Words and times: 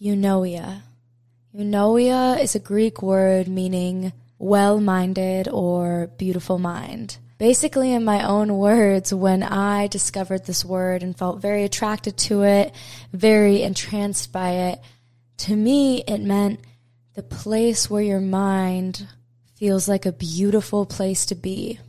Eunoia. 0.00 0.82
Eunoia 1.52 2.40
is 2.40 2.54
a 2.54 2.60
Greek 2.60 3.02
word 3.02 3.48
meaning 3.48 4.12
well-minded 4.38 5.48
or 5.48 6.08
beautiful 6.16 6.58
mind. 6.58 7.16
Basically, 7.38 7.92
in 7.92 8.04
my 8.04 8.24
own 8.24 8.56
words, 8.56 9.12
when 9.12 9.42
I 9.42 9.88
discovered 9.88 10.44
this 10.44 10.64
word 10.64 11.02
and 11.02 11.18
felt 11.18 11.42
very 11.42 11.64
attracted 11.64 12.16
to 12.18 12.42
it, 12.42 12.72
very 13.12 13.62
entranced 13.62 14.32
by 14.32 14.50
it, 14.50 14.80
to 15.38 15.56
me, 15.56 16.02
it 16.06 16.20
meant 16.20 16.60
the 17.14 17.22
place 17.22 17.90
where 17.90 18.02
your 18.02 18.20
mind 18.20 19.06
feels 19.56 19.88
like 19.88 20.06
a 20.06 20.12
beautiful 20.12 20.86
place 20.86 21.26
to 21.26 21.34
be. 21.34 21.80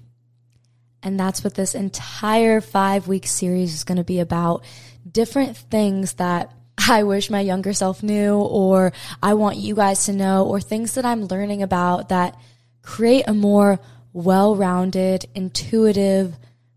And 1.03 1.19
that's 1.19 1.43
what 1.43 1.53
this 1.53 1.75
entire 1.75 2.59
five 2.59 3.07
week 3.07 3.27
series 3.27 3.73
is 3.73 3.83
going 3.83 3.97
to 3.97 4.03
be 4.03 4.19
about. 4.19 4.63
Different 5.09 5.55
things 5.55 6.13
that 6.13 6.51
I 6.87 7.03
wish 7.03 7.29
my 7.29 7.41
younger 7.41 7.73
self 7.73 8.01
knew, 8.01 8.35
or 8.35 8.93
I 9.21 9.33
want 9.33 9.57
you 9.57 9.75
guys 9.75 10.05
to 10.05 10.13
know, 10.13 10.45
or 10.45 10.61
things 10.61 10.93
that 10.93 11.05
I'm 11.05 11.25
learning 11.25 11.61
about 11.61 12.09
that 12.09 12.39
create 12.81 13.25
a 13.27 13.33
more 13.33 13.79
well 14.13 14.55
rounded, 14.55 15.25
intuitive, 15.35 16.35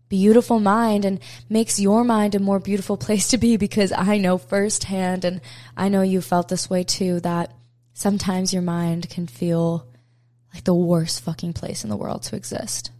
beautiful 0.09 0.59
mind 0.59 1.05
and 1.05 1.19
makes 1.49 1.79
your 1.79 2.03
mind 2.03 2.35
a 2.35 2.39
more 2.39 2.59
beautiful 2.59 2.97
place 2.97 3.29
to 3.29 3.37
be 3.37 3.57
because 3.57 3.91
I 3.91 4.17
know 4.17 4.37
firsthand, 4.37 5.25
and 5.25 5.41
I 5.75 5.89
know 5.89 6.01
you 6.01 6.21
felt 6.21 6.49
this 6.49 6.69
way 6.69 6.83
too, 6.83 7.19
that 7.21 7.51
sometimes 7.93 8.53
your 8.53 8.61
mind 8.61 9.09
can 9.09 9.25
feel 9.25 9.87
like 10.53 10.65
the 10.65 10.75
worst 10.75 11.23
fucking 11.23 11.53
place 11.53 11.83
in 11.83 11.89
the 11.89 11.97
world 11.97 12.23
to 12.23 12.35
exist. 12.35 12.91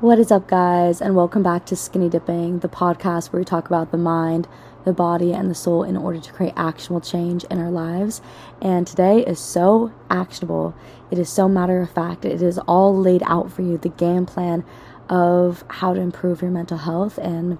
What 0.00 0.18
is 0.18 0.32
up, 0.32 0.48
guys, 0.48 1.02
and 1.02 1.14
welcome 1.14 1.42
back 1.42 1.66
to 1.66 1.76
Skinny 1.76 2.08
Dipping, 2.08 2.60
the 2.60 2.70
podcast 2.70 3.34
where 3.34 3.40
we 3.40 3.44
talk 3.44 3.66
about 3.66 3.90
the 3.90 3.98
mind, 3.98 4.48
the 4.86 4.94
body, 4.94 5.34
and 5.34 5.50
the 5.50 5.54
soul 5.54 5.82
in 5.82 5.94
order 5.94 6.18
to 6.18 6.32
create 6.32 6.54
actionable 6.56 7.02
change 7.02 7.44
in 7.44 7.58
our 7.58 7.70
lives. 7.70 8.22
And 8.62 8.86
today 8.86 9.22
is 9.22 9.38
so 9.38 9.92
actionable. 10.08 10.74
It 11.10 11.18
is 11.18 11.28
so 11.28 11.50
matter 11.50 11.82
of 11.82 11.90
fact. 11.90 12.24
It 12.24 12.40
is 12.40 12.56
all 12.60 12.96
laid 12.96 13.22
out 13.26 13.52
for 13.52 13.60
you 13.60 13.76
the 13.76 13.90
game 13.90 14.24
plan 14.24 14.64
of 15.10 15.64
how 15.68 15.92
to 15.92 16.00
improve 16.00 16.40
your 16.40 16.50
mental 16.50 16.78
health. 16.78 17.18
And 17.18 17.58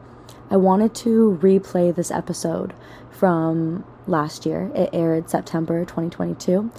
I 0.48 0.56
wanted 0.56 0.94
to 0.94 1.38
replay 1.42 1.94
this 1.94 2.10
episode 2.10 2.72
from 3.10 3.84
last 4.06 4.46
year. 4.46 4.72
It 4.74 4.88
aired 4.94 5.28
September 5.28 5.84
2022 5.84 6.70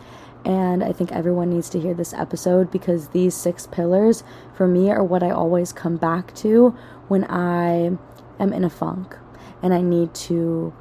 and 0.45 0.83
I 0.83 0.91
think 0.91 1.11
everyone 1.11 1.49
needs 1.49 1.69
to 1.69 1.79
hear 1.79 1.93
this 1.93 2.13
episode 2.13 2.71
because 2.71 3.09
these 3.09 3.35
six 3.35 3.67
pillars 3.67 4.23
for 4.53 4.67
me 4.67 4.89
are 4.89 5.03
what 5.03 5.23
I 5.23 5.29
always 5.29 5.71
come 5.71 5.97
back 5.97 6.33
to 6.35 6.75
when 7.07 7.25
I 7.25 7.97
am 8.39 8.53
in 8.53 8.63
a 8.63 8.69
funk 8.69 9.15
and 9.61 9.73
I 9.73 9.81
need 9.81 10.13
to 10.15 10.73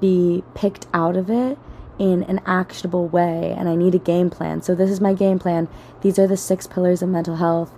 be 0.00 0.44
picked 0.54 0.86
out 0.94 1.16
of 1.16 1.30
it 1.30 1.58
in 1.98 2.22
an 2.24 2.40
actionable 2.46 3.08
way 3.08 3.54
and 3.56 3.68
I 3.68 3.74
need 3.74 3.94
a 3.94 3.98
game 3.98 4.30
plan. 4.30 4.62
So, 4.62 4.74
this 4.74 4.90
is 4.90 5.00
my 5.00 5.14
game 5.14 5.38
plan. 5.38 5.68
These 6.00 6.18
are 6.18 6.26
the 6.26 6.36
six 6.36 6.66
pillars 6.66 7.02
of 7.02 7.08
mental 7.08 7.36
health. 7.36 7.72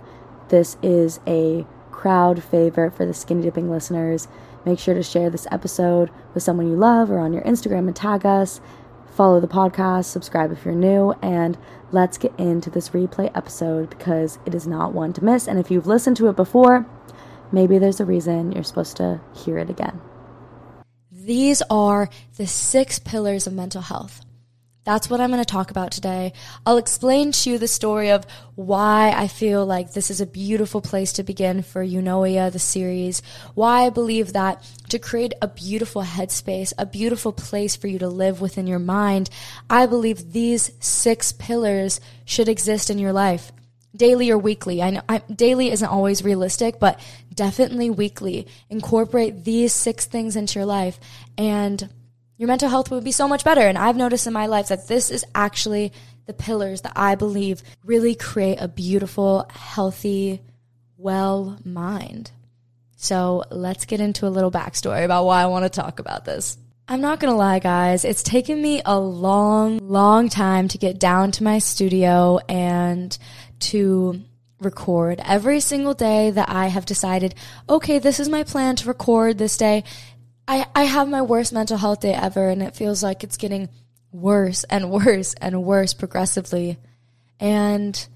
This 0.49 0.77
is 0.83 1.19
a 1.25 1.65
crowd 1.91 2.43
favorite 2.43 2.93
for 2.93 3.05
the 3.05 3.13
skinny 3.13 3.43
dipping 3.43 3.69
listeners. 3.69 4.27
Make 4.63 4.79
sure 4.79 4.93
to 4.93 5.03
share 5.03 5.29
this 5.29 5.47
episode 5.51 6.11
with 6.33 6.43
someone 6.43 6.67
you 6.67 6.75
love 6.75 7.09
or 7.09 7.19
on 7.19 7.33
your 7.33 7.43
Instagram 7.43 7.87
and 7.87 7.95
tag 7.95 8.25
us 8.25 8.61
follow 9.15 9.39
the 9.39 9.47
podcast, 9.47 10.05
subscribe 10.05 10.51
if 10.51 10.65
you're 10.65 10.75
new, 10.75 11.13
and 11.21 11.57
let's 11.91 12.17
get 12.17 12.37
into 12.37 12.69
this 12.69 12.89
replay 12.89 13.31
episode 13.33 13.89
because 13.89 14.39
it 14.45 14.53
is 14.53 14.67
not 14.67 14.93
one 14.93 15.13
to 15.13 15.23
miss. 15.23 15.47
And 15.47 15.57
if 15.57 15.71
you've 15.71 15.87
listened 15.87 16.17
to 16.17 16.27
it 16.27 16.35
before, 16.35 16.85
maybe 17.51 17.77
there's 17.77 18.01
a 18.01 18.05
reason 18.05 18.51
you're 18.51 18.63
supposed 18.63 18.97
to 18.97 19.21
hear 19.33 19.57
it 19.57 19.69
again. 19.69 20.01
These 21.09 21.61
are 21.69 22.09
the 22.35 22.45
six 22.45 22.99
pillars 22.99 23.47
of 23.47 23.53
mental 23.53 23.81
health. 23.81 24.24
That's 24.85 25.09
what 25.09 25.19
I'm 25.19 25.31
going 25.31 25.43
to 25.43 25.51
talk 25.51 25.71
about 25.71 25.91
today. 25.91 26.31
I'll 26.63 26.77
explain 26.77 27.31
to 27.31 27.49
you 27.49 27.57
the 27.57 27.67
story 27.67 28.11
of 28.11 28.23
why 28.53 29.11
I 29.17 29.27
feel 29.27 29.65
like 29.65 29.91
this 29.91 30.11
is 30.11 30.21
a 30.21 30.27
beautiful 30.27 30.79
place 30.79 31.13
to 31.13 31.23
begin 31.23 31.63
for 31.63 31.83
Eunoia, 31.83 32.51
the 32.51 32.59
series. 32.59 33.23
Why 33.55 33.87
I 33.87 33.89
believe 33.89 34.33
that 34.33 34.63
to 34.89 34.99
create 34.99 35.33
a 35.41 35.47
beautiful 35.47 36.03
headspace, 36.03 36.71
a 36.77 36.85
beautiful 36.85 37.33
place 37.33 37.75
for 37.75 37.87
you 37.87 37.97
to 37.97 38.07
live 38.07 38.41
within 38.41 38.67
your 38.67 38.79
mind, 38.79 39.31
I 39.71 39.87
believe 39.87 40.33
these 40.33 40.71
six 40.79 41.31
pillars 41.31 41.99
should 42.23 42.47
exist 42.47 42.91
in 42.91 42.99
your 42.99 43.13
life. 43.13 43.51
Daily 43.95 44.29
or 44.29 44.37
weekly. 44.37 44.83
I 44.83 44.91
know 44.91 45.01
I, 45.09 45.19
daily 45.33 45.71
isn't 45.71 45.87
always 45.87 46.23
realistic, 46.23 46.79
but 46.79 46.99
definitely 47.33 47.89
weekly. 47.89 48.45
Incorporate 48.69 49.45
these 49.45 49.73
six 49.73 50.05
things 50.05 50.35
into 50.35 50.59
your 50.59 50.65
life 50.67 50.99
and 51.39 51.89
your 52.37 52.47
mental 52.47 52.69
health 52.69 52.91
would 52.91 53.03
be 53.03 53.11
so 53.11 53.27
much 53.27 53.43
better. 53.43 53.61
And 53.61 53.77
I've 53.77 53.95
noticed 53.95 54.27
in 54.27 54.33
my 54.33 54.45
life 54.47 54.67
that 54.67 54.87
this 54.87 55.09
is 55.09 55.25
actually 55.33 55.93
the 56.25 56.33
pillars 56.33 56.81
that 56.81 56.93
I 56.95 57.15
believe 57.15 57.63
really 57.83 58.15
create 58.15 58.59
a 58.59 58.67
beautiful, 58.67 59.45
healthy, 59.49 60.41
well 60.97 61.57
mind. 61.63 62.31
So 62.97 63.43
let's 63.51 63.85
get 63.85 64.01
into 64.01 64.27
a 64.27 64.29
little 64.29 64.51
backstory 64.51 65.05
about 65.05 65.25
why 65.25 65.43
I 65.43 65.47
want 65.47 65.63
to 65.63 65.69
talk 65.69 65.99
about 65.99 66.25
this. 66.25 66.57
I'm 66.87 67.01
not 67.01 67.19
to 67.31 67.37
lie, 67.37 67.59
guys. 67.59 68.05
It's 68.05 68.21
taken 68.21 68.61
me 68.61 68.81
a 68.85 68.99
long, 68.99 69.79
long 69.79 70.29
time 70.29 70.67
to 70.67 70.77
get 70.77 70.99
down 70.99 71.31
to 71.31 71.43
my 71.43 71.57
studio 71.57 72.39
and 72.47 73.17
to 73.61 74.21
record 74.59 75.19
every 75.25 75.59
single 75.59 75.93
day 75.93 76.29
that 76.31 76.49
I 76.49 76.67
have 76.67 76.85
decided, 76.85 77.35
okay, 77.67 77.99
this 77.99 78.19
is 78.19 78.29
my 78.29 78.43
plan 78.43 78.75
to 78.77 78.87
record 78.87 79.37
this 79.37 79.57
day. 79.57 79.83
I, 80.47 80.65
I 80.75 80.83
have 80.83 81.09
my 81.09 81.21
worst 81.21 81.53
mental 81.53 81.77
health 81.77 82.01
day 82.01 82.13
ever, 82.13 82.49
and 82.49 82.61
it 82.61 82.75
feels 82.75 83.01
like 83.01 83.23
it's 83.23 83.37
getting 83.37 83.69
worse 84.11 84.63
and 84.65 84.91
worse 85.05 85.33
and 85.35 85.63
worse 85.63 85.93
progressively. 85.93 86.77
And 87.39 88.07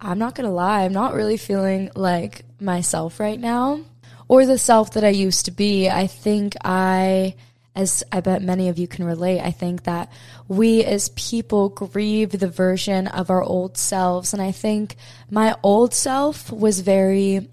I'm 0.00 0.18
not 0.18 0.34
gonna 0.34 0.52
lie, 0.52 0.84
I'm 0.84 0.92
not 0.92 1.14
really 1.14 1.36
feeling 1.36 1.90
like 1.94 2.44
myself 2.60 3.18
right 3.18 3.38
now 3.38 3.80
or 4.28 4.46
the 4.46 4.58
self 4.58 4.92
that 4.92 5.04
I 5.04 5.08
used 5.08 5.46
to 5.46 5.50
be. 5.50 5.88
I 5.88 6.06
think 6.06 6.54
I 6.64 7.34
as 7.76 8.04
I 8.12 8.20
bet 8.20 8.40
many 8.40 8.68
of 8.68 8.78
you 8.78 8.86
can 8.86 9.04
relate, 9.04 9.40
I 9.40 9.50
think 9.50 9.82
that 9.84 10.12
we 10.46 10.84
as 10.84 11.08
people 11.10 11.70
grieve 11.70 12.30
the 12.30 12.48
version 12.48 13.08
of 13.08 13.30
our 13.30 13.42
old 13.42 13.76
selves. 13.76 14.32
And 14.32 14.40
I 14.40 14.52
think 14.52 14.94
my 15.28 15.56
old 15.62 15.92
self 15.92 16.52
was 16.52 16.80
very 16.80 17.48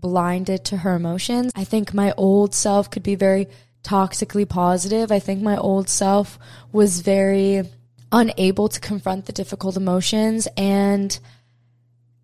blinded 0.00 0.64
to 0.66 0.78
her 0.78 0.94
emotions. 0.94 1.52
I 1.54 1.64
think 1.64 1.94
my 1.94 2.12
old 2.16 2.54
self 2.54 2.90
could 2.90 3.02
be 3.02 3.14
very 3.14 3.48
toxically 3.82 4.48
positive. 4.48 5.10
I 5.10 5.18
think 5.18 5.42
my 5.42 5.56
old 5.56 5.88
self 5.88 6.38
was 6.72 7.00
very 7.00 7.62
unable 8.12 8.68
to 8.68 8.80
confront 8.80 9.26
the 9.26 9.32
difficult 9.32 9.76
emotions 9.76 10.48
and 10.56 11.18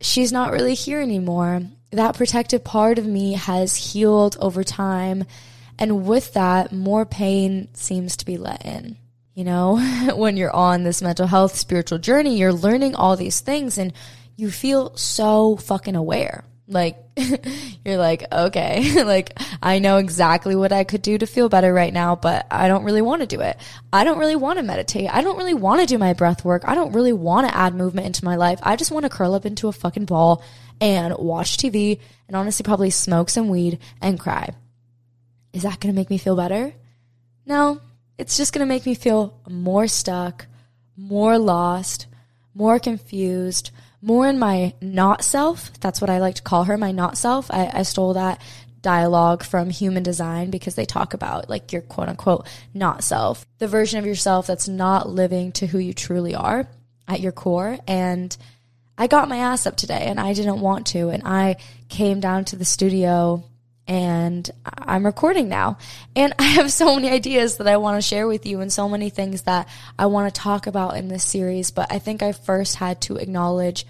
she's 0.00 0.32
not 0.32 0.52
really 0.52 0.74
here 0.74 1.00
anymore. 1.00 1.62
That 1.92 2.16
protective 2.16 2.64
part 2.64 2.98
of 2.98 3.06
me 3.06 3.34
has 3.34 3.76
healed 3.76 4.36
over 4.40 4.64
time 4.64 5.24
and 5.78 6.06
with 6.06 6.32
that, 6.34 6.72
more 6.72 7.04
pain 7.04 7.68
seems 7.74 8.16
to 8.18 8.26
be 8.26 8.38
let 8.38 8.64
in. 8.64 8.96
You 9.34 9.44
know, 9.44 9.78
when 10.16 10.36
you're 10.36 10.54
on 10.54 10.84
this 10.84 11.02
mental 11.02 11.26
health 11.26 11.56
spiritual 11.56 11.98
journey, 11.98 12.38
you're 12.38 12.52
learning 12.52 12.94
all 12.94 13.16
these 13.16 13.40
things 13.40 13.78
and 13.78 13.92
you 14.36 14.50
feel 14.50 14.96
so 14.96 15.56
fucking 15.56 15.96
aware. 15.96 16.44
Like, 16.68 16.98
you're 17.84 17.96
like, 17.96 18.24
okay, 18.32 19.04
like, 19.04 19.38
I 19.62 19.78
know 19.78 19.98
exactly 19.98 20.56
what 20.56 20.72
I 20.72 20.84
could 20.84 21.02
do 21.02 21.16
to 21.16 21.26
feel 21.26 21.48
better 21.48 21.72
right 21.72 21.92
now, 21.92 22.16
but 22.16 22.46
I 22.50 22.68
don't 22.68 22.84
really 22.84 23.02
want 23.02 23.20
to 23.22 23.26
do 23.26 23.40
it. 23.40 23.56
I 23.92 24.04
don't 24.04 24.18
really 24.18 24.36
want 24.36 24.58
to 24.58 24.64
meditate. 24.64 25.08
I 25.12 25.22
don't 25.22 25.36
really 25.36 25.54
want 25.54 25.80
to 25.80 25.86
do 25.86 25.98
my 25.98 26.12
breath 26.12 26.44
work. 26.44 26.62
I 26.66 26.74
don't 26.74 26.92
really 26.92 27.12
want 27.12 27.48
to 27.48 27.56
add 27.56 27.74
movement 27.74 28.08
into 28.08 28.24
my 28.24 28.36
life. 28.36 28.58
I 28.62 28.76
just 28.76 28.90
want 28.90 29.04
to 29.04 29.10
curl 29.10 29.34
up 29.34 29.46
into 29.46 29.68
a 29.68 29.72
fucking 29.72 30.06
ball 30.06 30.42
and 30.80 31.16
watch 31.16 31.56
TV 31.56 32.00
and 32.26 32.36
honestly 32.36 32.64
probably 32.64 32.90
smoke 32.90 33.30
some 33.30 33.48
weed 33.48 33.78
and 34.00 34.18
cry. 34.18 34.50
Is 35.52 35.62
that 35.62 35.80
going 35.80 35.94
to 35.94 35.98
make 35.98 36.10
me 36.10 36.18
feel 36.18 36.36
better? 36.36 36.74
No, 37.46 37.80
it's 38.18 38.36
just 38.36 38.52
going 38.52 38.66
to 38.66 38.68
make 38.68 38.84
me 38.84 38.94
feel 38.94 39.40
more 39.48 39.86
stuck, 39.86 40.46
more 40.96 41.38
lost, 41.38 42.06
more 42.54 42.78
confused, 42.78 43.70
more 44.06 44.28
in 44.28 44.38
my 44.38 44.72
not 44.80 45.24
self. 45.24 45.72
That's 45.80 46.00
what 46.00 46.10
I 46.10 46.18
like 46.18 46.36
to 46.36 46.42
call 46.42 46.64
her, 46.64 46.78
my 46.78 46.92
not 46.92 47.18
self. 47.18 47.50
I, 47.50 47.68
I 47.74 47.82
stole 47.82 48.14
that 48.14 48.40
dialogue 48.80 49.42
from 49.42 49.68
human 49.68 50.04
design 50.04 50.48
because 50.48 50.76
they 50.76 50.84
talk 50.84 51.12
about 51.12 51.50
like 51.50 51.72
your 51.72 51.82
quote 51.82 52.08
unquote 52.08 52.46
not 52.72 53.02
self, 53.02 53.44
the 53.58 53.66
version 53.66 53.98
of 53.98 54.06
yourself 54.06 54.46
that's 54.46 54.68
not 54.68 55.08
living 55.08 55.50
to 55.50 55.66
who 55.66 55.78
you 55.78 55.92
truly 55.92 56.36
are 56.36 56.68
at 57.08 57.18
your 57.18 57.32
core. 57.32 57.78
And 57.88 58.34
I 58.96 59.08
got 59.08 59.28
my 59.28 59.38
ass 59.38 59.66
up 59.66 59.76
today 59.76 60.04
and 60.04 60.20
I 60.20 60.34
didn't 60.34 60.60
want 60.60 60.86
to. 60.88 61.08
And 61.08 61.24
I 61.26 61.56
came 61.88 62.20
down 62.20 62.44
to 62.46 62.56
the 62.56 62.64
studio 62.64 63.42
and 63.88 64.48
I'm 64.64 65.04
recording 65.04 65.48
now. 65.48 65.78
And 66.14 66.32
I 66.38 66.44
have 66.44 66.70
so 66.70 66.94
many 66.94 67.10
ideas 67.10 67.56
that 67.56 67.66
I 67.66 67.78
want 67.78 68.00
to 68.00 68.06
share 68.06 68.28
with 68.28 68.46
you 68.46 68.60
and 68.60 68.72
so 68.72 68.88
many 68.88 69.10
things 69.10 69.42
that 69.42 69.68
I 69.98 70.06
want 70.06 70.32
to 70.32 70.40
talk 70.40 70.68
about 70.68 70.96
in 70.96 71.08
this 71.08 71.24
series. 71.24 71.72
But 71.72 71.92
I 71.92 71.98
think 71.98 72.22
I 72.22 72.30
first 72.30 72.76
had 72.76 73.00
to 73.02 73.16
acknowledge 73.16 73.84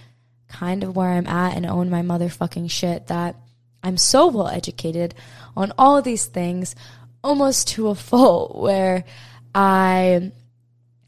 kind 0.48 0.84
of 0.84 0.96
where 0.96 1.10
I'm 1.10 1.26
at 1.26 1.56
and 1.56 1.66
own 1.66 1.90
my 1.90 2.02
motherfucking 2.02 2.70
shit 2.70 3.08
that 3.08 3.36
I'm 3.82 3.96
so 3.96 4.28
well 4.28 4.48
educated 4.48 5.14
on 5.56 5.72
all 5.78 6.02
these 6.02 6.26
things 6.26 6.74
almost 7.22 7.68
to 7.68 7.88
a 7.88 7.94
fault 7.94 8.56
where 8.56 9.04
I 9.54 10.32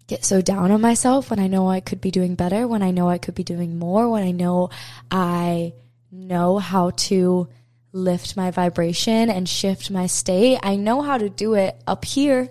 get 0.07 0.25
so 0.25 0.41
down 0.41 0.71
on 0.71 0.81
myself 0.81 1.31
when 1.31 1.39
I 1.39 1.47
know 1.47 1.69
I 1.69 1.81
could 1.81 2.01
be 2.01 2.11
doing 2.11 2.35
better, 2.35 2.67
when 2.67 2.83
I 2.83 2.91
know 2.91 3.09
I 3.09 3.19
could 3.19 3.35
be 3.35 3.45
doing 3.45 3.79
more, 3.79 4.09
when 4.09 4.25
I 4.25 4.31
know 4.31 4.71
I 5.11 5.75
know 6.11 6.59
how 6.59 6.91
to 6.91 7.49
lift 7.93 8.37
my 8.37 8.51
vibration 8.51 9.31
and 9.31 9.49
shift 9.49 9.91
my 9.91 10.07
state. 10.07 10.59
I 10.63 10.77
know 10.77 11.03
how 11.03 11.19
to 11.19 11.29
do 11.29 11.55
it 11.55 11.81
up 11.87 12.05
here 12.05 12.49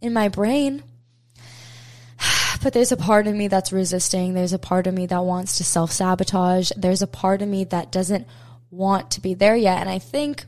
in 0.00 0.12
my 0.12 0.28
brain. 0.28 0.82
But 2.64 2.72
there's 2.72 2.92
a 2.92 2.96
part 2.96 3.26
of 3.26 3.34
me 3.34 3.48
that's 3.48 3.74
resisting. 3.74 4.32
There's 4.32 4.54
a 4.54 4.58
part 4.58 4.86
of 4.86 4.94
me 4.94 5.04
that 5.04 5.22
wants 5.22 5.58
to 5.58 5.64
self 5.64 5.92
sabotage. 5.92 6.70
There's 6.74 7.02
a 7.02 7.06
part 7.06 7.42
of 7.42 7.48
me 7.48 7.64
that 7.64 7.92
doesn't 7.92 8.26
want 8.70 9.10
to 9.12 9.20
be 9.20 9.34
there 9.34 9.54
yet. 9.54 9.80
And 9.80 9.90
I 9.90 9.98
think 9.98 10.46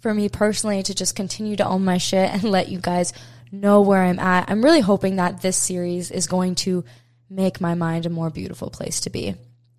for 0.00 0.14
me 0.14 0.28
personally 0.28 0.84
to 0.84 0.94
just 0.94 1.16
continue 1.16 1.56
to 1.56 1.66
own 1.66 1.84
my 1.84 1.98
shit 1.98 2.32
and 2.32 2.44
let 2.44 2.68
you 2.68 2.78
guys 2.78 3.12
know 3.50 3.80
where 3.80 4.04
I'm 4.04 4.20
at, 4.20 4.48
I'm 4.48 4.62
really 4.62 4.82
hoping 4.82 5.16
that 5.16 5.42
this 5.42 5.56
series 5.56 6.12
is 6.12 6.28
going 6.28 6.54
to 6.56 6.84
make 7.28 7.60
my 7.60 7.74
mind 7.74 8.06
a 8.06 8.10
more 8.10 8.30
beautiful 8.30 8.70
place 8.70 9.00
to 9.00 9.10
be 9.10 9.34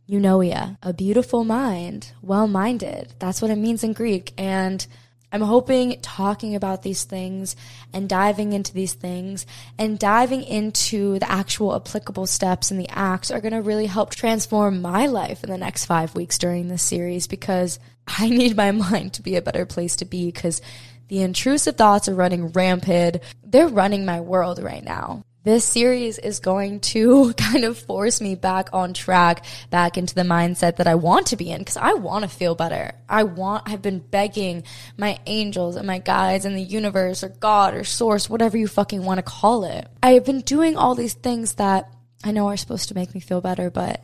eunoia, 0.09 0.77
a 0.83 0.91
beautiful 0.91 1.45
mind, 1.45 2.11
well 2.21 2.47
minded. 2.47 3.13
That's 3.19 3.41
what 3.41 3.51
it 3.51 3.57
means 3.57 3.85
in 3.85 3.93
Greek. 3.93 4.33
And 4.37 4.85
I'm 5.31 5.41
hoping 5.41 5.99
talking 6.01 6.55
about 6.55 6.81
these 6.81 7.03
things 7.03 7.55
and 7.93 8.09
diving 8.09 8.53
into 8.53 8.73
these 8.73 8.93
things 8.93 9.45
and 9.77 9.99
diving 9.99 10.43
into 10.43 11.19
the 11.19 11.29
actual 11.29 11.75
applicable 11.75 12.25
steps 12.25 12.71
and 12.71 12.79
the 12.79 12.89
acts 12.89 13.29
are 13.29 13.41
going 13.41 13.53
to 13.53 13.61
really 13.61 13.85
help 13.85 14.09
transform 14.09 14.81
my 14.81 15.05
life 15.05 15.43
in 15.43 15.49
the 15.49 15.57
next 15.57 15.85
five 15.85 16.15
weeks 16.15 16.37
during 16.37 16.67
this 16.67 16.83
series 16.83 17.27
because 17.27 17.79
I 18.07 18.29
need 18.29 18.57
my 18.57 18.71
mind 18.71 19.13
to 19.13 19.21
be 19.21 19.35
a 19.35 19.41
better 19.41 19.65
place 19.65 19.97
to 19.97 20.05
be 20.05 20.25
because 20.25 20.61
the 21.09 21.21
intrusive 21.21 21.75
thoughts 21.75 22.09
are 22.09 22.15
running 22.15 22.49
rampant. 22.49 23.17
They're 23.43 23.67
running 23.67 24.05
my 24.05 24.21
world 24.21 24.61
right 24.61 24.83
now 24.83 25.23
this 25.49 25.65
series 25.65 26.19
is 26.19 26.39
going 26.39 26.79
to 26.79 27.33
kind 27.37 27.65
of 27.65 27.77
force 27.77 28.21
me 28.21 28.35
back 28.35 28.69
on 28.71 28.93
track, 28.93 29.43
back 29.69 29.97
into 29.97 30.13
the 30.13 30.21
mindset 30.21 30.77
that 30.77 30.87
I 30.87 30.95
want 30.95 31.27
to 31.27 31.35
be 31.35 31.49
in 31.49 31.59
because 31.59 31.77
I 31.77 31.93
want 31.93 32.23
to 32.23 32.29
feel 32.29 32.55
better. 32.55 32.93
I 33.07 33.23
want, 33.23 33.63
I've 33.65 33.81
been 33.81 33.99
begging 33.99 34.63
my 34.97 35.19
angels 35.25 35.75
and 35.75 35.87
my 35.87 35.97
guides 35.99 36.45
and 36.45 36.55
the 36.55 36.61
universe 36.61 37.23
or 37.23 37.29
God 37.29 37.73
or 37.73 37.83
source, 37.83 38.29
whatever 38.29 38.57
you 38.57 38.67
fucking 38.67 39.03
want 39.03 39.17
to 39.17 39.23
call 39.23 39.63
it. 39.65 39.87
I 40.03 40.11
have 40.11 40.25
been 40.25 40.41
doing 40.41 40.77
all 40.77 40.93
these 40.95 41.15
things 41.15 41.55
that 41.55 41.91
I 42.23 42.31
know 42.31 42.47
are 42.47 42.57
supposed 42.57 42.89
to 42.89 42.95
make 42.95 43.13
me 43.15 43.19
feel 43.19 43.41
better, 43.41 43.71
but 43.71 44.03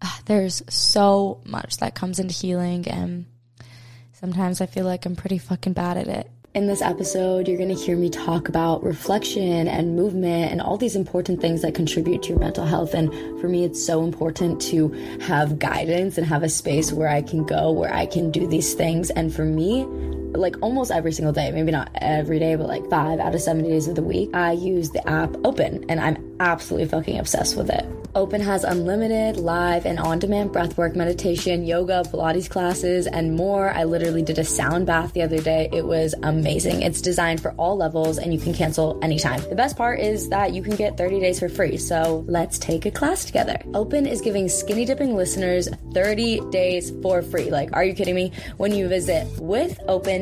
uh, 0.00 0.18
there's 0.26 0.62
so 0.68 1.40
much 1.44 1.78
that 1.78 1.94
comes 1.94 2.18
into 2.18 2.34
healing 2.34 2.86
and 2.86 3.26
sometimes 4.12 4.60
I 4.60 4.66
feel 4.66 4.84
like 4.84 5.04
I'm 5.04 5.16
pretty 5.16 5.38
fucking 5.38 5.72
bad 5.72 5.96
at 5.96 6.08
it. 6.08 6.30
In 6.54 6.68
this 6.68 6.82
episode, 6.82 7.48
you're 7.48 7.56
going 7.56 7.74
to 7.74 7.74
hear 7.74 7.96
me 7.96 8.08
talk 8.08 8.48
about 8.48 8.84
reflection 8.84 9.66
and 9.66 9.96
movement 9.96 10.52
and 10.52 10.60
all 10.60 10.76
these 10.76 10.94
important 10.94 11.40
things 11.40 11.62
that 11.62 11.74
contribute 11.74 12.22
to 12.22 12.28
your 12.28 12.38
mental 12.38 12.64
health. 12.64 12.94
And 12.94 13.12
for 13.40 13.48
me, 13.48 13.64
it's 13.64 13.84
so 13.84 14.04
important 14.04 14.62
to 14.62 14.88
have 15.22 15.58
guidance 15.58 16.16
and 16.16 16.24
have 16.24 16.44
a 16.44 16.48
space 16.48 16.92
where 16.92 17.08
I 17.08 17.22
can 17.22 17.44
go, 17.44 17.72
where 17.72 17.92
I 17.92 18.06
can 18.06 18.30
do 18.30 18.46
these 18.46 18.72
things. 18.72 19.10
And 19.10 19.34
for 19.34 19.44
me, 19.44 19.82
like 20.34 20.56
almost 20.62 20.90
every 20.90 21.12
single 21.12 21.32
day, 21.32 21.50
maybe 21.50 21.72
not 21.72 21.90
every 21.94 22.38
day, 22.38 22.56
but 22.56 22.66
like 22.66 22.88
five 22.90 23.18
out 23.18 23.34
of 23.34 23.40
seven 23.40 23.64
days 23.64 23.88
of 23.88 23.94
the 23.94 24.02
week, 24.02 24.30
I 24.34 24.52
use 24.52 24.90
the 24.90 25.06
app 25.08 25.34
Open 25.44 25.84
and 25.88 26.00
I'm 26.00 26.36
absolutely 26.40 26.88
fucking 26.88 27.18
obsessed 27.18 27.56
with 27.56 27.70
it. 27.70 27.84
Open 28.14 28.40
has 28.40 28.62
unlimited, 28.62 29.38
live, 29.38 29.86
and 29.86 29.98
on 29.98 30.20
demand 30.20 30.50
breathwork, 30.50 30.94
meditation, 30.94 31.64
yoga, 31.64 32.04
Pilates 32.06 32.48
classes, 32.48 33.08
and 33.08 33.34
more. 33.34 33.70
I 33.70 33.82
literally 33.82 34.22
did 34.22 34.38
a 34.38 34.44
sound 34.44 34.86
bath 34.86 35.14
the 35.14 35.22
other 35.22 35.40
day. 35.40 35.68
It 35.72 35.84
was 35.84 36.14
amazing. 36.22 36.82
It's 36.82 37.00
designed 37.00 37.40
for 37.40 37.50
all 37.52 37.76
levels 37.76 38.18
and 38.18 38.32
you 38.32 38.38
can 38.38 38.54
cancel 38.54 39.00
anytime. 39.02 39.40
The 39.48 39.56
best 39.56 39.76
part 39.76 39.98
is 39.98 40.28
that 40.28 40.54
you 40.54 40.62
can 40.62 40.76
get 40.76 40.96
30 40.96 41.18
days 41.18 41.40
for 41.40 41.48
free. 41.48 41.76
So 41.76 42.24
let's 42.28 42.56
take 42.56 42.86
a 42.86 42.90
class 42.92 43.24
together. 43.24 43.60
Open 43.74 44.06
is 44.06 44.20
giving 44.20 44.48
skinny 44.48 44.84
dipping 44.84 45.16
listeners 45.16 45.68
30 45.92 46.50
days 46.50 46.92
for 47.02 47.20
free. 47.20 47.50
Like, 47.50 47.70
are 47.72 47.84
you 47.84 47.94
kidding 47.94 48.14
me? 48.14 48.30
When 48.58 48.72
you 48.72 48.86
visit 48.86 49.26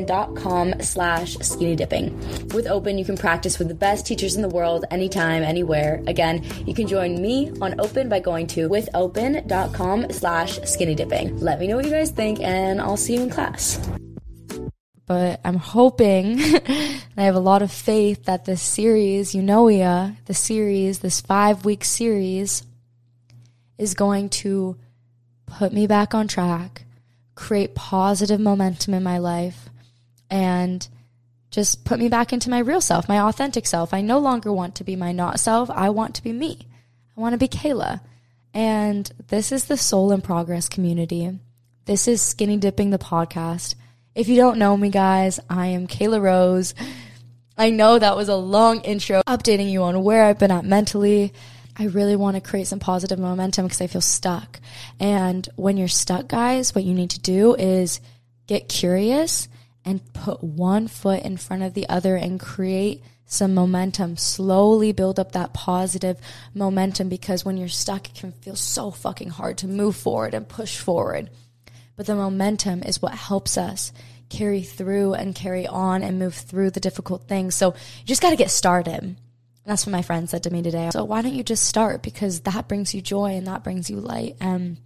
withopen.com 0.03 0.81
slash 0.81 1.35
skinny 1.37 1.75
dipping. 1.75 2.17
With 2.49 2.67
Open, 2.67 2.97
you 2.97 3.05
can 3.05 3.17
practice 3.17 3.59
with 3.59 3.67
the 3.67 3.73
best 3.73 4.05
teachers 4.05 4.35
in 4.35 4.41
the 4.41 4.49
world 4.49 4.85
anytime, 4.91 5.43
anywhere. 5.43 6.01
Again, 6.07 6.43
you 6.65 6.73
can 6.73 6.87
join 6.87 7.21
me 7.21 7.51
on 7.61 7.79
Open 7.79 8.09
by 8.09 8.19
going 8.19 8.47
to 8.47 8.67
withopen.com 8.67 10.11
slash 10.11 10.59
skinny 10.65 10.95
dipping. 10.95 11.39
Let 11.39 11.59
me 11.59 11.67
know 11.67 11.77
what 11.77 11.85
you 11.85 11.91
guys 11.91 12.11
think 12.11 12.39
and 12.41 12.81
I'll 12.81 12.97
see 12.97 13.15
you 13.15 13.23
in 13.23 13.29
class. 13.29 13.79
But 15.05 15.41
I'm 15.43 15.57
hoping, 15.57 16.39
and 16.65 17.13
I 17.17 17.23
have 17.23 17.35
a 17.35 17.39
lot 17.39 17.61
of 17.61 17.71
faith 17.71 18.25
that 18.25 18.45
this 18.45 18.61
series, 18.61 19.33
Eunoia, 19.33 20.15
the 20.25 20.33
series, 20.33 20.99
this 20.99 21.19
five 21.19 21.65
week 21.65 21.83
series, 21.83 22.63
is 23.77 23.93
going 23.95 24.29
to 24.29 24.77
put 25.45 25.73
me 25.73 25.87
back 25.87 26.13
on 26.13 26.29
track, 26.29 26.85
create 27.35 27.75
positive 27.75 28.39
momentum 28.39 28.93
in 28.93 29.03
my 29.03 29.17
life, 29.17 29.62
and 30.33 30.87
just 31.51 31.85
put 31.85 31.99
me 31.99 32.09
back 32.09 32.33
into 32.33 32.49
my 32.49 32.57
real 32.57 32.81
self, 32.81 33.07
my 33.07 33.19
authentic 33.19 33.67
self. 33.67 33.93
I 33.93 34.01
no 34.01 34.17
longer 34.17 34.51
want 34.51 34.73
to 34.75 34.83
be 34.83 34.95
my 34.95 35.11
not 35.11 35.39
self. 35.39 35.69
I 35.69 35.91
want 35.91 36.15
to 36.15 36.23
be 36.23 36.33
me. 36.33 36.67
I 37.15 37.21
want 37.21 37.33
to 37.33 37.37
be 37.37 37.47
Kela. 37.47 38.01
And 38.51 39.09
this 39.27 39.51
is 39.51 39.65
the 39.65 39.77
Soul 39.77 40.11
in 40.11 40.21
Progress 40.21 40.67
community. 40.67 41.39
This 41.85 42.07
is 42.07 42.19
Skinny 42.19 42.57
Dipping 42.57 42.89
the 42.89 42.97
podcast. 42.97 43.75
If 44.15 44.27
you 44.27 44.35
don't 44.35 44.57
know 44.57 44.75
me, 44.75 44.89
guys, 44.89 45.39
I 45.51 45.67
am 45.67 45.85
Kela 45.85 46.19
Rose. 46.19 46.73
I 47.55 47.69
know 47.69 47.99
that 47.99 48.17
was 48.17 48.29
a 48.29 48.35
long 48.35 48.81
intro 48.81 49.21
updating 49.27 49.69
you 49.69 49.83
on 49.83 50.03
where 50.03 50.25
I've 50.25 50.39
been 50.39 50.49
at 50.49 50.65
mentally. 50.65 51.31
I 51.77 51.85
really 51.85 52.15
want 52.15 52.37
to 52.37 52.41
create 52.41 52.65
some 52.65 52.79
positive 52.79 53.19
momentum 53.19 53.65
because 53.65 53.81
I 53.81 53.87
feel 53.87 54.01
stuck. 54.01 54.59
And 54.99 55.47
when 55.57 55.77
you're 55.77 55.87
stuck, 55.87 56.27
guys, 56.27 56.73
what 56.73 56.83
you 56.83 56.95
need 56.95 57.11
to 57.11 57.19
do 57.19 57.53
is 57.53 58.01
get 58.47 58.67
curious 58.67 59.47
and 59.85 60.13
put 60.13 60.43
one 60.43 60.87
foot 60.87 61.23
in 61.23 61.37
front 61.37 61.63
of 61.63 61.73
the 61.73 61.87
other 61.89 62.15
and 62.15 62.39
create 62.39 63.03
some 63.25 63.53
momentum, 63.53 64.17
slowly 64.17 64.91
build 64.91 65.19
up 65.19 65.31
that 65.31 65.53
positive 65.53 66.17
momentum 66.53 67.09
because 67.09 67.43
when 67.43 67.57
you're 67.57 67.67
stuck, 67.67 68.09
it 68.09 68.15
can 68.15 68.31
feel 68.31 68.55
so 68.55 68.91
fucking 68.91 69.29
hard 69.29 69.57
to 69.57 69.67
move 69.67 69.95
forward 69.95 70.33
and 70.33 70.47
push 70.47 70.77
forward. 70.77 71.29
But 71.95 72.05
the 72.05 72.15
momentum 72.15 72.83
is 72.83 73.01
what 73.01 73.13
helps 73.13 73.57
us 73.57 73.91
carry 74.29 74.61
through 74.61 75.13
and 75.13 75.35
carry 75.35 75.67
on 75.67 76.03
and 76.03 76.19
move 76.19 76.33
through 76.33 76.71
the 76.71 76.79
difficult 76.79 77.27
things. 77.27 77.55
So 77.55 77.69
you 77.69 78.05
just 78.05 78.21
got 78.21 78.31
to 78.31 78.35
get 78.35 78.51
started. 78.51 79.15
That's 79.65 79.85
what 79.85 79.91
my 79.91 80.01
friend 80.01 80.29
said 80.29 80.43
to 80.43 80.49
me 80.51 80.61
today. 80.61 80.89
So 80.91 81.03
why 81.03 81.21
don't 81.21 81.35
you 81.35 81.43
just 81.43 81.65
start? 81.65 82.01
Because 82.01 82.41
that 82.41 82.67
brings 82.67 82.93
you 82.93 83.01
joy 83.01 83.35
and 83.35 83.47
that 83.47 83.63
brings 83.63 83.89
you 83.89 83.97
light. 83.97 84.35
And 84.41 84.77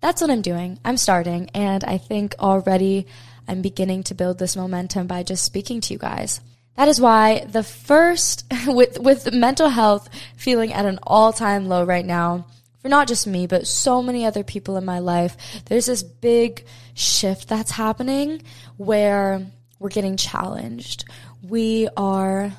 that's 0.00 0.20
what 0.20 0.30
I'm 0.30 0.42
doing. 0.42 0.78
I'm 0.84 0.96
starting. 0.96 1.48
And 1.54 1.84
I 1.84 1.96
think 1.98 2.34
already 2.38 3.06
I'm 3.48 3.62
beginning 3.62 4.02
to 4.04 4.14
build 4.14 4.38
this 4.38 4.56
momentum 4.56 5.06
by 5.06 5.22
just 5.22 5.44
speaking 5.44 5.80
to 5.82 5.92
you 5.92 5.98
guys. 5.98 6.40
That 6.76 6.88
is 6.88 7.00
why 7.00 7.44
the 7.44 7.62
first, 7.62 8.44
with, 8.66 8.98
with 8.98 9.32
mental 9.32 9.68
health 9.68 10.08
feeling 10.36 10.72
at 10.72 10.86
an 10.86 10.98
all 11.02 11.32
time 11.32 11.66
low 11.68 11.84
right 11.84 12.04
now, 12.04 12.46
for 12.80 12.88
not 12.88 13.06
just 13.06 13.26
me, 13.26 13.46
but 13.46 13.66
so 13.66 14.02
many 14.02 14.24
other 14.24 14.42
people 14.42 14.76
in 14.76 14.84
my 14.84 14.98
life, 14.98 15.36
there's 15.66 15.86
this 15.86 16.02
big 16.02 16.64
shift 16.94 17.48
that's 17.48 17.70
happening 17.70 18.42
where 18.76 19.46
we're 19.78 19.88
getting 19.88 20.16
challenged. 20.16 21.04
We 21.42 21.88
are 21.96 22.52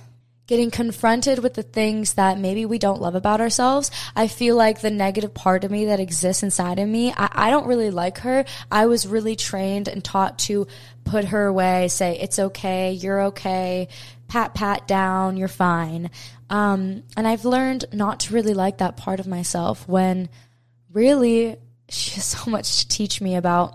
getting 0.54 0.70
confronted 0.70 1.40
with 1.40 1.56
the 1.56 1.64
things 1.64 2.14
that 2.14 2.38
maybe 2.38 2.64
we 2.64 2.78
don't 2.78 3.02
love 3.02 3.16
about 3.16 3.42
ourselves. 3.42 3.90
I 4.16 4.28
feel 4.28 4.56
like 4.56 4.82
the 4.82 4.92
negative 4.92 5.34
part 5.34 5.64
of 5.64 5.72
me 5.72 5.86
that 5.86 6.00
exists 6.00 6.44
inside 6.44 6.78
of 6.78 6.88
me, 6.88 7.12
I, 7.12 7.48
I, 7.48 7.50
don't 7.50 7.66
really 7.66 7.90
like 7.90 8.20
her. 8.20 8.46
I 8.70 8.86
was 8.86 9.08
really 9.08 9.36
trained 9.36 9.88
and 9.88 10.04
taught 10.04 10.38
to 10.40 10.68
put 11.06 11.26
her 11.26 11.48
away, 11.48 11.88
say, 11.88 12.20
it's 12.20 12.38
okay, 12.38 12.92
you're 12.92 13.22
okay, 13.30 13.88
pat, 14.28 14.54
pat 14.54 14.88
down, 14.88 15.38
you're 15.38 15.48
fine. 15.48 16.12
Um, 16.52 17.02
and 17.18 17.28
I've 17.28 17.46
learned 17.46 17.86
not 17.92 18.20
to 18.20 18.36
really 18.36 18.54
like 18.54 18.78
that 18.78 18.96
part 18.96 19.20
of 19.20 19.26
myself 19.26 19.90
when 19.90 20.30
really 20.92 21.56
she 21.90 22.12
has 22.12 22.26
so 22.38 22.52
much 22.52 22.82
to 22.82 22.88
teach 22.90 23.22
me 23.22 23.38
about 23.38 23.74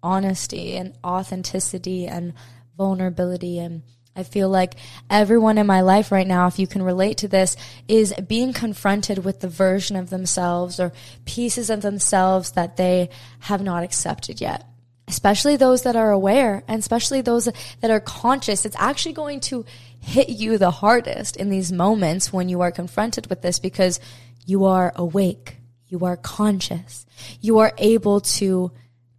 honesty 0.00 0.76
and 0.76 0.96
authenticity 1.04 2.06
and 2.06 2.34
vulnerability 2.76 3.58
and 3.58 3.82
I 4.20 4.22
feel 4.22 4.48
like 4.48 4.74
everyone 5.08 5.58
in 5.58 5.66
my 5.66 5.80
life 5.80 6.12
right 6.12 6.26
now, 6.26 6.46
if 6.46 6.58
you 6.58 6.66
can 6.66 6.82
relate 6.82 7.18
to 7.18 7.28
this, 7.28 7.56
is 7.88 8.14
being 8.28 8.52
confronted 8.52 9.24
with 9.24 9.40
the 9.40 9.48
version 9.48 9.96
of 9.96 10.10
themselves 10.10 10.78
or 10.78 10.92
pieces 11.24 11.70
of 11.70 11.82
themselves 11.82 12.52
that 12.52 12.76
they 12.76 13.08
have 13.40 13.62
not 13.62 13.82
accepted 13.82 14.40
yet. 14.40 14.64
Especially 15.08 15.56
those 15.56 15.82
that 15.82 15.96
are 15.96 16.12
aware 16.12 16.62
and 16.68 16.78
especially 16.78 17.20
those 17.20 17.48
that 17.80 17.90
are 17.90 17.98
conscious. 17.98 18.64
It's 18.64 18.76
actually 18.78 19.14
going 19.14 19.40
to 19.40 19.64
hit 19.98 20.28
you 20.28 20.56
the 20.56 20.70
hardest 20.70 21.36
in 21.36 21.48
these 21.48 21.72
moments 21.72 22.32
when 22.32 22.48
you 22.48 22.60
are 22.60 22.70
confronted 22.70 23.28
with 23.28 23.42
this 23.42 23.58
because 23.58 23.98
you 24.46 24.66
are 24.66 24.92
awake. 24.94 25.56
You 25.88 26.04
are 26.04 26.16
conscious. 26.16 27.06
You 27.40 27.58
are 27.58 27.72
able 27.78 28.20
to 28.20 28.70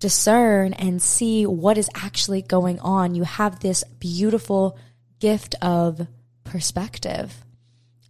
discern 0.01 0.73
and 0.73 1.01
see 1.01 1.45
what 1.45 1.77
is 1.77 1.89
actually 1.95 2.41
going 2.41 2.79
on. 2.79 3.15
You 3.15 3.23
have 3.23 3.59
this 3.59 3.83
beautiful 3.99 4.77
gift 5.21 5.55
of 5.61 6.05
perspective. 6.43 7.33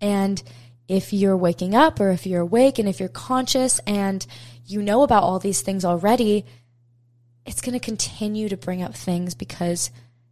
And 0.01 0.41
if 0.87 1.13
you're 1.13 1.37
waking 1.37 1.75
up 1.75 1.99
or 1.99 2.09
if 2.09 2.25
you're 2.25 2.41
awake 2.41 2.79
and 2.79 2.89
if 2.89 2.99
you're 2.99 3.09
conscious 3.09 3.79
and 3.85 4.25
you 4.65 4.81
know 4.81 5.03
about 5.03 5.23
all 5.23 5.37
these 5.37 5.61
things 5.61 5.85
already, 5.85 6.45
it's 7.45 7.61
going 7.61 7.79
to 7.79 7.85
continue 7.85 8.49
to 8.49 8.57
bring 8.57 8.81
up 8.81 8.95
things 8.95 9.35
because 9.35 9.91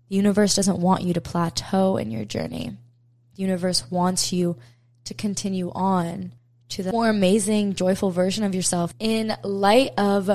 the 0.09 0.15
universe 0.15 0.55
doesn't 0.55 0.79
want 0.79 1.03
you 1.03 1.13
to 1.13 1.21
plateau 1.21 1.98
in 1.98 2.09
your 2.09 2.25
journey. 2.25 2.71
The 3.36 3.41
universe 3.41 3.89
wants 3.91 4.33
you 4.33 4.57
to 5.05 5.13
continue 5.13 5.71
on 5.75 6.33
to 6.69 6.83
the 6.83 6.91
more 6.91 7.09
amazing, 7.09 7.74
joyful 7.74 8.12
version 8.12 8.43
of 8.43 8.55
yourself. 8.55 8.93
In 9.00 9.36
light 9.43 9.91
of 9.98 10.29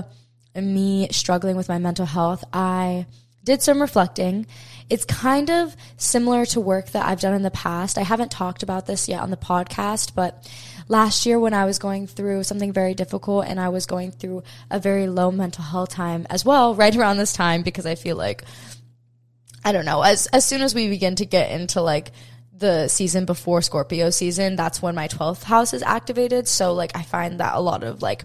me 0.55 1.09
struggling 1.11 1.57
with 1.57 1.69
my 1.69 1.79
mental 1.79 2.07
health, 2.07 2.45
I 2.53 3.07
did 3.45 3.63
some 3.63 3.81
reflecting. 3.81 4.47
It's 4.91 5.05
kind 5.05 5.51
of 5.51 5.77
similar 5.97 6.45
to 6.47 6.61
work 6.61 6.91
that 6.91 7.07
I've 7.07 7.21
done 7.21 7.35
in 7.35 7.43
the 7.43 7.51
past. 7.51 7.97
I 7.97 8.03
haven't 8.03 8.31
talked 8.31 8.63
about 8.63 8.87
this 8.87 9.09
yet 9.09 9.21
on 9.21 9.31
the 9.31 9.37
podcast, 9.37 10.15
but 10.15 10.51
last 10.89 11.25
year 11.25 11.39
when 11.39 11.55
I 11.55 11.65
was 11.65 11.79
going 11.79 12.07
through 12.07 12.45
something 12.45 12.73
very 12.73 12.95
difficult 12.95 13.47
and 13.47 13.59
I 13.61 13.69
was 13.69 13.87
going 13.87 14.13
through 14.13 14.43
a 14.71 14.79
very 14.79 15.07
low 15.07 15.31
mental 15.31 15.65
health 15.65 15.91
time 15.91 16.27
as 16.29 16.45
well, 16.45 16.75
right 16.75 16.95
around 16.95 17.17
this 17.19 17.33
time, 17.33 17.63
because 17.63 17.87
I 17.87 17.95
feel 17.95 18.17
like, 18.17 18.45
I 19.65 19.73
don't 19.73 19.87
know, 19.87 20.03
as, 20.03 20.27
as 20.29 20.45
soon 20.45 20.61
as 20.61 20.75
we 20.75 20.89
begin 20.89 21.17
to 21.17 21.25
get 21.25 21.51
into 21.51 21.81
like 21.81 22.13
the 22.57 22.89
season 22.89 23.25
before 23.25 23.63
Scorpio 23.63 24.11
season, 24.11 24.57
that's 24.57 24.81
when 24.81 24.95
my 24.95 25.09
12th 25.09 25.45
house 25.45 25.75
is 25.75 25.83
activated. 25.83 26.47
So 26.47 26.75
like 26.75 26.97
I 26.97 27.03
find 27.03 27.41
that 27.41 27.55
a 27.55 27.61
lot 27.61 27.83
of 27.83 28.03
like 28.03 28.25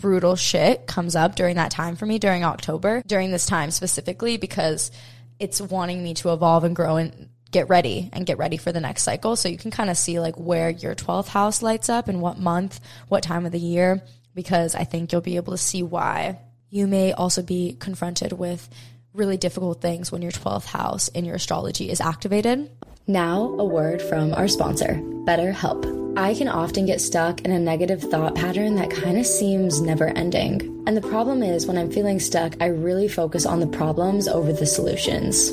brutal 0.00 0.36
shit 0.36 0.86
comes 0.86 1.14
up 1.16 1.34
during 1.34 1.56
that 1.56 1.70
time 1.70 1.96
for 1.96 2.06
me 2.06 2.18
during 2.18 2.44
October, 2.44 3.02
during 3.06 3.30
this 3.30 3.46
time 3.46 3.70
specifically, 3.70 4.36
because 4.36 4.90
it's 5.38 5.60
wanting 5.60 6.02
me 6.02 6.14
to 6.14 6.32
evolve 6.32 6.64
and 6.64 6.76
grow 6.76 6.96
and 6.96 7.28
get 7.50 7.68
ready 7.68 8.10
and 8.12 8.26
get 8.26 8.38
ready 8.38 8.56
for 8.56 8.72
the 8.72 8.80
next 8.80 9.02
cycle. 9.02 9.36
So 9.36 9.48
you 9.48 9.58
can 9.58 9.70
kind 9.70 9.90
of 9.90 9.96
see 9.96 10.20
like 10.20 10.36
where 10.36 10.70
your 10.70 10.94
12th 10.94 11.28
house 11.28 11.62
lights 11.62 11.88
up 11.88 12.08
and 12.08 12.20
what 12.20 12.38
month, 12.38 12.80
what 13.08 13.22
time 13.22 13.46
of 13.46 13.52
the 13.52 13.58
year, 13.58 14.02
because 14.34 14.74
I 14.74 14.84
think 14.84 15.12
you'll 15.12 15.20
be 15.20 15.36
able 15.36 15.52
to 15.52 15.58
see 15.58 15.82
why. 15.82 16.38
You 16.68 16.86
may 16.86 17.12
also 17.12 17.42
be 17.42 17.76
confronted 17.78 18.32
with 18.32 18.68
really 19.12 19.36
difficult 19.36 19.80
things 19.80 20.12
when 20.12 20.22
your 20.22 20.30
12th 20.30 20.66
house 20.66 21.08
in 21.08 21.24
your 21.24 21.34
astrology 21.34 21.90
is 21.90 22.00
activated. 22.00 22.70
Now, 23.10 23.56
a 23.58 23.64
word 23.64 24.00
from 24.00 24.32
our 24.34 24.46
sponsor, 24.46 25.00
BetterHelp. 25.26 26.16
I 26.16 26.32
can 26.32 26.46
often 26.46 26.86
get 26.86 27.00
stuck 27.00 27.40
in 27.40 27.50
a 27.50 27.58
negative 27.58 28.00
thought 28.02 28.36
pattern 28.36 28.76
that 28.76 28.92
kind 28.92 29.18
of 29.18 29.26
seems 29.26 29.80
never 29.80 30.16
ending. 30.16 30.84
And 30.86 30.96
the 30.96 31.00
problem 31.00 31.42
is, 31.42 31.66
when 31.66 31.76
I'm 31.76 31.90
feeling 31.90 32.20
stuck, 32.20 32.54
I 32.60 32.66
really 32.66 33.08
focus 33.08 33.46
on 33.46 33.58
the 33.58 33.66
problems 33.66 34.28
over 34.28 34.52
the 34.52 34.64
solutions. 34.64 35.50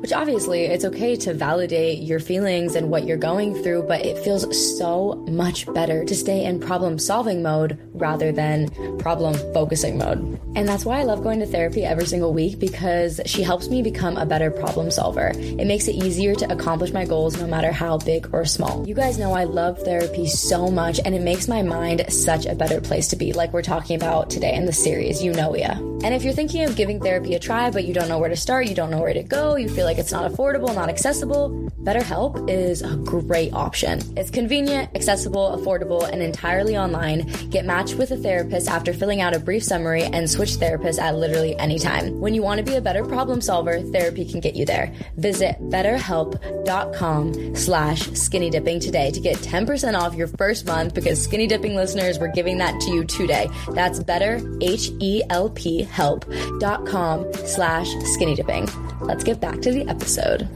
Which 0.00 0.12
obviously, 0.12 0.64
it's 0.64 0.84
okay 0.84 1.16
to 1.16 1.34
validate 1.34 1.98
your 2.02 2.20
feelings 2.20 2.76
and 2.76 2.88
what 2.88 3.04
you're 3.04 3.16
going 3.16 3.54
through, 3.62 3.82
but 3.82 4.06
it 4.06 4.18
feels 4.18 4.78
so 4.78 5.16
much 5.28 5.66
better 5.74 6.04
to 6.04 6.14
stay 6.14 6.44
in 6.44 6.60
problem 6.60 6.98
solving 6.98 7.42
mode 7.42 7.78
rather 7.94 8.30
than 8.30 8.70
problem 8.98 9.34
focusing 9.52 9.98
mode. 9.98 10.38
And 10.54 10.68
that's 10.68 10.84
why 10.84 11.00
I 11.00 11.02
love 11.02 11.22
going 11.22 11.40
to 11.40 11.46
therapy 11.46 11.84
every 11.84 12.06
single 12.06 12.32
week 12.32 12.58
because 12.58 13.20
she 13.26 13.42
helps 13.42 13.68
me 13.68 13.82
become 13.82 14.16
a 14.16 14.26
better 14.26 14.50
problem 14.50 14.90
solver. 14.90 15.32
It 15.34 15.66
makes 15.66 15.88
it 15.88 15.96
easier 15.96 16.34
to 16.36 16.52
accomplish 16.52 16.92
my 16.92 17.04
goals 17.04 17.36
no 17.36 17.46
matter 17.46 17.72
how 17.72 17.98
big 17.98 18.28
or 18.32 18.44
small. 18.44 18.86
You 18.86 18.94
guys 18.94 19.18
know 19.18 19.32
I 19.32 19.44
love 19.44 19.78
therapy 19.80 20.26
so 20.26 20.70
much 20.70 21.00
and 21.04 21.14
it 21.14 21.22
makes 21.22 21.48
my 21.48 21.62
mind 21.62 22.04
such 22.08 22.46
a 22.46 22.54
better 22.54 22.80
place 22.80 23.08
to 23.08 23.16
be, 23.16 23.32
like 23.32 23.52
we're 23.52 23.62
talking 23.62 23.96
about 23.96 24.30
today 24.30 24.54
in 24.54 24.64
the 24.64 24.72
series, 24.72 25.22
Eunoia. 25.22 25.76
And 26.04 26.14
if 26.14 26.22
you're 26.22 26.32
thinking 26.32 26.64
of 26.64 26.76
giving 26.76 27.00
therapy 27.00 27.34
a 27.34 27.40
try, 27.40 27.70
but 27.70 27.84
you 27.84 27.92
don't 27.92 28.08
know 28.08 28.18
where 28.18 28.28
to 28.28 28.36
start, 28.36 28.68
you 28.68 28.74
don't 28.74 28.90
know 28.90 29.00
where 29.00 29.12
to 29.12 29.22
go, 29.24 29.56
you 29.56 29.68
feel 29.68 29.84
like 29.88 29.96
it's 29.96 30.12
not 30.12 30.30
affordable, 30.30 30.74
not 30.74 30.90
accessible, 30.90 31.48
BetterHelp 31.82 32.50
is 32.50 32.82
a 32.82 32.94
great 32.96 33.54
option. 33.54 34.02
It's 34.18 34.28
convenient, 34.28 34.94
accessible, 34.94 35.56
affordable, 35.58 36.06
and 36.06 36.20
entirely 36.20 36.76
online. 36.76 37.26
Get 37.48 37.64
matched 37.64 37.94
with 37.94 38.10
a 38.10 38.18
therapist 38.18 38.68
after 38.68 38.92
filling 38.92 39.22
out 39.22 39.34
a 39.34 39.38
brief 39.38 39.64
summary 39.64 40.02
and 40.02 40.28
switch 40.28 40.50
therapists 40.50 40.98
at 40.98 41.16
literally 41.16 41.56
any 41.58 41.78
time. 41.78 42.20
When 42.20 42.34
you 42.34 42.42
want 42.42 42.58
to 42.58 42.64
be 42.64 42.74
a 42.76 42.82
better 42.82 43.02
problem 43.02 43.40
solver, 43.40 43.80
therapy 43.80 44.30
can 44.30 44.40
get 44.40 44.56
you 44.56 44.66
there. 44.66 44.92
Visit 45.16 45.56
betterhelp.com 45.70 47.56
slash 47.56 48.10
skinny 48.12 48.50
dipping 48.50 48.80
today 48.80 49.10
to 49.10 49.20
get 49.20 49.38
10% 49.38 49.98
off 49.98 50.14
your 50.14 50.28
first 50.28 50.66
month 50.66 50.92
because 50.92 51.22
skinny 51.22 51.46
dipping 51.46 51.74
listeners, 51.74 52.18
we're 52.18 52.28
giving 52.32 52.58
that 52.58 52.78
to 52.82 52.90
you 52.90 53.04
today. 53.04 53.48
That's 53.70 54.02
better, 54.02 54.38
H-E-L-P 54.60 55.84
help.com 55.84 57.32
slash 57.32 57.88
skinny 58.04 58.34
dipping. 58.34 58.68
Let's 59.00 59.24
get 59.24 59.40
back 59.40 59.60
to 59.62 59.72
the 59.72 59.77
episode. 59.86 60.48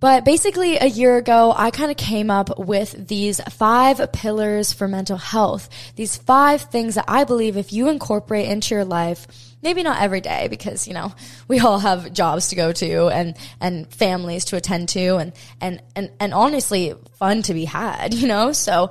But 0.00 0.24
basically, 0.24 0.76
a 0.76 0.86
year 0.86 1.16
ago, 1.16 1.52
I 1.56 1.72
kind 1.72 1.90
of 1.90 1.96
came 1.96 2.30
up 2.30 2.56
with 2.56 3.08
these 3.08 3.40
five 3.40 4.12
pillars 4.12 4.72
for 4.72 4.86
mental 4.86 5.16
health. 5.16 5.68
These 5.96 6.16
five 6.16 6.62
things 6.62 6.94
that 6.94 7.06
I 7.08 7.24
believe 7.24 7.56
if 7.56 7.72
you 7.72 7.88
incorporate 7.88 8.48
into 8.48 8.76
your 8.76 8.84
life, 8.84 9.26
maybe 9.60 9.82
not 9.82 10.00
every 10.00 10.20
day 10.20 10.46
because, 10.48 10.86
you 10.86 10.94
know, 10.94 11.12
we 11.48 11.58
all 11.58 11.80
have 11.80 12.12
jobs 12.12 12.50
to 12.50 12.56
go 12.56 12.70
to 12.70 13.08
and, 13.08 13.36
and 13.60 13.92
families 13.92 14.44
to 14.46 14.56
attend 14.56 14.90
to 14.90 15.16
and, 15.16 15.32
and, 15.60 15.82
and, 15.96 16.12
and 16.20 16.32
honestly, 16.32 16.94
fun 17.18 17.42
to 17.42 17.54
be 17.54 17.64
had, 17.64 18.14
you 18.14 18.28
know? 18.28 18.52
So 18.52 18.90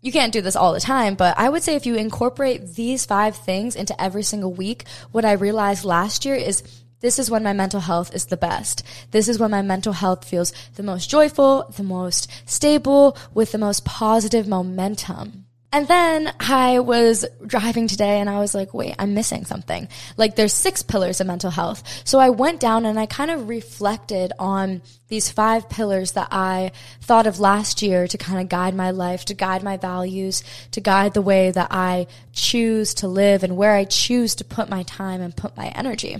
you 0.00 0.12
can't 0.12 0.32
do 0.32 0.40
this 0.40 0.56
all 0.56 0.72
the 0.72 0.80
time, 0.80 1.14
but 1.14 1.38
I 1.38 1.48
would 1.48 1.62
say 1.62 1.74
if 1.74 1.86
you 1.86 1.94
incorporate 1.96 2.74
these 2.74 3.04
five 3.04 3.36
things 3.36 3.76
into 3.76 4.00
every 4.00 4.22
single 4.22 4.52
week, 4.52 4.84
what 5.12 5.24
I 5.24 5.32
realized 5.32 5.84
last 5.84 6.24
year 6.24 6.34
is 6.34 6.62
this 7.00 7.18
is 7.18 7.30
when 7.30 7.42
my 7.42 7.52
mental 7.52 7.80
health 7.80 8.14
is 8.14 8.26
the 8.26 8.36
best. 8.36 8.82
This 9.10 9.28
is 9.28 9.38
when 9.38 9.50
my 9.50 9.62
mental 9.62 9.92
health 9.92 10.24
feels 10.24 10.52
the 10.76 10.82
most 10.82 11.08
joyful, 11.08 11.72
the 11.76 11.82
most 11.82 12.30
stable, 12.46 13.16
with 13.32 13.52
the 13.52 13.58
most 13.58 13.84
positive 13.84 14.46
momentum. 14.46 15.46
And 15.72 15.86
then 15.86 16.32
I 16.40 16.80
was 16.80 17.24
driving 17.46 17.86
today 17.86 18.18
and 18.18 18.28
I 18.28 18.40
was 18.40 18.56
like, 18.56 18.74
wait, 18.74 18.96
I'm 18.98 19.14
missing 19.14 19.44
something. 19.44 19.88
Like 20.16 20.34
there's 20.34 20.52
six 20.52 20.82
pillars 20.82 21.20
of 21.20 21.28
mental 21.28 21.50
health. 21.50 21.84
So 22.04 22.18
I 22.18 22.30
went 22.30 22.58
down 22.58 22.86
and 22.86 22.98
I 22.98 23.06
kind 23.06 23.30
of 23.30 23.48
reflected 23.48 24.32
on 24.36 24.82
these 25.06 25.30
five 25.30 25.68
pillars 25.68 26.12
that 26.12 26.28
I 26.32 26.72
thought 27.02 27.28
of 27.28 27.38
last 27.38 27.82
year 27.82 28.08
to 28.08 28.18
kind 28.18 28.40
of 28.40 28.48
guide 28.48 28.74
my 28.74 28.90
life, 28.90 29.24
to 29.26 29.34
guide 29.34 29.62
my 29.62 29.76
values, 29.76 30.42
to 30.72 30.80
guide 30.80 31.14
the 31.14 31.22
way 31.22 31.52
that 31.52 31.68
I 31.70 32.08
choose 32.32 32.94
to 32.94 33.08
live 33.08 33.44
and 33.44 33.56
where 33.56 33.74
I 33.74 33.84
choose 33.84 34.34
to 34.36 34.44
put 34.44 34.68
my 34.68 34.82
time 34.82 35.20
and 35.20 35.36
put 35.36 35.56
my 35.56 35.68
energy. 35.68 36.16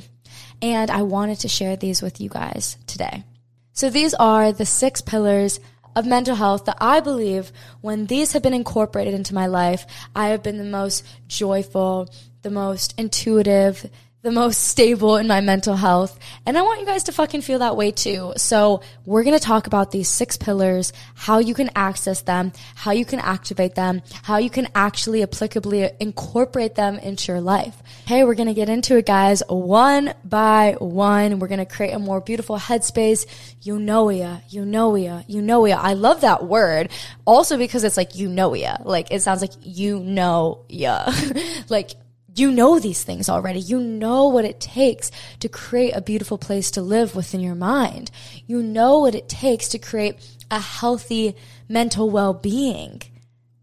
And 0.63 0.93
I 0.93 1.03
wanted 1.03 1.41
to 1.41 1.49
share 1.49 1.75
these 1.75 2.03
with 2.03 2.21
you 2.21 2.29
guys 2.29 2.77
today. 2.87 3.25
So 3.73 3.91
these 3.91 4.15
are 4.15 4.53
the 4.53 4.67
six 4.67 5.01
pillars 5.01 5.59
of 5.97 6.07
mental 6.07 6.35
health 6.35 6.65
that 6.65 6.79
I 6.81 7.01
believe 7.01 7.53
when 7.81 8.07
these 8.07 8.33
have 8.33 8.43
been 8.43 8.55
incorporated 8.55 9.15
into 9.15 9.35
my 9.35 9.47
life, 9.47 9.87
I 10.15 10.29
have 10.29 10.43
been 10.43 10.59
the 10.59 10.65
most 10.65 11.05
joyful, 11.29 12.09
the 12.43 12.51
most 12.51 12.95
intuitive, 12.99 13.91
the 14.23 14.31
most 14.31 14.65
stable 14.65 15.17
in 15.17 15.27
my 15.27 15.41
mental 15.41 15.75
health. 15.75 16.19
And 16.45 16.59
I 16.59 16.63
want 16.63 16.81
you 16.81 16.87
guys 16.87 17.05
to 17.05 17.13
fucking 17.13 17.41
feel 17.41 17.61
that 17.61 17.77
way 17.77 17.91
too. 17.91 18.35
So 18.37 18.83
we're 19.07 19.23
going 19.23 19.39
to 19.39 19.43
talk 19.45 19.67
about 19.67 19.93
these 19.93 20.09
six 20.09 20.37
pillars, 20.37 20.93
how 21.15 21.39
you 21.39 21.55
can 21.55 21.71
access 21.75 22.21
them, 22.23 22.53
how 22.75 22.91
you 22.91 23.07
can 23.07 23.19
activate 23.19 23.75
them, 23.75 24.03
how 24.23 24.37
you 24.37 24.51
can 24.51 24.69
actually 24.75 25.21
applicably 25.21 25.95
incorporate 26.01 26.75
them 26.75 26.99
into 26.99 27.33
your 27.33 27.41
life. 27.41 27.83
Hey, 28.07 28.25
we're 28.25 28.35
going 28.35 28.49
to 28.49 28.55
get 28.55 28.69
into 28.69 28.99
it 28.99 29.07
guys 29.07 29.43
one 29.49 30.13
by 30.23 30.77
one. 30.79 31.39
We're 31.39 31.49
going 31.49 31.59
to 31.59 31.65
create 31.65 31.93
a 31.93 31.99
more 31.99 32.21
beautiful 32.21 32.59
headspace. 32.59 33.27
Eunoia, 33.63 34.43
you 34.51 34.67
know 34.67 34.97
ya, 34.97 35.23
eunoia. 35.29 35.77
I 35.77 35.95
love 35.95 36.21
that 36.23 36.45
word 36.45 36.91
also 37.25 37.57
because 37.57 37.85
it's 37.85 37.97
like 37.97 38.17
you 38.17 38.29
know 38.29 38.55
ya. 38.55 38.77
Like 38.85 39.11
it 39.11 39.23
sounds 39.23 39.41
like 39.41 39.53
you 39.63 39.99
know 40.01 40.65
yeah, 40.69 41.11
like 41.69 41.93
you 42.35 42.51
know 42.51 42.79
these 42.79 43.03
things 43.03 43.29
already. 43.29 43.61
You 43.61 43.81
know 43.81 44.29
what 44.29 44.45
it 44.45 44.61
takes 44.61 45.11
to 45.41 45.49
create 45.49 45.93
a 45.93 46.01
beautiful 46.01 46.39
place 46.39 46.71
to 46.73 46.83
live 46.83 47.15
within 47.15 47.41
your 47.41 47.55
mind. 47.55 48.11
You 48.47 48.63
know 48.63 49.01
what 49.01 49.15
it 49.15 49.29
takes 49.29 49.69
to 49.69 49.79
create 49.79 50.17
a 50.51 50.61
healthy 50.61 51.37
mental 51.69 52.11
well-being. 52.11 53.03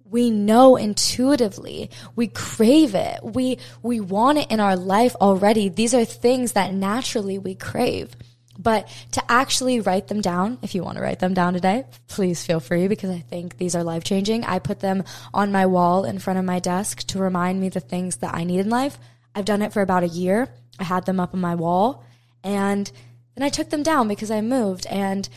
We 0.09 0.31
know 0.31 0.77
intuitively. 0.77 1.89
We 2.15 2.27
crave 2.27 2.95
it. 2.95 3.19
We, 3.23 3.57
we 3.83 3.99
want 3.99 4.37
it 4.37 4.49
in 4.49 4.59
our 4.59 4.77
life 4.77 5.15
already. 5.19 5.67
These 5.67 5.93
are 5.93 6.05
things 6.05 6.53
that 6.53 6.73
naturally 6.73 7.37
we 7.37 7.55
crave. 7.55 8.15
But 8.57 8.87
to 9.11 9.31
actually 9.31 9.79
write 9.79 10.07
them 10.07 10.21
down, 10.21 10.57
if 10.61 10.73
you 10.73 10.83
want 10.83 10.97
to 10.97 11.03
write 11.03 11.19
them 11.19 11.33
down 11.33 11.53
today, 11.53 11.85
please 12.07 12.45
feel 12.45 12.59
free 12.59 12.87
because 12.87 13.09
I 13.09 13.19
think 13.19 13.57
these 13.57 13.75
are 13.75 13.83
life 13.83 14.03
changing. 14.03 14.43
I 14.43 14.59
put 14.59 14.79
them 14.79 15.03
on 15.33 15.51
my 15.51 15.65
wall 15.65 16.05
in 16.05 16.19
front 16.19 16.39
of 16.39 16.45
my 16.45 16.59
desk 16.59 17.05
to 17.07 17.19
remind 17.19 17.59
me 17.59 17.69
the 17.69 17.79
things 17.79 18.17
that 18.17 18.33
I 18.33 18.43
need 18.43 18.59
in 18.59 18.69
life. 18.69 18.97
I've 19.35 19.45
done 19.45 19.61
it 19.61 19.73
for 19.73 19.81
about 19.81 20.03
a 20.03 20.07
year. 20.07 20.49
I 20.79 20.83
had 20.83 21.05
them 21.05 21.19
up 21.19 21.33
on 21.33 21.41
my 21.41 21.55
wall 21.55 22.03
and 22.43 22.91
then 23.35 23.43
I 23.43 23.49
took 23.49 23.69
them 23.69 23.83
down 23.83 24.07
because 24.07 24.31
I 24.31 24.41
moved 24.41 24.87
and 24.87 25.29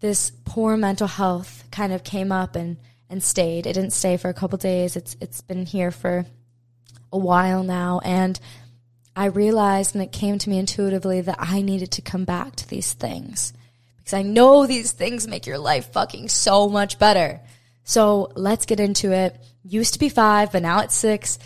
this 0.00 0.30
poor 0.44 0.76
mental 0.76 1.06
health 1.06 1.64
kind 1.70 1.92
of 1.92 2.04
came 2.04 2.30
up 2.30 2.54
and, 2.54 2.76
and 3.08 3.22
stayed. 3.22 3.66
It 3.66 3.72
didn't 3.72 3.92
stay 3.92 4.16
for 4.16 4.28
a 4.28 4.34
couple 4.34 4.58
days. 4.58 4.96
It's, 4.96 5.16
it's 5.20 5.40
been 5.40 5.66
here 5.66 5.90
for 5.90 6.26
a 7.12 7.18
while 7.18 7.62
now. 7.62 8.00
And 8.04 8.38
I 9.18 9.26
realized 9.26 9.96
and 9.96 10.04
it 10.04 10.12
came 10.12 10.38
to 10.38 10.48
me 10.48 10.60
intuitively 10.60 11.22
that 11.22 11.38
I 11.40 11.60
needed 11.60 11.90
to 11.92 12.02
come 12.02 12.24
back 12.24 12.54
to 12.54 12.68
these 12.68 12.92
things 12.92 13.52
because 13.96 14.12
I 14.12 14.22
know 14.22 14.64
these 14.64 14.92
things 14.92 15.26
make 15.26 15.44
your 15.44 15.58
life 15.58 15.90
fucking 15.90 16.28
so 16.28 16.68
much 16.68 17.00
better. 17.00 17.40
So 17.82 18.30
let's 18.36 18.64
get 18.64 18.78
into 18.78 19.10
it. 19.10 19.36
Used 19.64 19.94
to 19.94 19.98
be 19.98 20.08
five, 20.08 20.52
but 20.52 20.62
now 20.62 20.82
it's 20.82 20.94
six 20.94 21.40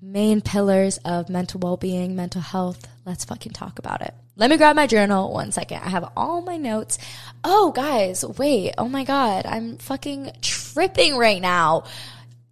main 0.00 0.40
pillars 0.40 0.96
of 1.04 1.28
mental 1.28 1.60
well-being, 1.60 2.16
mental 2.16 2.40
health. 2.40 2.88
Let's 3.04 3.26
fucking 3.26 3.52
talk 3.52 3.78
about 3.78 4.00
it. 4.00 4.14
Let 4.36 4.48
me 4.48 4.56
grab 4.56 4.74
my 4.74 4.86
journal 4.86 5.30
one 5.30 5.52
second. 5.52 5.82
I 5.82 5.90
have 5.90 6.10
all 6.16 6.40
my 6.40 6.56
notes. 6.56 6.96
Oh, 7.44 7.72
guys, 7.72 8.24
wait. 8.24 8.72
Oh 8.78 8.88
my 8.88 9.04
God. 9.04 9.44
I'm 9.44 9.76
fucking 9.76 10.32
tripping 10.40 11.18
right 11.18 11.42
now. 11.42 11.84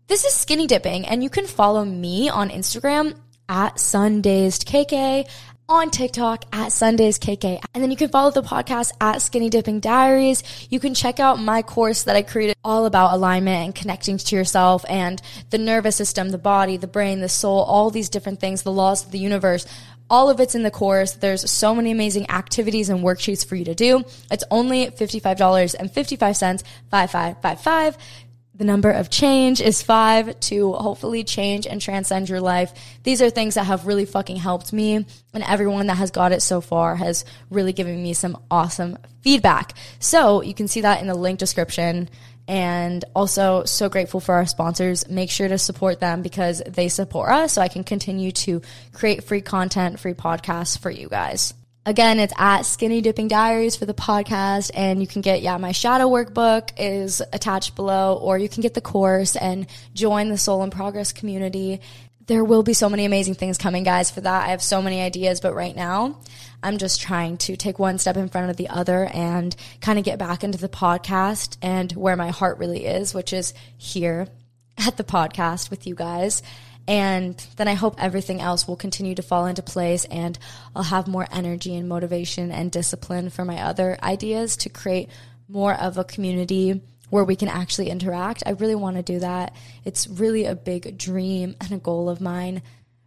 This 0.06 0.26
is 0.26 0.34
skinny 0.34 0.66
dipping 0.66 1.06
and 1.06 1.22
you 1.22 1.30
can 1.30 1.46
follow 1.46 1.82
me 1.82 2.28
on 2.28 2.50
Instagram 2.50 3.16
at 3.48 3.78
Sundays 3.78 4.58
SundazedKK, 4.58 5.28
on 5.68 5.90
TikTok 5.90 6.44
at 6.52 6.70
Sundays 6.70 7.18
KK. 7.18 7.60
And 7.74 7.82
then 7.82 7.90
you 7.90 7.96
can 7.96 8.08
follow 8.08 8.30
the 8.30 8.42
podcast 8.42 8.92
at 9.00 9.20
Skinny 9.20 9.50
Dipping 9.50 9.80
Diaries. 9.80 10.44
You 10.70 10.78
can 10.78 10.94
check 10.94 11.18
out 11.18 11.40
my 11.40 11.62
course 11.62 12.04
that 12.04 12.14
I 12.14 12.22
created 12.22 12.56
all 12.62 12.86
about 12.86 13.14
alignment 13.14 13.64
and 13.64 13.74
connecting 13.74 14.16
to 14.16 14.36
yourself 14.36 14.84
and 14.88 15.20
the 15.50 15.58
nervous 15.58 15.96
system, 15.96 16.30
the 16.30 16.38
body, 16.38 16.76
the 16.76 16.86
brain, 16.86 17.20
the 17.20 17.28
soul, 17.28 17.62
all 17.62 17.90
these 17.90 18.08
different 18.08 18.38
things, 18.38 18.62
the 18.62 18.72
laws 18.72 19.04
of 19.04 19.10
the 19.10 19.18
universe. 19.18 19.66
All 20.08 20.30
of 20.30 20.38
it's 20.38 20.54
in 20.54 20.62
the 20.62 20.70
course. 20.70 21.14
There's 21.14 21.50
so 21.50 21.74
many 21.74 21.90
amazing 21.90 22.30
activities 22.30 22.88
and 22.88 23.00
worksheets 23.00 23.44
for 23.44 23.56
you 23.56 23.64
to 23.64 23.74
do. 23.74 24.04
It's 24.30 24.44
only 24.52 24.86
$55.55, 24.86 26.62
5555. 26.90 27.98
The 28.56 28.64
number 28.64 28.90
of 28.90 29.10
change 29.10 29.60
is 29.60 29.82
five 29.82 30.40
to 30.40 30.72
hopefully 30.72 31.24
change 31.24 31.66
and 31.66 31.78
transcend 31.78 32.30
your 32.30 32.40
life. 32.40 32.72
These 33.02 33.20
are 33.20 33.28
things 33.28 33.56
that 33.56 33.64
have 33.64 33.86
really 33.86 34.06
fucking 34.06 34.36
helped 34.36 34.72
me 34.72 34.94
and 34.94 35.44
everyone 35.46 35.88
that 35.88 35.98
has 35.98 36.10
got 36.10 36.32
it 36.32 36.40
so 36.40 36.62
far 36.62 36.96
has 36.96 37.26
really 37.50 37.74
given 37.74 38.02
me 38.02 38.14
some 38.14 38.38
awesome 38.50 38.96
feedback. 39.20 39.74
So 39.98 40.40
you 40.40 40.54
can 40.54 40.68
see 40.68 40.80
that 40.80 41.02
in 41.02 41.06
the 41.06 41.14
link 41.14 41.38
description 41.38 42.08
and 42.48 43.04
also 43.14 43.64
so 43.64 43.90
grateful 43.90 44.20
for 44.20 44.36
our 44.36 44.46
sponsors. 44.46 45.06
Make 45.06 45.28
sure 45.30 45.48
to 45.48 45.58
support 45.58 46.00
them 46.00 46.22
because 46.22 46.62
they 46.66 46.88
support 46.88 47.30
us 47.30 47.52
so 47.52 47.60
I 47.60 47.68
can 47.68 47.84
continue 47.84 48.32
to 48.32 48.62
create 48.94 49.24
free 49.24 49.42
content, 49.42 50.00
free 50.00 50.14
podcasts 50.14 50.78
for 50.78 50.90
you 50.90 51.10
guys. 51.10 51.52
Again, 51.86 52.18
it's 52.18 52.34
at 52.36 52.62
Skinny 52.62 53.00
Dipping 53.00 53.28
Diaries 53.28 53.76
for 53.76 53.86
the 53.86 53.94
podcast, 53.94 54.72
and 54.74 55.00
you 55.00 55.06
can 55.06 55.22
get, 55.22 55.40
yeah, 55.40 55.56
my 55.56 55.70
shadow 55.70 56.08
workbook 56.08 56.70
is 56.76 57.22
attached 57.32 57.76
below, 57.76 58.16
or 58.16 58.36
you 58.36 58.48
can 58.48 58.60
get 58.60 58.74
the 58.74 58.80
course 58.80 59.36
and 59.36 59.68
join 59.94 60.28
the 60.28 60.36
Soul 60.36 60.64
in 60.64 60.70
Progress 60.70 61.12
community. 61.12 61.80
There 62.26 62.42
will 62.42 62.64
be 62.64 62.72
so 62.72 62.88
many 62.88 63.04
amazing 63.04 63.36
things 63.36 63.56
coming, 63.56 63.84
guys, 63.84 64.10
for 64.10 64.20
that. 64.20 64.46
I 64.46 64.48
have 64.48 64.64
so 64.64 64.82
many 64.82 65.00
ideas, 65.00 65.40
but 65.40 65.54
right 65.54 65.76
now, 65.76 66.18
I'm 66.60 66.78
just 66.78 67.02
trying 67.02 67.36
to 67.36 67.54
take 67.54 67.78
one 67.78 67.98
step 67.98 68.16
in 68.16 68.30
front 68.30 68.50
of 68.50 68.56
the 68.56 68.68
other 68.68 69.04
and 69.04 69.54
kind 69.80 69.96
of 69.96 70.04
get 70.04 70.18
back 70.18 70.42
into 70.42 70.58
the 70.58 70.68
podcast 70.68 71.56
and 71.62 71.92
where 71.92 72.16
my 72.16 72.30
heart 72.30 72.58
really 72.58 72.84
is, 72.84 73.14
which 73.14 73.32
is 73.32 73.54
here 73.76 74.26
at 74.76 74.96
the 74.96 75.04
podcast 75.04 75.70
with 75.70 75.86
you 75.86 75.94
guys. 75.94 76.42
And 76.88 77.36
then 77.56 77.68
I 77.68 77.74
hope 77.74 77.96
everything 77.98 78.40
else 78.40 78.68
will 78.68 78.76
continue 78.76 79.14
to 79.16 79.22
fall 79.22 79.46
into 79.46 79.62
place 79.62 80.04
and 80.04 80.38
I'll 80.74 80.84
have 80.84 81.08
more 81.08 81.26
energy 81.32 81.74
and 81.74 81.88
motivation 81.88 82.52
and 82.52 82.70
discipline 82.70 83.30
for 83.30 83.44
my 83.44 83.62
other 83.62 83.98
ideas 84.02 84.56
to 84.58 84.68
create 84.68 85.10
more 85.48 85.74
of 85.74 85.98
a 85.98 86.04
community 86.04 86.80
where 87.10 87.24
we 87.24 87.36
can 87.36 87.48
actually 87.48 87.90
interact. 87.90 88.42
I 88.46 88.50
really 88.50 88.74
want 88.74 88.96
to 88.96 89.02
do 89.02 89.20
that. 89.20 89.54
It's 89.84 90.08
really 90.08 90.44
a 90.44 90.54
big 90.54 90.98
dream 90.98 91.56
and 91.60 91.72
a 91.72 91.78
goal 91.78 92.08
of 92.08 92.20
mine. 92.20 92.62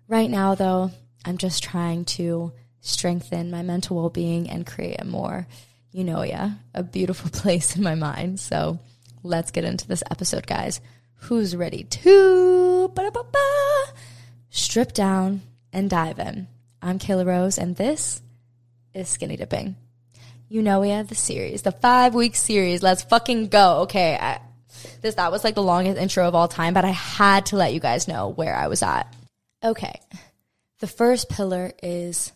Right 0.08 0.30
now, 0.30 0.56
though, 0.56 0.92
I'm 1.26 1.38
just 1.38 1.64
trying 1.64 2.06
to 2.06 2.54
strengthen 2.82 3.52
my 3.52 3.62
mental 3.62 3.98
well 3.98 4.10
being 4.10 4.50
and 4.50 4.66
create 4.66 5.02
a 5.02 5.06
more, 5.06 5.48
you 5.92 6.04
know, 6.04 6.24
yeah, 6.24 6.52
a 6.74 6.84
beautiful 6.84 7.30
place 7.34 7.76
in 7.76 7.84
my 7.84 7.96
mind. 7.96 8.40
So 8.40 8.80
let's 9.24 9.52
get 9.52 9.66
into 9.66 9.88
this 9.88 10.04
episode, 10.10 10.48
guys. 10.48 10.80
Who's 11.22 11.56
ready 11.56 11.84
to 11.84 12.92
strip 14.50 14.94
down 14.94 15.42
and 15.72 15.90
dive 15.90 16.18
in? 16.18 16.48
I'm 16.82 16.98
Kela 16.98 17.26
Rose, 17.26 17.58
and 17.58 17.76
this 17.76 18.22
is 18.94 19.10
Skinny 19.10 19.36
Dipping. 19.36 19.76
You 20.48 20.64
know, 20.64 20.80
we 20.80 20.90
have 20.90 21.08
the 21.08 21.16
series, 21.16 21.62
the 21.62 21.72
five 21.72 22.16
week 22.16 22.36
series. 22.36 22.82
Let's 22.82 23.04
fucking 23.04 23.50
go. 23.50 23.82
Okay. 23.82 24.18
I, 24.20 24.42
this, 25.02 25.16
that 25.16 25.32
was 25.32 25.44
like 25.44 25.56
the 25.56 25.62
longest 25.62 26.00
intro 26.00 26.28
of 26.28 26.34
all 26.34 26.48
time, 26.48 26.74
but 26.74 26.86
I 26.86 26.90
had 26.90 27.48
to 27.48 27.58
let 27.58 27.74
you 27.74 27.80
guys 27.80 28.08
know 28.08 28.30
where 28.30 28.56
I 28.56 28.68
was 28.68 28.82
at. 28.82 29.14
Okay. 29.64 30.00
The 30.80 30.88
first 30.88 31.30
pillar 31.30 31.74
is 31.84 32.32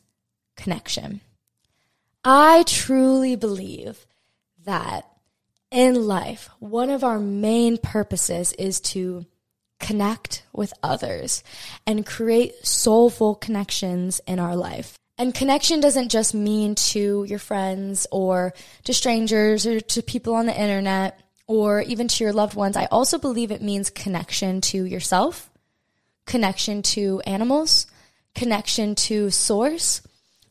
connection. 0.56 1.22
I 2.24 2.64
truly 2.68 3.36
believe 3.38 4.06
that 4.66 5.08
in 5.74 6.08
life, 6.08 6.50
one 6.60 6.92
of 6.92 7.04
our 7.04 7.20
main 7.20 7.78
purposes 7.78 8.54
is 8.54 8.80
to 8.80 9.26
connect 9.80 10.44
with 10.54 10.72
others 10.84 11.44
and 11.88 12.06
create 12.06 12.54
soulful 12.66 13.34
connections 13.36 14.22
in 14.28 14.40
our 14.40 14.56
life. 14.56 14.94
And 15.18 15.34
connection 15.34 15.80
doesn't 15.80 16.10
just 16.10 16.34
mean 16.36 16.76
to 16.76 17.26
your 17.28 17.40
friends 17.40 18.06
or 18.12 18.54
to 18.84 18.94
strangers 18.94 19.66
or 19.66 19.82
to 19.82 20.02
people 20.04 20.36
on 20.36 20.46
the 20.46 20.60
internet 20.60 21.20
or 21.48 21.82
even 21.82 22.08
to 22.08 22.24
your 22.24 22.34
loved 22.34 22.56
ones. 22.56 22.78
I 22.78 22.86
also 22.86 23.18
believe 23.18 23.52
it 23.52 23.62
means 23.62 23.90
connection 23.90 24.62
to 24.62 24.86
yourself, 24.86 25.50
connection 26.26 26.84
to 26.84 27.20
animals, 27.26 27.88
connection 28.36 28.96
to 28.96 29.32
source. 29.32 30.02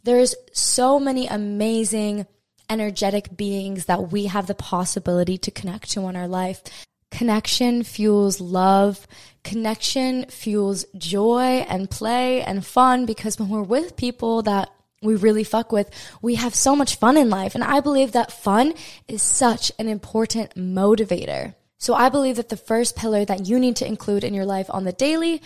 There's 0.03 0.35
so 0.53 0.99
many 0.99 1.29
amazing 1.29 2.27
energetic 2.73 3.37
beings 3.37 3.85
that 3.85 4.11
we 4.11 4.27
have 4.27 4.47
the 4.47 4.55
possibility 4.55 5.37
to 5.39 5.51
connect 5.51 5.91
to 5.93 6.09
in 6.09 6.17
our 6.17 6.27
life. 6.27 6.63
Connection 7.11 7.83
fuels 7.83 8.41
love. 8.41 9.07
Connection 9.45 10.25
fuels 10.27 10.87
joy 10.97 11.65
and 11.69 11.91
play 11.91 12.43
and 12.43 12.65
fun 12.65 13.05
because 13.05 13.39
when 13.39 13.51
we're 13.51 13.63
with 13.63 13.97
people 13.97 14.43
that 14.43 14.71
we 15.03 15.17
really 15.17 15.45
fuck 15.45 15.71
with, 15.73 15.91
we 16.23 16.37
have 16.37 16.55
so 16.55 16.75
much 16.75 16.97
fun 16.97 17.17
in 17.17 17.29
life. 17.29 17.55
And 17.55 17.63
I 17.63 17.81
believe 17.81 18.13
that 18.13 18.33
fun 18.33 18.73
is 19.09 19.21
such 19.21 19.71
an 19.79 19.89
important 19.89 20.55
motivator. 20.55 21.55
So 21.79 21.95
I 21.95 22.09
believe 22.09 22.37
that 22.37 22.49
the 22.49 22.57
first 22.57 22.97
pillar 22.97 23.25
that 23.25 23.47
you 23.47 23.59
need 23.59 23.77
to 23.77 23.87
include 23.87 24.25
in 24.25 24.35
your 24.35 24.47
life 24.47 24.71
on 24.71 24.85
the 24.85 24.93
daily, 24.93 25.43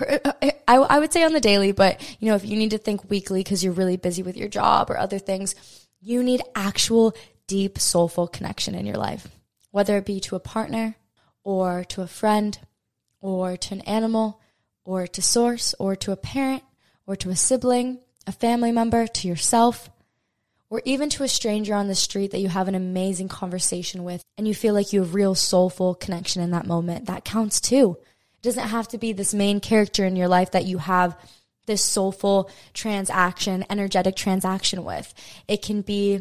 uh, 0.00 0.18
uh, 0.24 0.32
I, 0.68 0.76
I 0.76 0.98
would 1.00 1.12
say 1.12 1.24
on 1.24 1.32
the 1.32 1.40
daily, 1.40 1.72
but 1.72 2.00
you 2.20 2.28
know, 2.28 2.36
if 2.36 2.46
you 2.46 2.56
need 2.56 2.70
to 2.70 2.78
think 2.78 3.10
weekly 3.10 3.40
because 3.40 3.62
you're 3.62 3.72
really 3.72 3.96
busy 3.96 4.22
with 4.22 4.36
your 4.36 4.48
job 4.48 4.90
or 4.90 4.96
other 4.96 5.18
things, 5.18 5.56
you 6.02 6.22
need 6.22 6.42
actual 6.54 7.14
deep, 7.46 7.78
soulful 7.78 8.26
connection 8.26 8.74
in 8.74 8.86
your 8.86 8.96
life, 8.96 9.28
whether 9.70 9.96
it 9.96 10.04
be 10.04 10.20
to 10.20 10.36
a 10.36 10.40
partner 10.40 10.96
or 11.44 11.84
to 11.84 12.02
a 12.02 12.06
friend 12.06 12.58
or 13.20 13.56
to 13.56 13.74
an 13.74 13.80
animal 13.82 14.40
or 14.84 15.06
to 15.06 15.22
source 15.22 15.74
or 15.78 15.94
to 15.94 16.10
a 16.10 16.16
parent 16.16 16.64
or 17.06 17.14
to 17.16 17.30
a 17.30 17.36
sibling, 17.36 18.00
a 18.26 18.32
family 18.32 18.72
member, 18.72 19.06
to 19.06 19.28
yourself, 19.28 19.90
or 20.70 20.82
even 20.84 21.08
to 21.10 21.22
a 21.22 21.28
stranger 21.28 21.74
on 21.74 21.86
the 21.86 21.94
street 21.94 22.30
that 22.30 22.40
you 22.40 22.48
have 22.48 22.66
an 22.66 22.74
amazing 22.74 23.28
conversation 23.28 24.02
with 24.02 24.24
and 24.36 24.48
you 24.48 24.54
feel 24.54 24.74
like 24.74 24.92
you 24.92 25.00
have 25.00 25.14
real 25.14 25.34
soulful 25.34 25.94
connection 25.94 26.42
in 26.42 26.50
that 26.50 26.66
moment. 26.66 27.06
That 27.06 27.24
counts 27.24 27.60
too. 27.60 27.98
It 28.36 28.42
doesn't 28.42 28.68
have 28.68 28.88
to 28.88 28.98
be 28.98 29.12
this 29.12 29.34
main 29.34 29.60
character 29.60 30.04
in 30.04 30.16
your 30.16 30.28
life 30.28 30.52
that 30.52 30.64
you 30.64 30.78
have 30.78 31.16
this 31.66 31.82
soulful 31.82 32.50
transaction, 32.74 33.64
energetic 33.70 34.16
transaction 34.16 34.84
with. 34.84 35.12
It 35.48 35.62
can 35.62 35.82
be 35.82 36.20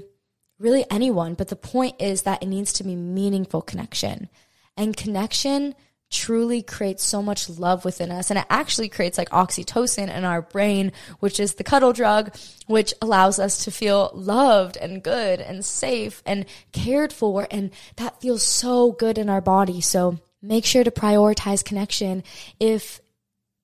really 0.59 0.85
anyone, 0.91 1.33
but 1.33 1.47
the 1.47 1.55
point 1.55 1.95
is 1.99 2.23
that 2.23 2.43
it 2.43 2.47
needs 2.47 2.73
to 2.73 2.83
be 2.83 2.95
meaningful 2.95 3.61
connection. 3.61 4.29
And 4.77 4.95
connection 4.95 5.75
truly 6.11 6.61
creates 6.61 7.03
so 7.03 7.23
much 7.23 7.49
love 7.49 7.85
within 7.85 8.11
us. 8.11 8.29
And 8.29 8.37
it 8.37 8.45
actually 8.49 8.89
creates 8.89 9.17
like 9.17 9.29
oxytocin 9.29 10.13
in 10.13 10.25
our 10.25 10.41
brain, 10.41 10.91
which 11.19 11.39
is 11.39 11.55
the 11.55 11.63
cuddle 11.63 11.93
drug, 11.93 12.35
which 12.67 12.93
allows 13.01 13.39
us 13.39 13.63
to 13.63 13.71
feel 13.71 14.11
loved 14.13 14.77
and 14.77 15.01
good 15.01 15.39
and 15.39 15.65
safe 15.65 16.21
and 16.25 16.45
cared 16.73 17.13
for. 17.13 17.47
And 17.49 17.71
that 17.95 18.21
feels 18.21 18.43
so 18.43 18.91
good 18.91 19.17
in 19.17 19.29
our 19.29 19.41
body. 19.41 19.81
So 19.81 20.19
make 20.41 20.65
sure 20.65 20.83
to 20.83 20.91
prioritize 20.91 21.63
connection. 21.63 22.23
If 22.59 23.00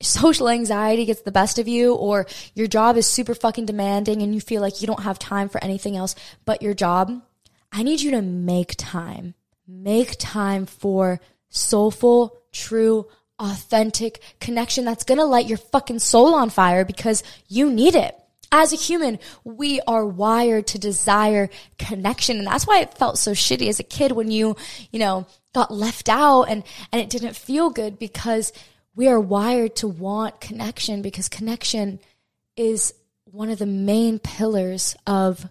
social 0.01 0.49
anxiety 0.49 1.05
gets 1.05 1.21
the 1.21 1.31
best 1.31 1.59
of 1.59 1.67
you 1.67 1.95
or 1.95 2.27
your 2.53 2.67
job 2.67 2.97
is 2.97 3.07
super 3.07 3.33
fucking 3.33 3.65
demanding 3.65 4.21
and 4.21 4.33
you 4.33 4.41
feel 4.41 4.61
like 4.61 4.81
you 4.81 4.87
don't 4.87 5.03
have 5.03 5.17
time 5.17 5.49
for 5.49 5.63
anything 5.63 5.97
else 5.97 6.15
but 6.45 6.61
your 6.61 6.73
job, 6.73 7.21
I 7.71 7.83
need 7.83 8.01
you 8.01 8.11
to 8.11 8.21
make 8.21 8.75
time. 8.77 9.33
Make 9.67 10.15
time 10.19 10.65
for 10.65 11.19
soulful, 11.49 12.37
true, 12.51 13.07
authentic 13.39 14.21
connection 14.39 14.85
that's 14.85 15.03
gonna 15.03 15.25
light 15.25 15.47
your 15.47 15.57
fucking 15.57 15.99
soul 15.99 16.33
on 16.33 16.49
fire 16.49 16.85
because 16.85 17.23
you 17.47 17.71
need 17.71 17.95
it. 17.95 18.15
As 18.51 18.71
a 18.71 18.77
human, 18.77 19.19
we 19.43 19.81
are 19.81 20.05
wired 20.05 20.67
to 20.67 20.79
desire 20.79 21.49
connection. 21.77 22.37
And 22.37 22.47
that's 22.47 22.65
why 22.65 22.79
it 22.79 22.97
felt 22.97 23.17
so 23.17 23.31
shitty 23.31 23.67
as 23.67 23.79
a 23.79 23.83
kid 23.83 24.13
when 24.13 24.31
you, 24.31 24.55
you 24.91 24.99
know, 24.99 25.27
got 25.53 25.69
left 25.69 26.07
out 26.07 26.43
and, 26.43 26.63
and 26.93 27.01
it 27.01 27.09
didn't 27.09 27.35
feel 27.35 27.69
good 27.69 27.99
because 27.99 28.53
we 28.97 29.07
are 29.07 29.19
wired 29.19 29.75
to 29.75 29.87
want 29.87 30.41
connection 30.41 31.03
because 31.03 31.29
connection 31.29 31.99
is 32.57 32.95
one 33.25 33.51
of 33.51 33.59
the 33.59 33.65
main 33.67 34.17
pillars 34.17 34.95
of 35.05 35.47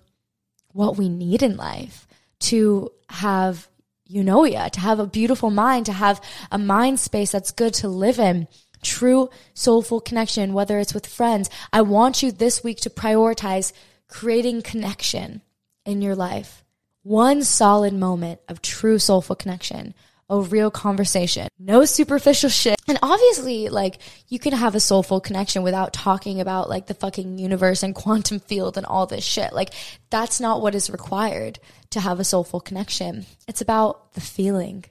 what 0.72 0.96
we 0.96 1.09
need 1.09 1.44
in 1.44 1.56
life 1.56 2.09
to 2.40 2.90
have 3.09 3.68
eunoia, 4.11 4.68
to 4.68 4.80
have 4.80 4.98
a 4.98 5.06
beautiful 5.06 5.50
mind, 5.50 5.87
to 5.87 5.92
have 5.92 6.20
a 6.50 6.59
mind 6.59 6.98
space 6.98 7.30
that's 7.30 7.52
good 7.52 7.72
to 7.72 7.88
live 7.88 8.18
in. 8.18 8.48
True 8.82 9.30
soulful 9.54 10.00
connection, 10.00 10.52
whether 10.52 10.80
it's 10.80 10.92
with 10.92 11.06
friends. 11.06 11.48
I 11.72 11.82
want 11.82 12.24
you 12.24 12.32
this 12.32 12.64
week 12.64 12.78
to 12.80 12.90
prioritize 12.90 13.72
creating 14.09 14.62
connection 14.62 15.40
in 15.85 16.02
your 16.02 16.16
life. 16.16 16.64
One 17.04 17.44
solid 17.44 17.94
moment 17.94 18.40
of 18.48 18.61
true 18.61 18.98
soulful 18.98 19.37
connection 19.37 19.94
a 20.29 20.41
real 20.41 20.71
conversation. 20.71 21.49
No 21.59 21.85
superficial 21.85 22.51
shit. 22.51 22.77
And 22.89 22.99
obviously, 23.03 23.69
like, 23.69 23.99
you 24.29 24.39
can 24.39 24.53
have 24.53 24.75
a 24.75 24.81
soulful 24.81 25.21
connection 25.21 25.62
without 25.62 25.93
talking 25.93 26.41
about 26.41 26.69
like 26.69 26.87
the 26.87 26.95
fucking 26.95 27.39
universe 27.39 27.83
and 27.83 27.95
quantum 27.95 28.41
field 28.41 28.77
and 28.77 28.87
all 28.87 29.07
this 29.07 29.25
shit. 29.25 29.53
Like, 29.53 29.73
that's 30.11 30.41
not 30.41 30.62
what 30.62 30.75
is 30.75 30.91
required 30.91 31.59
to 31.91 32.01
have 32.01 32.19
a 32.19 32.25
soulful 32.25 32.61
connection. 32.61 33.27
It's 33.47 33.61
about 33.61 34.15
the 34.15 34.21
feeling 34.21 34.85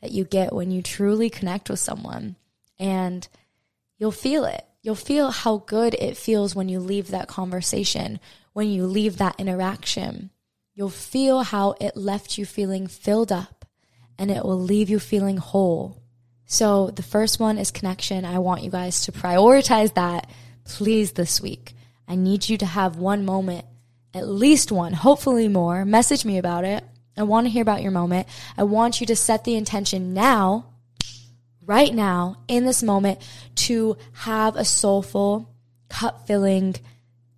that 0.00 0.12
you 0.12 0.24
get 0.24 0.52
when 0.52 0.70
you 0.70 0.82
truly 0.82 1.30
connect 1.30 1.70
with 1.70 1.78
someone. 1.78 2.36
And 2.78 3.26
you'll 3.98 4.12
feel 4.12 4.44
it. 4.44 4.64
You'll 4.82 4.94
feel 4.94 5.30
how 5.30 5.58
good 5.58 5.94
it 5.94 6.16
feels 6.16 6.54
when 6.54 6.68
you 6.68 6.80
leave 6.80 7.08
that 7.08 7.28
conversation, 7.28 8.18
when 8.54 8.68
you 8.68 8.86
leave 8.86 9.18
that 9.18 9.38
interaction. 9.38 10.30
You'll 10.74 10.88
feel 10.88 11.42
how 11.42 11.74
it 11.80 11.96
left 11.96 12.38
you 12.38 12.46
feeling 12.46 12.86
filled 12.86 13.30
up 13.30 13.59
and 14.20 14.30
it 14.30 14.44
will 14.44 14.60
leave 14.60 14.90
you 14.90 14.98
feeling 14.98 15.38
whole. 15.38 16.00
So 16.44 16.90
the 16.90 17.02
first 17.02 17.40
one 17.40 17.56
is 17.56 17.70
connection. 17.70 18.26
I 18.26 18.38
want 18.38 18.62
you 18.62 18.70
guys 18.70 19.06
to 19.06 19.12
prioritize 19.12 19.94
that, 19.94 20.28
please, 20.64 21.12
this 21.12 21.40
week. 21.40 21.72
I 22.06 22.16
need 22.16 22.46
you 22.46 22.58
to 22.58 22.66
have 22.66 22.96
one 22.98 23.24
moment, 23.24 23.64
at 24.12 24.28
least 24.28 24.70
one, 24.70 24.92
hopefully 24.92 25.48
more. 25.48 25.86
Message 25.86 26.26
me 26.26 26.36
about 26.36 26.64
it. 26.64 26.84
I 27.16 27.22
want 27.22 27.46
to 27.46 27.50
hear 27.50 27.62
about 27.62 27.82
your 27.82 27.92
moment. 27.92 28.28
I 28.58 28.64
want 28.64 29.00
you 29.00 29.06
to 29.06 29.16
set 29.16 29.44
the 29.44 29.56
intention 29.56 30.12
now, 30.12 30.66
right 31.64 31.94
now, 31.94 32.36
in 32.46 32.66
this 32.66 32.82
moment, 32.82 33.20
to 33.54 33.96
have 34.12 34.54
a 34.54 34.66
soulful, 34.66 35.48
cup 35.88 36.26
filling, 36.26 36.76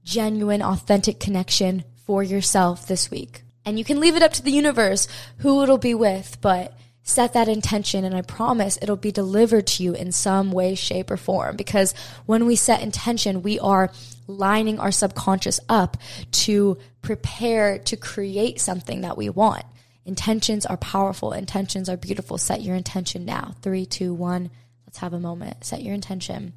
genuine, 0.03 0.63
authentic 0.63 1.21
connection 1.21 1.85
for 2.07 2.25
yourself 2.25 2.89
this 2.89 3.09
week. 3.09 3.45
And 3.65 3.79
you 3.79 3.85
can 3.85 4.01
leave 4.01 4.17
it 4.17 4.23
up 4.23 4.33
to 4.35 4.43
the 4.43 4.51
universe 4.51 5.09
who 5.39 5.63
it'll 5.63 5.79
be 5.79 5.95
with, 5.95 6.39
but 6.41 6.77
set 7.05 7.33
that 7.33 7.49
intention 7.49 8.05
and 8.05 8.15
I 8.15 8.23
promise 8.23 8.79
it'll 8.81 8.97
be 8.97 9.13
delivered 9.13 9.67
to 9.69 9.83
you 9.83 9.95
in 9.95 10.13
some 10.13 10.53
way, 10.53 10.75
shape, 10.75 11.11
or 11.11 11.17
form. 11.17 11.57
Because 11.57 11.95
when 12.27 12.47
we 12.47 12.57
set 12.57 12.83
intention, 12.83 13.43
we 13.43 13.59
are 13.59 13.91
lining 14.27 14.79
our 14.79 14.93
subconscious 14.93 15.61
up 15.69 15.97
to 16.33 16.79
prepare 17.03 17.79
to 17.79 17.97
create 17.97 18.61
something 18.61 19.03
that 19.03 19.17
we 19.17 19.29
want. 19.29 19.65
Intentions 20.05 20.67
are 20.67 20.77
powerful. 20.77 21.33
Intentions 21.33 21.89
are 21.89 21.97
beautiful. 21.97 22.39
Set 22.39 22.63
your 22.63 22.75
intention 22.75 23.25
now. 23.25 23.55
Three, 23.63 23.87
two, 23.87 24.15
one. 24.15 24.51
Let's 24.87 24.99
have 24.99 25.13
a 25.13 25.21
moment. 25.21 25.65
Set 25.65 25.83
your 25.83 25.95
intention. 25.95 26.53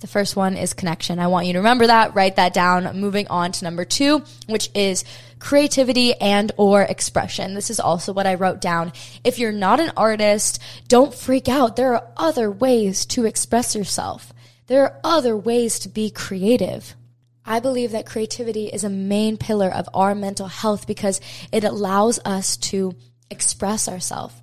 The 0.00 0.06
first 0.06 0.36
one 0.36 0.56
is 0.56 0.74
connection. 0.74 1.18
I 1.18 1.28
want 1.28 1.46
you 1.46 1.54
to 1.54 1.60
remember 1.60 1.86
that, 1.86 2.14
write 2.14 2.36
that 2.36 2.52
down. 2.52 3.00
Moving 3.00 3.26
on 3.28 3.52
to 3.52 3.64
number 3.64 3.84
two, 3.84 4.22
which 4.46 4.70
is 4.74 5.04
creativity 5.38 6.14
and 6.14 6.52
or 6.56 6.82
expression. 6.82 7.54
This 7.54 7.70
is 7.70 7.80
also 7.80 8.12
what 8.12 8.26
I 8.26 8.34
wrote 8.34 8.60
down. 8.60 8.92
If 9.24 9.38
you're 9.38 9.52
not 9.52 9.80
an 9.80 9.92
artist, 9.96 10.60
don't 10.88 11.14
freak 11.14 11.48
out. 11.48 11.76
There 11.76 11.94
are 11.94 12.08
other 12.16 12.50
ways 12.50 13.06
to 13.06 13.24
express 13.24 13.74
yourself. 13.74 14.32
There 14.66 14.84
are 14.84 15.00
other 15.04 15.36
ways 15.36 15.78
to 15.80 15.88
be 15.88 16.10
creative. 16.10 16.94
I 17.44 17.60
believe 17.60 17.92
that 17.92 18.06
creativity 18.06 18.66
is 18.66 18.84
a 18.84 18.90
main 18.90 19.36
pillar 19.36 19.68
of 19.68 19.88
our 19.92 20.14
mental 20.14 20.46
health 20.46 20.86
because 20.86 21.20
it 21.52 21.64
allows 21.64 22.18
us 22.24 22.56
to 22.56 22.94
express 23.30 23.88
ourselves 23.88 24.34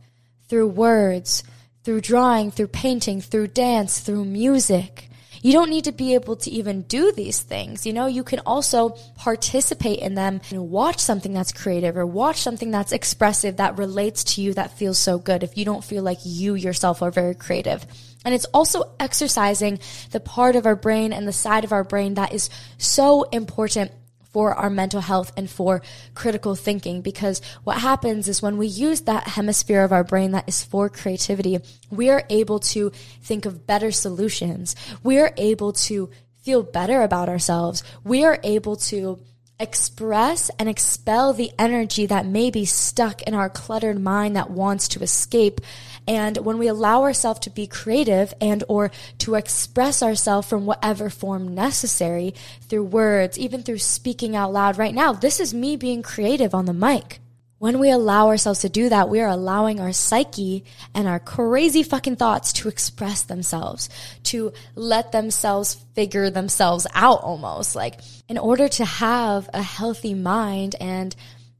through 0.47 0.67
words, 0.67 1.43
through 1.83 2.01
drawing, 2.01 2.51
through 2.51 2.67
painting, 2.67 3.21
through 3.21 3.47
dance, 3.47 3.99
through 3.99 4.25
music. 4.25 5.09
You 5.41 5.53
don't 5.53 5.69
need 5.69 5.85
to 5.85 5.91
be 5.91 6.13
able 6.13 6.35
to 6.37 6.51
even 6.51 6.83
do 6.83 7.11
these 7.11 7.41
things. 7.41 7.85
You 7.85 7.93
know, 7.93 8.05
you 8.05 8.23
can 8.23 8.39
also 8.45 8.89
participate 9.15 9.99
in 9.99 10.13
them 10.13 10.41
and 10.51 10.69
watch 10.69 10.99
something 10.99 11.33
that's 11.33 11.51
creative 11.51 11.97
or 11.97 12.05
watch 12.05 12.37
something 12.37 12.71
that's 12.71 12.91
expressive 12.91 13.57
that 13.57 13.77
relates 13.77 14.23
to 14.35 14.41
you 14.41 14.53
that 14.53 14.77
feels 14.77 14.99
so 14.99 15.17
good 15.17 15.43
if 15.43 15.57
you 15.57 15.65
don't 15.65 15.83
feel 15.83 16.03
like 16.03 16.19
you 16.23 16.55
yourself 16.55 17.01
are 17.01 17.11
very 17.11 17.35
creative. 17.35 17.85
And 18.23 18.35
it's 18.35 18.45
also 18.53 18.93
exercising 18.99 19.79
the 20.11 20.19
part 20.19 20.55
of 20.55 20.65
our 20.65 20.75
brain 20.75 21.11
and 21.11 21.27
the 21.27 21.33
side 21.33 21.63
of 21.63 21.71
our 21.71 21.83
brain 21.83 22.13
that 22.15 22.33
is 22.33 22.49
so 22.77 23.23
important 23.23 23.91
for 24.31 24.53
our 24.53 24.69
mental 24.69 25.01
health 25.01 25.31
and 25.35 25.49
for 25.49 25.81
critical 26.15 26.55
thinking 26.55 27.01
because 27.01 27.41
what 27.63 27.79
happens 27.79 28.27
is 28.27 28.41
when 28.41 28.57
we 28.57 28.67
use 28.67 29.01
that 29.01 29.27
hemisphere 29.27 29.83
of 29.83 29.91
our 29.91 30.03
brain 30.03 30.31
that 30.31 30.47
is 30.47 30.63
for 30.63 30.89
creativity, 30.89 31.59
we 31.89 32.09
are 32.09 32.23
able 32.29 32.59
to 32.59 32.91
think 33.21 33.45
of 33.45 33.67
better 33.67 33.91
solutions. 33.91 34.75
We 35.03 35.19
are 35.19 35.33
able 35.37 35.73
to 35.73 36.09
feel 36.41 36.63
better 36.63 37.01
about 37.01 37.29
ourselves. 37.29 37.83
We 38.03 38.23
are 38.25 38.39
able 38.43 38.75
to 38.77 39.19
express 39.59 40.49
and 40.57 40.67
expel 40.67 41.33
the 41.33 41.51
energy 41.59 42.07
that 42.07 42.25
may 42.25 42.49
be 42.49 42.65
stuck 42.65 43.21
in 43.23 43.35
our 43.35 43.49
cluttered 43.49 43.99
mind 43.99 44.35
that 44.35 44.49
wants 44.49 44.87
to 44.89 45.03
escape 45.03 45.61
and 46.07 46.37
when 46.37 46.57
we 46.57 46.67
allow 46.67 47.03
ourselves 47.03 47.41
to 47.41 47.49
be 47.49 47.67
creative 47.67 48.33
and 48.41 48.63
or 48.67 48.91
to 49.19 49.35
express 49.35 50.01
ourselves 50.01 50.47
from 50.47 50.65
whatever 50.65 51.09
form 51.09 51.53
necessary 51.53 52.33
through 52.61 52.83
words, 52.83 53.37
even 53.37 53.63
through 53.63 53.77
speaking 53.77 54.35
out 54.35 54.51
loud 54.51 54.77
right 54.77 54.95
now, 54.95 55.13
this 55.13 55.39
is 55.39 55.53
me 55.53 55.75
being 55.75 56.01
creative 56.01 56.53
on 56.53 56.65
the 56.65 56.73
mic. 56.73 57.19
When 57.61 57.77
we 57.77 57.91
allow 57.91 58.29
ourselves 58.29 58.61
to 58.61 58.69
do 58.69 58.89
that, 58.89 59.07
we 59.07 59.21
are 59.21 59.27
allowing 59.27 59.79
our 59.79 59.93
psyche 59.93 60.65
and 60.95 61.07
our 61.07 61.19
crazy 61.19 61.83
fucking 61.83 62.15
thoughts 62.15 62.53
to 62.53 62.69
express 62.69 63.21
themselves, 63.21 63.87
to 64.23 64.51
let 64.73 65.11
themselves 65.11 65.75
figure 65.93 66.31
themselves 66.31 66.87
out 66.95 67.21
almost. 67.21 67.75
Like, 67.75 68.01
in 68.27 68.39
order 68.39 68.67
to 68.67 68.83
have 68.83 69.47
a 69.53 69.61
healthy 69.61 70.15
mind 70.15 70.75
and, 70.81 71.15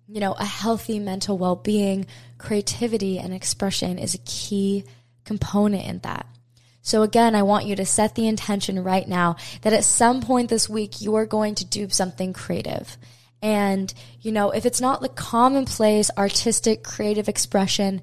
you 0.08 0.20
know, 0.20 0.34
a 0.34 0.44
healthy 0.44 0.98
mental 0.98 1.38
well 1.38 1.56
being, 1.56 2.08
creativity 2.42 3.20
and 3.20 3.34
expression 3.34 3.98
is 3.98 4.16
a 4.16 4.20
key 4.20 4.84
component 5.24 5.86
in 5.86 6.00
that. 6.00 6.26
So 6.82 7.04
again, 7.04 7.36
I 7.36 7.44
want 7.44 7.66
you 7.66 7.76
to 7.76 7.86
set 7.86 8.16
the 8.16 8.28
intention 8.28 8.84
right 8.84 9.08
now 9.08 9.36
that 9.62 9.74
at 9.74 9.84
some 9.84 10.22
point 10.22 10.50
this 10.50 10.68
week 10.68 11.00
you 11.00 11.16
are 11.16 11.26
going 11.26 11.56
to 11.56 11.66
do 11.66 11.90
something 11.90 12.34
creative. 12.34 12.98
And, 13.42 13.94
you 14.22 14.32
know, 14.32 14.52
if 14.52 14.66
it's 14.66 14.82
not 14.82 15.02
the 15.02 15.10
commonplace 15.10 16.12
artistic 16.18 16.84
creative 16.84 17.28
expression, 17.30 18.02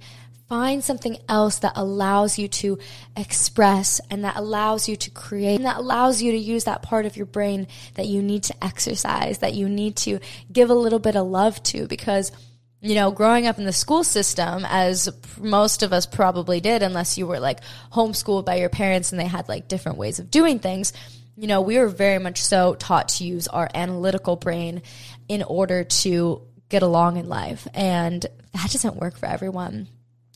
find 0.49 0.83
something 0.83 1.19
else 1.29 1.59
that 1.59 1.73
allows 1.77 2.39
you 2.39 2.49
to 2.49 2.79
express 3.17 4.01
and 4.11 4.25
that 4.25 4.37
allows 4.37 4.89
you 4.89 4.97
to 4.97 5.11
create 5.11 5.57
and 5.57 5.67
that 5.67 5.77
allows 5.77 6.23
you 6.23 6.33
to 6.33 6.39
use 6.39 6.65
that 6.65 6.83
part 6.83 7.05
of 7.05 7.17
your 7.17 7.27
brain 7.27 7.67
that 7.95 8.07
you 8.07 8.23
need 8.23 8.43
to 8.45 8.65
exercise, 8.65 9.39
that 9.39 9.55
you 9.55 9.69
need 9.69 9.95
to 9.95 10.19
give 10.51 10.71
a 10.71 10.75
little 10.75 10.99
bit 10.99 11.17
of 11.17 11.27
love 11.27 11.63
to 11.63 11.87
because 11.87 12.33
you 12.81 12.95
know, 12.95 13.11
growing 13.11 13.47
up 13.47 13.59
in 13.59 13.65
the 13.65 13.73
school 13.73 14.05
system, 14.05 14.65
as 14.69 15.09
most 15.39 15.83
of 15.83 15.93
us 15.93 16.07
probably 16.07 16.61
did, 16.61 16.83
unless 16.83 17.19
you 17.19 17.27
were 17.27 17.41
like 17.41 17.61
homeschooled 17.93 18.45
by 18.45 18.57
your 18.57 18.69
parents 18.69 19.11
and 19.11 19.21
they 19.21 19.27
had 19.27 19.49
like 19.49 19.69
different 19.69 19.99
ways 19.99 20.19
of 20.19 20.31
doing 20.31 20.61
things, 20.61 20.93
you 21.37 21.47
know, 21.47 21.61
we 21.61 21.79
were 21.79 21.89
very 21.89 22.19
much 22.19 22.43
so 22.43 22.75
taught 22.75 23.09
to 23.09 23.25
use 23.25 23.49
our 23.49 23.69
analytical 23.75 24.37
brain 24.37 24.83
in 25.29 25.43
order 25.43 25.85
to 25.85 26.43
get 26.69 26.83
along 26.83 27.17
in 27.17 27.29
life. 27.29 27.67
And 27.75 28.25
that 28.53 28.71
doesn't 28.71 28.97
work 28.97 29.17
for 29.17 29.27
everyone. 29.27 29.89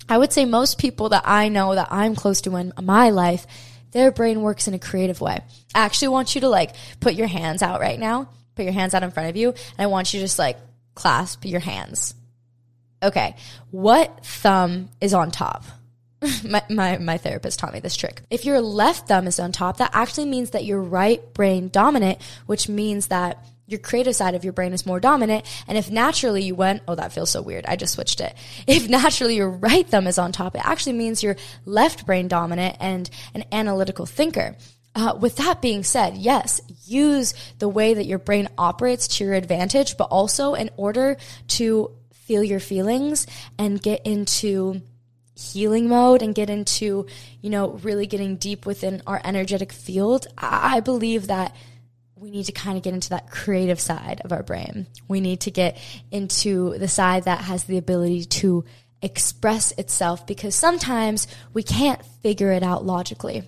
I 0.09 0.19
would 0.19 0.33
say 0.33 0.45
most 0.45 0.79
people 0.79 1.11
that 1.11 1.23
I 1.25 1.49
know 1.49 1.75
that 1.75 1.89
I'm 1.91 2.17
close 2.17 2.41
to 2.43 2.57
in 2.57 2.73
my 2.83 3.11
life, 3.11 3.47
their 3.93 4.11
brain 4.11 4.43
works 4.43 4.67
in 4.67 4.75
a 4.75 4.79
creative 4.79 5.21
way. 5.21 5.41
I 5.75 5.81
actually 5.85 6.09
want 6.09 6.35
you 6.35 6.41
to 6.43 6.49
like 6.49 6.75
put 6.99 7.15
your 7.15 7.29
hands 7.29 7.63
out 7.63 7.81
right 7.81 7.99
now, 7.99 8.31
put 8.57 8.65
your 8.65 8.75
hands 8.75 8.95
out 8.95 9.03
in 9.05 9.11
front 9.11 9.29
of 9.29 9.37
you, 9.37 9.51
and 9.51 9.79
I 9.79 9.87
want 9.87 10.13
you 10.13 10.21
to 10.21 10.25
just 10.25 10.39
like 10.39 10.59
clasp 10.95 11.45
your 11.45 11.61
hands. 11.61 12.15
Okay. 13.03 13.35
What 13.71 14.25
thumb 14.25 14.89
is 15.01 15.15
on 15.15 15.31
top? 15.31 15.65
my, 16.49 16.63
my, 16.71 16.99
my 16.99 17.19
therapist 17.19 17.59
taught 17.59 17.73
me 17.73 17.81
this 17.81 17.97
trick. 17.97 18.23
If 18.31 18.45
your 18.45 18.61
left 18.61 19.09
thumb 19.09 19.27
is 19.27 19.41
on 19.41 19.53
top, 19.53 19.79
that 19.79 19.91
actually 19.93 20.27
means 20.27 20.51
that 20.51 20.65
your 20.65 20.81
right 20.81 21.21
brain 21.35 21.69
dominant, 21.69 22.21
which 22.47 22.69
means 22.69 23.09
that 23.09 23.45
your 23.67 23.81
creative 23.81 24.15
side 24.15 24.35
of 24.35 24.45
your 24.45 24.53
brain 24.53 24.73
is 24.73 24.87
more 24.87 25.01
dominant. 25.01 25.47
And 25.67 25.79
if 25.79 25.91
naturally 25.91 26.43
you 26.43 26.55
went, 26.55 26.83
oh, 26.87 26.95
that 26.95 27.13
feels 27.13 27.31
so 27.31 27.43
weird. 27.43 27.65
I 27.67 27.77
just 27.77 27.95
switched 27.95 28.21
it. 28.21 28.35
If 28.67 28.89
naturally 28.89 29.37
your 29.37 29.51
right 29.51 29.87
thumb 29.87 30.07
is 30.07 30.19
on 30.19 30.33
top, 30.33 30.55
it 30.55 30.63
actually 30.65 30.95
means 30.95 31.23
you're 31.23 31.37
left 31.65 32.07
brain 32.07 32.29
dominant 32.29 32.77
and 32.81 33.09
an 33.35 33.45
analytical 33.51 34.07
thinker. 34.07 34.57
Uh, 34.95 35.17
with 35.19 35.37
that 35.37 35.63
being 35.63 35.83
said, 35.85 36.17
yes, 36.17 36.61
use 36.85 37.33
the 37.59 37.69
way 37.69 37.95
that 37.95 38.05
your 38.05 38.19
brain 38.19 38.49
operates 38.59 39.09
to 39.09 39.25
your 39.25 39.33
advantage, 39.33 39.97
but 39.97 40.05
also 40.05 40.53
in 40.53 40.69
order 40.77 41.17
to 41.49 41.91
feel 42.25 42.43
your 42.43 42.61
feelings 42.61 43.27
and 43.59 43.81
get 43.81 44.07
into 44.07 44.83
healing 45.35 45.89
mode 45.89 46.23
and 46.23 46.35
get 46.35 46.51
into, 46.51 47.07
you 47.41 47.51
know, 47.51 47.71
really 47.83 48.07
getting 48.07 48.37
deep 48.37 48.67
within 48.67 49.03
our 49.07 49.21
energetic 49.25 49.73
field, 49.73 50.27
I 50.37 50.81
believe 50.81 51.29
that 51.29 51.55
we 52.17 52.31
need 52.31 52.45
to 52.45 52.53
kind 52.53 52.77
of 52.77 52.85
get 52.85 52.95
into 52.95 53.11
that 53.11 53.31
creative 53.31 53.81
side 53.81 54.21
of 54.25 54.33
our 54.33 54.43
brain. 54.43 54.87
We 55.09 55.21
need 55.21 55.41
to 55.41 55.51
get 55.51 55.77
into 56.11 56.79
the 56.79 56.89
side 56.89 57.25
that 57.25 57.41
has 57.41 57.65
the 57.65 57.79
ability 57.79 58.27
to 58.27 58.65
express 59.03 59.73
itself 59.73 60.27
because 60.27 60.55
sometimes 60.55 61.27
we 61.53 61.65
can't 61.65 62.05
figure 62.23 62.53
it 62.53 62.63
out 62.63 62.85
logically. 62.85 63.43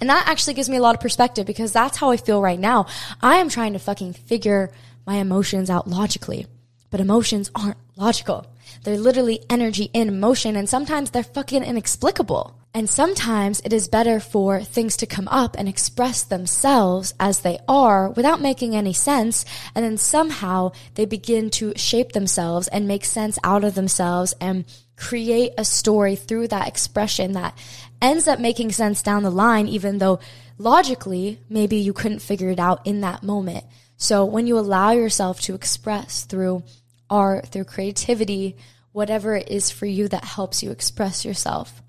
And 0.00 0.08
that 0.10 0.28
actually 0.28 0.54
gives 0.54 0.68
me 0.68 0.76
a 0.76 0.82
lot 0.82 0.94
of 0.94 1.00
perspective 1.00 1.44
because 1.44 1.72
that's 1.72 1.96
how 1.96 2.10
I 2.10 2.16
feel 2.16 2.40
right 2.40 2.60
now. 2.60 2.86
I 3.20 3.36
am 3.36 3.48
trying 3.48 3.72
to 3.72 3.80
fucking 3.80 4.12
figure 4.12 4.70
my 5.04 5.16
emotions 5.16 5.68
out 5.68 5.88
logically, 5.88 6.46
but 6.90 7.00
emotions 7.00 7.50
aren't 7.56 7.78
logical. 7.98 8.46
They're 8.84 8.96
literally 8.96 9.44
energy 9.50 9.90
in 9.92 10.20
motion 10.20 10.56
and 10.56 10.68
sometimes 10.68 11.10
they're 11.10 11.24
fucking 11.24 11.64
inexplicable. 11.64 12.54
And 12.74 12.88
sometimes 12.88 13.60
it 13.64 13.72
is 13.72 13.88
better 13.88 14.20
for 14.20 14.60
things 14.62 14.96
to 14.98 15.06
come 15.06 15.26
up 15.28 15.56
and 15.58 15.68
express 15.68 16.22
themselves 16.22 17.12
as 17.18 17.40
they 17.40 17.58
are 17.66 18.10
without 18.10 18.40
making 18.40 18.76
any 18.76 18.92
sense. 18.92 19.44
And 19.74 19.84
then 19.84 19.96
somehow 19.96 20.72
they 20.94 21.06
begin 21.06 21.50
to 21.50 21.72
shape 21.76 22.12
themselves 22.12 22.68
and 22.68 22.86
make 22.86 23.04
sense 23.04 23.38
out 23.42 23.64
of 23.64 23.74
themselves 23.74 24.34
and 24.40 24.64
create 24.96 25.52
a 25.58 25.64
story 25.64 26.14
through 26.14 26.48
that 26.48 26.68
expression 26.68 27.32
that 27.32 27.56
ends 28.00 28.28
up 28.28 28.38
making 28.38 28.72
sense 28.72 29.02
down 29.02 29.22
the 29.22 29.30
line, 29.30 29.66
even 29.66 29.98
though 29.98 30.20
logically 30.58 31.40
maybe 31.48 31.76
you 31.76 31.92
couldn't 31.92 32.20
figure 32.20 32.50
it 32.50 32.60
out 32.60 32.86
in 32.86 33.00
that 33.00 33.22
moment. 33.22 33.64
So 33.96 34.24
when 34.24 34.46
you 34.46 34.56
allow 34.58 34.92
yourself 34.92 35.40
to 35.42 35.56
express 35.56 36.24
through 36.24 36.62
art, 37.10 37.48
through 37.48 37.64
creativity, 37.64 38.56
whatever 38.92 39.36
it 39.36 39.48
is 39.48 39.70
for 39.70 39.86
you 39.86 40.08
that 40.08 40.24
helps 40.24 40.62
you 40.62 40.70
express 40.70 41.24
yourself, 41.24 41.82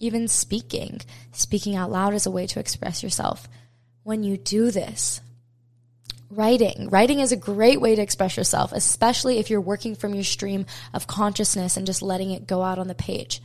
even 0.00 0.28
speaking. 0.28 1.00
Speaking 1.32 1.76
out 1.76 1.90
loud 1.90 2.14
is 2.14 2.26
a 2.26 2.30
way 2.30 2.46
to 2.46 2.60
express 2.60 3.02
yourself. 3.02 3.48
When 4.02 4.22
you 4.22 4.36
do 4.36 4.70
this, 4.70 5.20
writing. 6.30 6.88
Writing 6.90 7.20
is 7.20 7.32
a 7.32 7.36
great 7.36 7.80
way 7.80 7.94
to 7.94 8.02
express 8.02 8.36
yourself, 8.36 8.72
especially 8.72 9.38
if 9.38 9.50
you're 9.50 9.60
working 9.60 9.94
from 9.94 10.14
your 10.14 10.24
stream 10.24 10.66
of 10.92 11.06
consciousness 11.06 11.76
and 11.76 11.86
just 11.86 12.02
letting 12.02 12.30
it 12.30 12.46
go 12.46 12.62
out 12.62 12.78
on 12.78 12.88
the 12.88 12.94
page. 12.94 13.42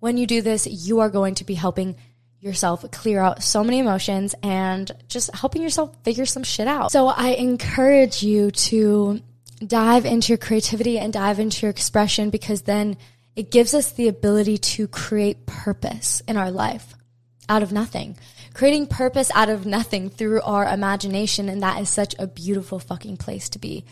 When 0.00 0.16
you 0.16 0.26
do 0.26 0.42
this, 0.42 0.66
you 0.66 1.00
are 1.00 1.10
going 1.10 1.34
to 1.36 1.44
be 1.44 1.54
helping 1.54 1.96
yourself 2.40 2.88
clear 2.92 3.20
out 3.20 3.42
so 3.42 3.64
many 3.64 3.80
emotions 3.80 4.34
and 4.42 4.90
just 5.08 5.34
helping 5.34 5.62
yourself 5.62 5.96
figure 6.04 6.26
some 6.26 6.44
shit 6.44 6.68
out. 6.68 6.92
So 6.92 7.08
I 7.08 7.30
encourage 7.30 8.22
you 8.22 8.52
to 8.52 9.20
dive 9.58 10.04
into 10.04 10.28
your 10.28 10.38
creativity 10.38 10.98
and 10.98 11.12
dive 11.12 11.38
into 11.38 11.66
your 11.66 11.70
expression 11.70 12.30
because 12.30 12.62
then 12.62 12.96
it 13.36 13.50
gives 13.50 13.74
us 13.74 13.92
the 13.92 14.08
ability 14.08 14.58
to 14.58 14.88
create 14.88 15.46
purpose 15.46 16.22
in 16.26 16.36
our 16.36 16.50
life 16.50 16.94
out 17.48 17.62
of 17.62 17.72
nothing. 17.72 18.16
Creating 18.54 18.86
purpose 18.86 19.30
out 19.34 19.48
of 19.48 19.66
nothing 19.66 20.10
through 20.10 20.42
our 20.42 20.66
imagination. 20.66 21.48
And 21.48 21.62
that 21.62 21.80
is 21.80 21.88
such 21.88 22.14
a 22.18 22.26
beautiful 22.26 22.78
fucking 22.78 23.16
place 23.16 23.48
to 23.50 23.58
be 23.58 23.84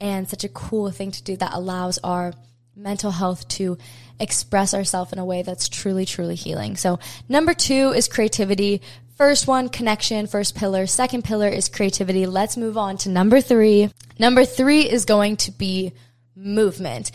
and 0.00 0.28
such 0.28 0.44
a 0.44 0.48
cool 0.48 0.90
thing 0.90 1.10
to 1.12 1.22
do 1.22 1.36
that 1.36 1.54
allows 1.54 1.98
our 1.98 2.32
mental 2.76 3.10
health 3.10 3.46
to 3.48 3.76
express 4.20 4.74
ourselves 4.74 5.12
in 5.12 5.18
a 5.18 5.24
way 5.24 5.42
that's 5.42 5.68
truly, 5.68 6.04
truly 6.04 6.34
healing. 6.34 6.76
So 6.76 6.98
number 7.28 7.54
two 7.54 7.92
is 7.92 8.08
creativity. 8.08 8.82
First 9.18 9.48
one, 9.48 9.68
connection, 9.68 10.28
first 10.28 10.54
pillar. 10.54 10.86
Second 10.86 11.24
pillar 11.24 11.48
is 11.48 11.68
creativity. 11.68 12.26
Let's 12.26 12.56
move 12.56 12.78
on 12.78 12.98
to 12.98 13.08
number 13.08 13.40
three. 13.40 13.90
Number 14.16 14.44
three 14.44 14.88
is 14.88 15.06
going 15.06 15.38
to 15.38 15.50
be 15.50 15.92
movement. 16.36 17.10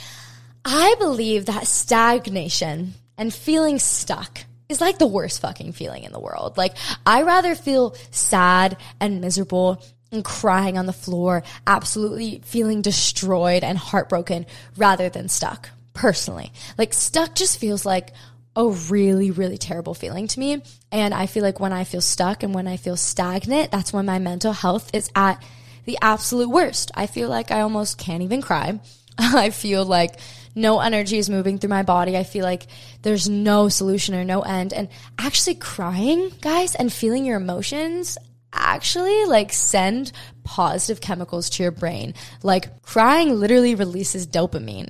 I 0.66 0.96
believe 1.00 1.46
that 1.46 1.66
stagnation 1.66 2.96
and 3.18 3.34
feeling 3.34 3.80
stuck 3.80 4.39
is 4.68 4.82
like 4.82 4.98
the 4.98 5.08
worst 5.08 5.39
fucking 5.39 5.72
feeling 5.72 6.04
in 6.04 6.12
the 6.12 6.20
world. 6.20 6.58
Like, 6.58 6.76
I 7.06 7.24
rather 7.24 7.56
feel 7.56 7.96
sad 8.12 8.76
and 9.00 9.22
miserable 9.22 9.82
and 10.12 10.26
crying 10.26 10.78
on 10.78 10.88
the 10.88 10.92
floor, 10.92 11.44
absolutely 11.66 12.42
feeling 12.44 12.82
destroyed 12.82 13.63
and 13.63 13.78
heartbroken 13.78 14.46
rather 14.76 15.08
than 15.08 15.30
stuck, 15.30 15.70
personally. 15.94 16.52
Like, 16.78 16.94
stuck 16.94 17.34
just 17.34 17.60
feels 17.60 17.86
like 17.86 18.12
a 18.56 18.68
really, 18.68 19.32
really 19.32 19.58
terrible 19.58 19.94
feeling 19.94 20.28
to 20.28 20.39
me. 20.39 20.62
And 20.92 21.13
I 21.13 21.26
feel 21.26 21.44
like 21.44 21.60
when 21.60 21.74
I 21.74 21.84
feel 21.84 22.02
stuck 22.02 22.44
and 22.44 22.54
when 22.54 22.68
I 22.68 22.78
feel 22.78 22.98
stagnant, 22.98 23.72
that's 23.72 23.92
when 23.92 24.06
my 24.06 24.20
mental 24.20 24.54
health 24.54 24.92
is 24.94 25.10
at 25.16 25.44
the 25.86 25.98
absolute 26.02 26.50
worst. 26.50 26.92
I 26.96 27.08
feel 27.08 27.30
like 27.30 27.52
I 27.52 27.62
almost 27.62 27.98
can't 27.98 28.24
even 28.24 28.42
cry. 28.42 28.80
I 29.18 29.50
feel 29.50 29.86
like 29.86 30.20
no 30.56 30.80
energy 30.80 31.18
is 31.18 31.30
moving 31.30 31.58
through 31.58 31.70
my 31.70 31.84
body. 31.84 32.16
I 32.16 32.24
feel 32.24 32.44
like 32.44 32.68
there's 33.02 33.28
no 33.28 33.70
solution 33.70 34.16
or 34.16 34.24
no 34.24 34.42
end. 34.42 34.72
And 34.72 34.89
actually 35.18 35.56
crying, 35.56 36.32
guys, 36.42 36.76
and 36.76 36.94
feeling 36.94 37.26
your 37.26 37.38
emotions 37.38 38.18
actually 38.54 39.26
like 39.26 39.52
send 39.52 40.12
positive 40.44 41.02
chemicals 41.02 41.50
to 41.52 41.63
your 41.63 41.72
brain. 41.72 42.13
Like 42.44 42.84
crying 42.84 43.39
literally 43.39 43.74
releases 43.76 44.28
dopamine. 44.28 44.89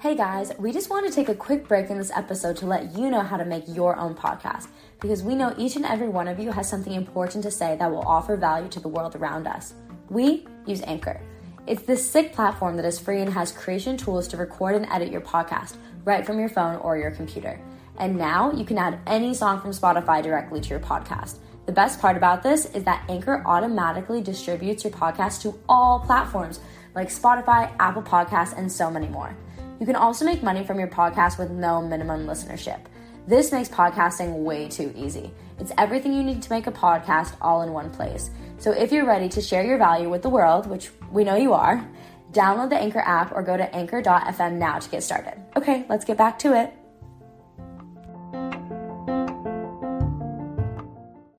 Hey 0.00 0.14
guys, 0.14 0.52
we 0.60 0.70
just 0.70 0.90
want 0.90 1.08
to 1.08 1.12
take 1.12 1.28
a 1.28 1.34
quick 1.34 1.66
break 1.66 1.90
in 1.90 1.98
this 1.98 2.12
episode 2.14 2.56
to 2.58 2.66
let 2.66 2.96
you 2.96 3.10
know 3.10 3.22
how 3.22 3.36
to 3.36 3.44
make 3.44 3.64
your 3.66 3.96
own 3.96 4.14
podcast 4.14 4.68
because 5.00 5.24
we 5.24 5.34
know 5.34 5.52
each 5.58 5.74
and 5.74 5.84
every 5.84 6.08
one 6.08 6.28
of 6.28 6.38
you 6.38 6.52
has 6.52 6.68
something 6.68 6.92
important 6.92 7.42
to 7.42 7.50
say 7.50 7.74
that 7.76 7.90
will 7.90 8.06
offer 8.06 8.36
value 8.36 8.68
to 8.68 8.78
the 8.78 8.86
world 8.86 9.16
around 9.16 9.48
us. 9.48 9.74
We 10.08 10.46
use 10.66 10.82
Anchor. 10.82 11.20
It's 11.66 11.82
this 11.82 12.08
sick 12.08 12.32
platform 12.32 12.76
that 12.76 12.84
is 12.84 13.00
free 13.00 13.20
and 13.22 13.32
has 13.32 13.50
creation 13.50 13.96
tools 13.96 14.28
to 14.28 14.36
record 14.36 14.76
and 14.76 14.86
edit 14.86 15.10
your 15.10 15.20
podcast 15.20 15.74
right 16.04 16.24
from 16.24 16.38
your 16.38 16.48
phone 16.48 16.76
or 16.76 16.96
your 16.96 17.10
computer. 17.10 17.60
And 17.98 18.16
now 18.16 18.52
you 18.52 18.64
can 18.64 18.78
add 18.78 19.00
any 19.04 19.34
song 19.34 19.60
from 19.60 19.72
Spotify 19.72 20.22
directly 20.22 20.60
to 20.60 20.68
your 20.68 20.78
podcast. 20.78 21.38
The 21.66 21.72
best 21.72 22.00
part 22.00 22.16
about 22.16 22.44
this 22.44 22.66
is 22.66 22.84
that 22.84 23.04
Anchor 23.08 23.42
automatically 23.44 24.22
distributes 24.22 24.84
your 24.84 24.92
podcast 24.92 25.42
to 25.42 25.58
all 25.68 25.98
platforms 25.98 26.60
like 26.94 27.08
Spotify, 27.08 27.74
Apple 27.80 28.02
Podcasts, 28.02 28.56
and 28.56 28.70
so 28.70 28.92
many 28.92 29.08
more. 29.08 29.36
You 29.80 29.86
can 29.86 29.96
also 29.96 30.24
make 30.24 30.42
money 30.42 30.64
from 30.64 30.78
your 30.78 30.88
podcast 30.88 31.38
with 31.38 31.50
no 31.50 31.80
minimum 31.80 32.26
listenership. 32.26 32.80
This 33.26 33.52
makes 33.52 33.68
podcasting 33.68 34.42
way 34.42 34.68
too 34.68 34.92
easy. 34.96 35.30
It's 35.58 35.72
everything 35.78 36.12
you 36.12 36.22
need 36.22 36.42
to 36.42 36.50
make 36.50 36.66
a 36.66 36.72
podcast 36.72 37.36
all 37.40 37.62
in 37.62 37.72
one 37.72 37.90
place. 37.90 38.30
So 38.58 38.72
if 38.72 38.90
you're 38.90 39.06
ready 39.06 39.28
to 39.28 39.40
share 39.40 39.64
your 39.64 39.78
value 39.78 40.08
with 40.08 40.22
the 40.22 40.30
world, 40.30 40.66
which 40.66 40.90
we 41.12 41.24
know 41.24 41.36
you 41.36 41.52
are, 41.52 41.86
download 42.32 42.70
the 42.70 42.78
Anchor 42.78 43.00
app 43.00 43.32
or 43.32 43.42
go 43.42 43.56
to 43.56 43.74
anchor.fm 43.74 44.52
now 44.54 44.78
to 44.78 44.90
get 44.90 45.02
started. 45.02 45.40
Okay, 45.56 45.86
let's 45.88 46.04
get 46.04 46.16
back 46.16 46.38
to 46.40 46.60
it. 46.60 46.72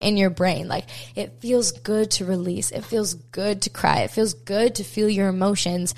in 0.02 0.18
your 0.18 0.30
brain. 0.30 0.68
Like 0.68 0.86
it 1.16 1.40
feels 1.40 1.72
good 1.72 2.12
to 2.12 2.26
release. 2.26 2.72
It 2.72 2.84
feels 2.84 3.14
good 3.14 3.62
to 3.64 3.70
cry. 3.70 4.02
It 4.02 4.12
feels 4.12 4.34
good 4.34 4.76
to 4.76 4.84
feel 4.84 5.10
your 5.10 5.28
emotions. 5.28 5.94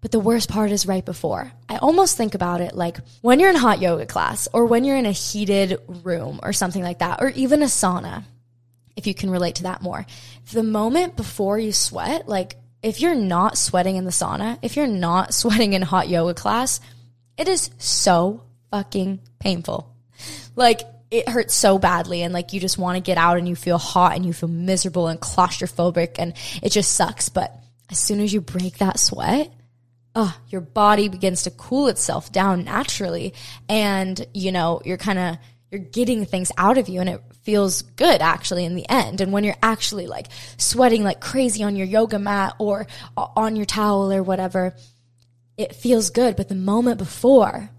But 0.00 0.12
the 0.12 0.20
worst 0.20 0.48
part 0.48 0.70
is 0.70 0.86
right 0.86 1.04
before. 1.04 1.52
I 1.68 1.76
almost 1.76 2.16
think 2.16 2.34
about 2.34 2.60
it 2.60 2.74
like 2.74 2.98
when 3.20 3.38
you're 3.38 3.50
in 3.50 3.56
hot 3.56 3.80
yoga 3.80 4.06
class 4.06 4.48
or 4.52 4.64
when 4.64 4.84
you're 4.84 4.96
in 4.96 5.06
a 5.06 5.12
heated 5.12 5.78
room 5.86 6.40
or 6.42 6.52
something 6.52 6.82
like 6.82 7.00
that, 7.00 7.20
or 7.20 7.28
even 7.30 7.62
a 7.62 7.66
sauna, 7.66 8.24
if 8.96 9.06
you 9.06 9.14
can 9.14 9.30
relate 9.30 9.56
to 9.56 9.64
that 9.64 9.82
more. 9.82 10.06
The 10.52 10.62
moment 10.62 11.16
before 11.16 11.58
you 11.58 11.72
sweat, 11.72 12.28
like 12.28 12.56
if 12.82 13.00
you're 13.00 13.14
not 13.14 13.58
sweating 13.58 13.96
in 13.96 14.04
the 14.04 14.10
sauna, 14.10 14.58
if 14.62 14.76
you're 14.76 14.86
not 14.86 15.34
sweating 15.42 15.74
in 15.74 15.82
hot 15.82 16.08
yoga 16.08 16.34
class, 16.34 16.80
it 17.36 17.48
is 17.48 17.70
so 17.78 18.42
fucking 18.70 19.20
painful. 19.38 19.94
Like 20.56 20.80
it 21.10 21.28
hurts 21.28 21.54
so 21.54 21.78
badly 21.78 22.22
and 22.22 22.32
like 22.32 22.52
you 22.52 22.60
just 22.60 22.78
want 22.78 22.96
to 22.96 23.02
get 23.02 23.18
out 23.18 23.36
and 23.36 23.48
you 23.48 23.56
feel 23.56 23.78
hot 23.78 24.14
and 24.14 24.24
you 24.24 24.32
feel 24.32 24.48
miserable 24.48 25.08
and 25.08 25.20
claustrophobic 25.20 26.16
and 26.18 26.34
it 26.62 26.70
just 26.70 26.92
sucks. 26.92 27.28
But 27.28 27.54
as 27.90 27.98
soon 27.98 28.20
as 28.20 28.32
you 28.32 28.40
break 28.40 28.78
that 28.78 28.98
sweat, 28.98 29.52
oh, 30.14 30.36
your 30.48 30.60
body 30.60 31.08
begins 31.08 31.44
to 31.44 31.50
cool 31.50 31.88
itself 31.88 32.32
down 32.32 32.64
naturally. 32.64 33.34
And, 33.68 34.24
you 34.34 34.52
know, 34.52 34.80
you're 34.84 34.96
kind 34.96 35.18
of, 35.18 35.36
you're 35.70 35.80
getting 35.80 36.24
things 36.24 36.50
out 36.58 36.78
of 36.78 36.88
you 36.88 37.00
and 37.00 37.08
it 37.08 37.22
feels 37.42 37.82
good 37.82 38.20
actually 38.20 38.64
in 38.64 38.74
the 38.74 38.88
end. 38.88 39.20
And 39.20 39.32
when 39.32 39.44
you're 39.44 39.54
actually 39.62 40.06
like 40.06 40.26
sweating 40.56 41.04
like 41.04 41.20
crazy 41.20 41.62
on 41.62 41.76
your 41.76 41.86
yoga 41.86 42.18
mat 42.18 42.54
or 42.58 42.86
on 43.16 43.56
your 43.56 43.66
towel 43.66 44.12
or 44.12 44.22
whatever, 44.22 44.74
it 45.56 45.74
feels 45.74 46.10
good. 46.10 46.36
But 46.36 46.48
the 46.48 46.54
moment 46.54 46.98
before, 46.98 47.70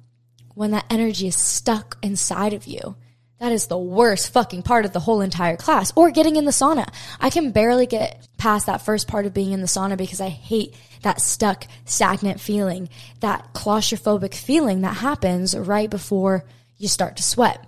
when 0.55 0.71
that 0.71 0.85
energy 0.89 1.27
is 1.27 1.35
stuck 1.35 1.97
inside 2.01 2.53
of 2.53 2.65
you, 2.65 2.95
that 3.39 3.51
is 3.51 3.65
the 3.67 3.77
worst 3.77 4.31
fucking 4.33 4.61
part 4.61 4.85
of 4.85 4.93
the 4.93 4.99
whole 4.99 5.21
entire 5.21 5.57
class. 5.57 5.91
Or 5.95 6.11
getting 6.11 6.35
in 6.35 6.45
the 6.45 6.51
sauna. 6.51 6.87
I 7.19 7.31
can 7.31 7.51
barely 7.51 7.87
get 7.87 8.27
past 8.37 8.67
that 8.67 8.83
first 8.83 9.07
part 9.07 9.25
of 9.25 9.33
being 9.33 9.51
in 9.51 9.61
the 9.61 9.67
sauna 9.67 9.97
because 9.97 10.21
I 10.21 10.29
hate 10.29 10.75
that 11.01 11.21
stuck, 11.21 11.65
stagnant 11.85 12.39
feeling, 12.39 12.89
that 13.19 13.53
claustrophobic 13.53 14.33
feeling 14.33 14.81
that 14.81 14.97
happens 14.97 15.57
right 15.57 15.89
before 15.89 16.45
you 16.77 16.87
start 16.87 17.17
to 17.17 17.23
sweat. 17.23 17.65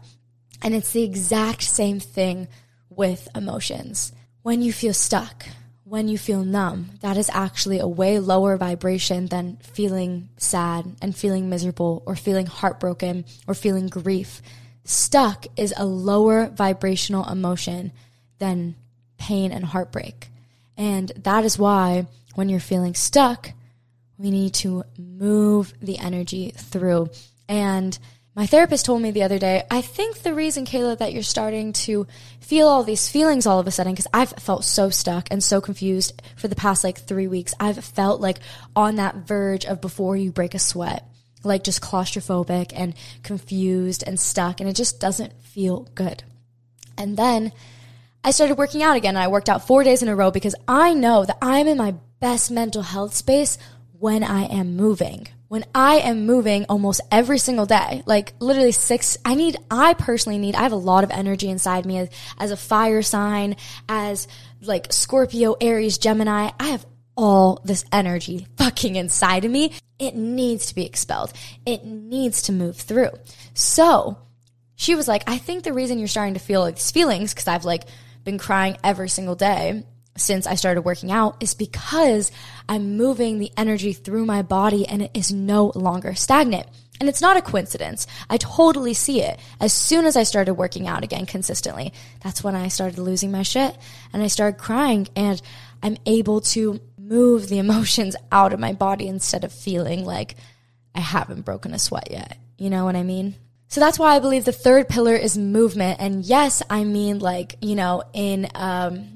And 0.61 0.73
it's 0.73 0.91
the 0.91 1.03
exact 1.03 1.63
same 1.63 1.99
thing 1.99 2.47
with 2.89 3.27
emotions. 3.35 4.11
When 4.41 4.61
you 4.61 4.71
feel 4.71 4.93
stuck, 4.93 5.45
when 5.83 6.07
you 6.07 6.17
feel 6.17 6.43
numb, 6.43 6.91
that 7.01 7.17
is 7.17 7.29
actually 7.33 7.79
a 7.79 7.87
way 7.87 8.19
lower 8.19 8.57
vibration 8.57 9.27
than 9.27 9.57
feeling 9.57 10.29
sad 10.37 10.85
and 11.01 11.15
feeling 11.15 11.49
miserable 11.49 12.03
or 12.05 12.15
feeling 12.15 12.45
heartbroken 12.45 13.25
or 13.47 13.53
feeling 13.53 13.87
grief 13.87 14.41
stuck 14.85 15.45
is 15.55 15.73
a 15.77 15.85
lower 15.85 16.47
vibrational 16.47 17.27
emotion 17.29 17.91
than 18.39 18.75
pain 19.17 19.51
and 19.51 19.65
heartbreak. 19.65 20.29
And 20.75 21.11
that 21.23 21.45
is 21.45 21.57
why 21.57 22.07
when 22.33 22.49
you're 22.49 22.59
feeling 22.59 22.93
stuck, 22.93 23.51
we 24.17 24.31
need 24.31 24.53
to 24.55 24.83
move 24.97 25.73
the 25.81 25.97
energy 25.97 26.51
through. 26.55 27.09
And 27.47 27.97
my 28.35 28.45
therapist 28.47 28.85
told 28.85 29.01
me 29.01 29.11
the 29.11 29.23
other 29.23 29.39
day, 29.39 29.63
I 29.69 29.81
think 29.81 30.19
the 30.19 30.33
reason, 30.33 30.65
Kela, 30.65 30.97
that 30.97 31.13
you're 31.13 31.23
starting 31.23 31.73
to 31.73 32.07
feel 32.39 32.67
all 32.67 32.83
these 32.83 33.09
feelings 33.09 33.45
all 33.45 33.59
of 33.59 33.67
a 33.67 33.71
sudden, 33.71 33.93
because 33.93 34.07
I've 34.13 34.31
felt 34.31 34.63
so 34.63 34.89
stuck 34.89 35.27
and 35.29 35.43
so 35.43 35.61
confused 35.61 36.21
for 36.35 36.47
the 36.47 36.55
past 36.55 36.83
like 36.83 36.99
three 36.99 37.27
weeks. 37.27 37.53
I've 37.59 37.83
felt 37.83 38.21
like 38.21 38.39
on 38.75 38.95
that 38.95 39.15
verge 39.15 39.65
of 39.65 39.81
before 39.81 40.17
you 40.17 40.31
break 40.31 40.55
a 40.55 40.59
sweat 40.59 41.07
like 41.43 41.63
just 41.63 41.81
claustrophobic 41.81 42.71
and 42.75 42.93
confused 43.21 44.03
and 44.05 44.19
stuck, 44.19 44.59
and 44.59 44.69
it 44.69 44.75
just 44.75 44.99
doesn't 44.99 45.33
feel 45.41 45.87
good. 45.95 46.23
And 46.97 47.17
then 47.17 47.51
I 48.23 48.31
started 48.31 48.57
working 48.57 48.81
out 48.81 48.95
again. 48.95 49.15
And 49.15 49.23
I 49.23 49.27
worked 49.27 49.49
out 49.49 49.67
four 49.67 49.83
days 49.83 50.01
in 50.01 50.09
a 50.09 50.15
row 50.15 50.31
because 50.31 50.55
I 50.67 50.93
know 50.93 51.25
that 51.25 51.37
I'm 51.41 51.67
in 51.67 51.77
my 51.77 51.95
best 52.19 52.51
mental 52.51 52.81
health 52.81 53.13
space 53.13 53.57
when 53.99 54.23
I 54.23 54.43
am 54.45 54.75
moving. 54.75 55.27
When 55.49 55.65
I 55.75 55.97
am 55.97 56.25
moving 56.25 56.65
almost 56.67 57.01
every 57.11 57.37
single 57.37 57.67
day, 57.67 58.01
like 58.07 58.33
literally 58.39 58.71
six, 58.71 59.17
I 59.23 59.35
need, 59.35 59.55
I 59.69 59.93
personally 59.93 60.39
need, 60.39 60.55
I 60.55 60.63
have 60.63 60.71
a 60.71 60.77
lot 60.77 61.03
of 61.03 61.11
energy 61.11 61.47
inside 61.47 61.85
me 61.85 61.99
as, 61.99 62.09
as 62.39 62.49
a 62.49 62.57
fire 62.57 63.03
sign, 63.03 63.55
as 63.87 64.27
like 64.61 64.91
Scorpio, 64.91 65.55
Aries, 65.61 65.99
Gemini. 65.99 66.49
I 66.59 66.67
have 66.69 66.85
all 67.15 67.61
this 67.63 67.85
energy 67.91 68.47
fucking 68.57 68.95
inside 68.95 69.45
of 69.45 69.51
me. 69.51 69.73
It 69.99 70.15
needs 70.15 70.67
to 70.67 70.75
be 70.75 70.85
expelled. 70.85 71.33
It 71.67 71.85
needs 71.85 72.41
to 72.43 72.51
move 72.51 72.77
through. 72.77 73.11
So 73.53 74.17
she 74.75 74.95
was 74.95 75.07
like, 75.07 75.23
I 75.27 75.37
think 75.37 75.63
the 75.63 75.73
reason 75.73 75.99
you're 75.99 76.07
starting 76.07 76.33
to 76.33 76.39
feel 76.39 76.61
like 76.61 76.75
these 76.75 76.91
feelings, 76.91 77.33
because 77.33 77.47
I've 77.47 77.65
like 77.65 77.83
been 78.23 78.37
crying 78.37 78.77
every 78.83 79.09
single 79.09 79.35
day 79.35 79.83
since 80.15 80.45
I 80.45 80.55
started 80.55 80.81
working 80.81 81.11
out, 81.11 81.41
is 81.41 81.53
because 81.53 82.31
I'm 82.69 82.97
moving 82.97 83.39
the 83.39 83.51
energy 83.57 83.93
through 83.93 84.25
my 84.25 84.41
body 84.41 84.87
and 84.87 85.01
it 85.01 85.11
is 85.13 85.31
no 85.31 85.71
longer 85.75 86.13
stagnant. 86.13 86.67
And 86.99 87.09
it's 87.09 87.21
not 87.21 87.37
a 87.37 87.41
coincidence. 87.41 88.05
I 88.29 88.37
totally 88.37 88.93
see 88.93 89.21
it. 89.21 89.39
As 89.59 89.73
soon 89.73 90.05
as 90.05 90.15
I 90.15 90.23
started 90.23 90.53
working 90.53 90.87
out 90.87 91.03
again 91.03 91.25
consistently, 91.25 91.91
that's 92.21 92.43
when 92.43 92.55
I 92.55 92.67
started 92.67 92.99
losing 92.99 93.31
my 93.31 93.41
shit 93.41 93.75
and 94.13 94.21
I 94.21 94.27
started 94.27 94.59
crying 94.59 95.07
and 95.15 95.41
I'm 95.81 95.97
able 96.05 96.41
to 96.41 96.79
move 96.97 97.49
the 97.49 97.57
emotions 97.59 98.15
out 98.31 98.53
of 98.53 98.59
my 98.59 98.73
body 98.73 99.07
instead 99.07 99.43
of 99.43 99.51
feeling 99.51 100.05
like 100.05 100.35
I 100.93 100.99
haven't 100.99 101.41
broken 101.41 101.73
a 101.73 101.79
sweat 101.79 102.09
yet. 102.11 102.37
You 102.57 102.69
know 102.69 102.85
what 102.85 102.95
I 102.95 103.03
mean? 103.03 103.35
So 103.73 103.79
that's 103.79 103.97
why 103.97 104.15
I 104.15 104.19
believe 104.19 104.45
the 104.45 104.51
third 104.51 104.87
pillar 104.87 105.15
is 105.15 105.35
movement. 105.35 105.99
And 105.99 106.23
yes, 106.23 106.61
I 106.69 106.83
mean 106.83 107.17
like, 107.17 107.55
you 107.59 107.73
know, 107.73 108.03
in 108.13 108.47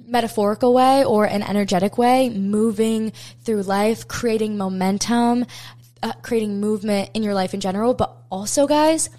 metaphorical 0.08 0.74
way 0.74 1.06
or 1.06 1.26
an 1.26 1.44
energetic 1.44 2.00
way, 2.00 2.32
moving 2.32 3.14
through 3.44 3.62
life, 3.62 4.08
creating 4.08 4.58
momentum, 4.58 5.46
uh, 6.02 6.14
creating 6.24 6.60
movement 6.60 7.12
in 7.14 7.22
your 7.22 7.36
life 7.36 7.54
in 7.54 7.60
general. 7.60 7.94
But 7.94 8.18
also, 8.32 8.66
guys, 8.66 9.12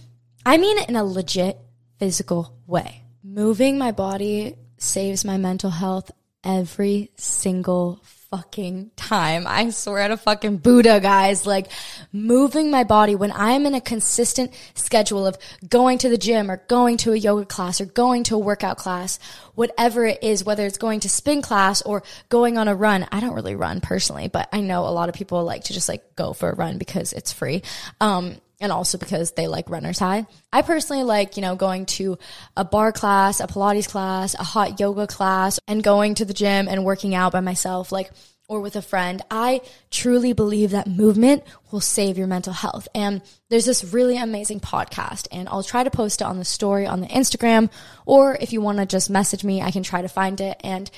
I 0.44 0.57
mean 0.57 0.77
in 0.88 0.96
a 0.96 1.05
legit 1.05 1.57
physical 2.01 2.53
way. 2.66 3.05
Moving 3.22 3.79
my 3.79 3.92
body 3.92 4.57
saves 4.77 5.24
my 5.24 5.37
mental 5.37 5.70
health 5.70 6.11
every 6.42 7.12
single 7.16 8.03
fucking 8.31 8.91
time. 8.97 9.47
I 9.47 9.71
swear 9.71 10.09
to 10.09 10.17
fucking 10.17 10.59
Buddha, 10.59 11.01
guys. 11.01 11.47
Like 11.47 11.71
moving 12.12 12.71
my 12.71 12.85
body 12.85 13.14
when 13.14 13.33
I'm 13.33 13.64
in 13.67 13.75
a 13.75 13.81
consistent 13.81 14.53
schedule 14.75 15.27
of 15.27 15.38
going 15.69 15.99
to 15.99 16.09
the 16.09 16.19
gym 16.19 16.51
or 16.51 16.59
going 16.69 16.99
to 16.99 17.12
a 17.12 17.17
yoga 17.17 17.47
class 17.47 17.81
or 17.81 17.87
going 17.87 18.25
to 18.25 18.35
a 18.35 18.38
workout 18.38 18.77
class, 18.77 19.19
whatever 19.55 20.05
it 20.05 20.23
is, 20.23 20.45
whether 20.45 20.67
it's 20.67 20.79
going 20.79 21.01
to 21.01 21.09
spin 21.09 21.43
class 21.43 21.83
or 21.83 22.03
going 22.29 22.59
on 22.59 22.69
a 22.69 22.75
run. 22.75 23.07
I 23.11 23.21
don't 23.21 23.35
really 23.35 23.57
run 23.57 23.81
personally, 23.81 24.29
but 24.29 24.49
I 24.53 24.61
know 24.61 24.83
a 24.87 24.91
lot 24.91 25.09
of 25.09 25.14
people 25.14 25.43
like 25.45 25.64
to 25.64 25.73
just 25.73 25.88
like 25.88 26.14
go 26.17 26.33
for 26.33 26.51
a 26.51 26.55
run 26.55 26.79
because 26.79 27.12
it's 27.12 27.33
free. 27.33 27.62
Um, 28.01 28.37
and 28.61 28.73
also 28.73 28.99
because 28.99 29.33
they 29.33 29.47
like 29.47 29.71
runner's 29.71 29.99
high. 29.99 30.27
I 30.53 30.62
personally 30.62 31.05
like, 31.05 31.37
you 31.37 31.42
know, 31.42 31.57
going 31.57 31.87
to 31.87 32.18
a 32.57 32.64
barre 32.64 32.92
class, 32.92 33.40
a 33.40 33.47
Pilates 33.47 33.88
class, 33.88 34.35
a 34.35 34.44
hot 34.44 34.81
yoga 34.81 35.07
class, 35.07 35.61
and 35.68 35.83
going 35.83 36.14
to 36.16 36.25
the 36.25 36.35
gym 36.35 36.68
and 36.68 36.85
working 36.85 37.14
out 37.14 37.33
by 37.33 37.40
myself, 37.40 37.92
like, 37.92 38.11
or 38.49 38.61
with 38.61 38.77
a 38.77 38.83
friend. 38.83 39.23
I 39.31 39.61
truly 39.90 40.33
believe 40.33 40.71
that 40.71 40.87
movement 40.87 41.44
will 41.71 41.83
save 41.83 42.16
your 42.16 42.27
mental 42.27 42.55
health. 42.55 42.88
And 42.94 43.21
there's 43.51 43.66
this 43.66 43.85
really 43.85 44.16
amazing 44.16 44.61
podcast, 44.61 45.29
and 45.31 45.49
I'll 45.49 45.62
try 45.62 45.85
to 45.85 45.90
post 45.90 46.23
it 46.23 46.25
on 46.25 46.38
the 46.38 46.47
story 46.47 46.87
on 46.87 47.03
the 47.03 47.09
Instagram, 47.09 47.71
or 48.07 48.37
if 48.41 48.53
you 48.55 48.62
want 48.62 48.78
to 48.78 48.87
just 48.87 49.11
message 49.11 49.45
me, 49.45 49.61
I 49.61 49.70
can 49.70 49.83
try 49.83 50.01
to 50.01 50.09
find 50.09 50.41
it. 50.41 50.59
And 50.64 50.91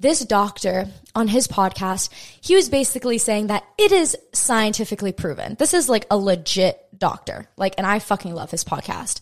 this 0.00 0.20
doctor 0.20 0.86
on 1.14 1.28
his 1.28 1.48
podcast, 1.48 2.10
he 2.40 2.54
was 2.54 2.68
basically 2.68 3.18
saying 3.18 3.48
that 3.48 3.64
it 3.76 3.92
is 3.92 4.16
scientifically 4.32 5.12
proven. 5.12 5.56
This 5.58 5.74
is 5.74 5.88
like 5.88 6.06
a 6.10 6.16
legit 6.16 6.78
doctor. 6.96 7.48
Like, 7.56 7.74
and 7.78 7.86
I 7.86 7.98
fucking 7.98 8.34
love 8.34 8.50
his 8.50 8.64
podcast. 8.64 9.20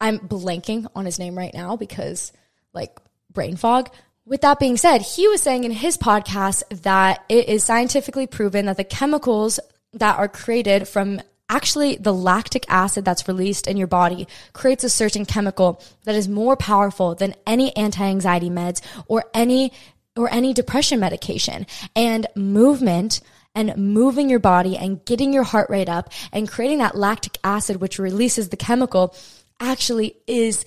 I'm 0.00 0.18
blanking 0.18 0.86
on 0.94 1.04
his 1.04 1.18
name 1.18 1.36
right 1.36 1.54
now 1.54 1.76
because 1.76 2.32
like 2.74 2.98
brain 3.30 3.56
fog. 3.56 3.90
With 4.24 4.42
that 4.42 4.60
being 4.60 4.76
said, 4.76 5.02
he 5.02 5.26
was 5.28 5.42
saying 5.42 5.64
in 5.64 5.72
his 5.72 5.96
podcast 5.96 6.62
that 6.82 7.24
it 7.28 7.48
is 7.48 7.64
scientifically 7.64 8.26
proven 8.26 8.66
that 8.66 8.76
the 8.76 8.84
chemicals 8.84 9.58
that 9.94 10.18
are 10.18 10.28
created 10.28 10.86
from 10.86 11.20
actually 11.48 11.96
the 11.96 12.14
lactic 12.14 12.64
acid 12.68 13.04
that's 13.04 13.28
released 13.28 13.66
in 13.66 13.76
your 13.76 13.86
body 13.86 14.26
creates 14.54 14.84
a 14.84 14.88
certain 14.88 15.26
chemical 15.26 15.82
that 16.04 16.14
is 16.14 16.26
more 16.26 16.56
powerful 16.56 17.14
than 17.14 17.34
any 17.46 17.76
anti-anxiety 17.76 18.48
meds 18.48 18.80
or 19.06 19.24
any 19.34 19.70
or 20.16 20.32
any 20.32 20.52
depression 20.52 21.00
medication. 21.00 21.66
And 21.94 22.26
movement 22.34 23.20
and 23.54 23.76
moving 23.76 24.30
your 24.30 24.38
body 24.38 24.76
and 24.76 25.04
getting 25.04 25.32
your 25.32 25.42
heart 25.42 25.68
rate 25.70 25.88
up 25.88 26.12
and 26.32 26.48
creating 26.48 26.78
that 26.78 26.96
lactic 26.96 27.38
acid, 27.44 27.80
which 27.80 27.98
releases 27.98 28.48
the 28.48 28.56
chemical, 28.56 29.14
actually 29.60 30.16
is 30.26 30.64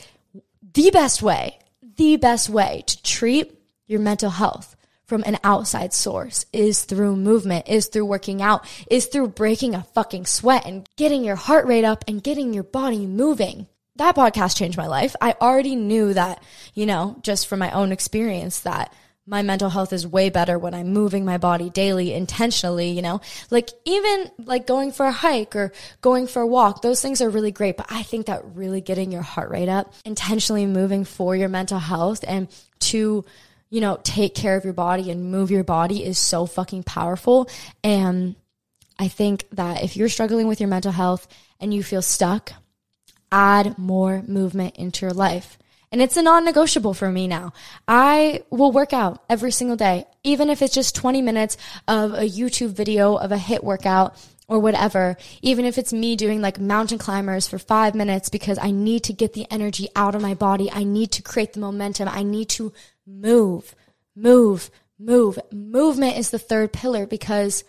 the 0.74 0.92
best 0.92 1.22
way, 1.22 1.58
the 1.98 2.18
best 2.18 2.50
way 2.50 2.84
to 2.88 3.02
treat 3.04 3.60
your 3.88 4.00
mental 4.00 4.30
health 4.30 4.76
from 5.06 5.24
an 5.26 5.38
outside 5.44 5.94
source 5.94 6.46
is 6.52 6.84
through 6.84 7.16
movement, 7.16 7.68
is 7.68 7.88
through 7.88 8.06
working 8.06 8.42
out, 8.42 8.66
is 8.90 9.06
through 9.06 9.28
breaking 9.28 9.76
a 9.76 9.84
fucking 9.94 10.26
sweat 10.26 10.66
and 10.66 10.90
getting 10.96 11.24
your 11.24 11.36
heart 11.36 11.68
rate 11.68 11.86
up 11.86 12.04
and 12.08 12.24
getting 12.24 12.54
your 12.54 12.64
body 12.64 13.06
moving. 13.06 13.68
That 13.98 14.16
podcast 14.16 14.58
changed 14.58 14.78
my 14.78 14.88
life. 14.88 15.16
I 15.22 15.36
already 15.40 15.76
knew 15.76 16.14
that, 16.14 16.44
you 16.74 16.86
know, 16.86 17.18
just 17.22 17.48
from 17.48 17.60
my 17.60 17.72
own 17.72 17.92
experience 17.92 18.62
that 18.62 18.94
my 19.28 19.42
mental 19.42 19.70
health 19.70 19.92
is 19.92 20.06
way 20.06 20.30
better 20.30 20.60
when 20.60 20.74
I'm 20.74 20.94
moving 20.94 21.26
my 21.26 21.38
body 21.38 21.70
daily 21.70 22.14
intentionally, 22.14 22.90
you 22.90 23.02
know? 23.02 23.22
Like 23.50 23.70
even 23.86 24.30
like 24.38 24.68
going 24.68 24.92
for 24.92 25.06
a 25.06 25.12
hike 25.12 25.56
or 25.56 25.72
going 26.02 26.28
for 26.28 26.42
a 26.42 26.48
walk, 26.48 26.82
those 26.82 27.02
things 27.02 27.22
are 27.22 27.30
really 27.30 27.52
great, 27.52 27.78
but 27.78 27.88
I 27.90 28.04
think 28.04 28.28
that 28.28 28.44
really 28.54 28.82
getting 28.82 29.12
your 29.12 29.24
heart 29.24 29.50
rate 29.50 29.70
up, 29.70 29.94
intentionally 30.06 30.66
moving 30.66 31.06
for 31.06 31.36
your 31.36 31.50
mental 31.50 31.80
health 31.80 32.24
and 32.28 32.48
to 32.80 33.26
you 33.72 33.82
know, 33.82 34.00
take 34.04 34.36
care 34.36 34.56
of 34.56 34.64
your 34.64 34.74
body 34.74 35.10
and 35.10 35.32
move 35.32 35.50
your 35.52 35.64
body 35.64 36.04
is 36.06 36.20
so 36.20 36.46
fucking 36.46 36.84
powerful 36.84 37.50
and 37.84 38.36
I 38.98 39.08
think 39.08 39.46
that 39.52 39.84
if 39.84 39.98
you're 39.98 40.10
struggling 40.10 40.48
with 40.48 40.60
your 40.60 40.70
mental 40.70 40.92
health 40.92 41.28
and 41.60 41.74
you 41.74 41.84
feel 41.84 42.02
stuck, 42.02 42.54
add 43.32 43.78
more 43.78 44.24
movement 44.28 44.78
into 44.78 45.06
your 45.06 45.14
life. 45.14 45.58
And 45.96 46.02
it's 46.02 46.18
a 46.18 46.22
non 46.22 46.44
negotiable 46.44 46.94
for 46.94 47.10
me 47.10 47.26
now. 47.26 47.54
I 47.88 48.44
will 48.50 48.74
work 48.74 48.92
out 48.92 49.24
every 49.30 49.52
single 49.52 49.78
day, 49.78 50.06
even 50.26 50.50
if 50.50 50.62
it's 50.62 50.74
just 50.74 50.94
20 50.94 51.22
minutes 51.22 51.56
of 51.88 52.12
a 52.12 52.30
YouTube 52.30 52.72
video 52.72 53.16
of 53.16 53.32
a 53.32 53.38
HIIT 53.38 53.64
workout 53.64 54.22
or 54.50 54.60
whatever, 54.60 55.16
even 55.42 55.64
if 55.64 55.78
it's 55.78 55.94
me 55.94 56.18
doing 56.18 56.42
like 56.42 56.60
mountain 56.60 56.98
climbers 56.98 57.48
for 57.48 57.58
five 57.58 57.96
minutes 57.96 58.28
because 58.28 58.60
I 58.60 58.72
need 58.72 59.06
to 59.06 59.14
get 59.14 59.32
the 59.32 59.50
energy 59.50 59.88
out 59.96 60.16
of 60.16 60.22
my 60.22 60.34
body. 60.34 60.70
I 60.70 60.84
need 60.84 61.14
to 61.14 61.22
create 61.22 61.54
the 61.54 61.62
momentum. 61.62 62.10
I 62.10 62.24
need 62.24 62.50
to 62.50 62.74
move, 63.08 63.74
move, 64.18 64.70
move. 65.00 65.40
Movement 65.50 66.18
is 66.18 66.30
the 66.30 66.40
third 66.40 66.74
pillar 66.74 67.08
because 67.08 67.64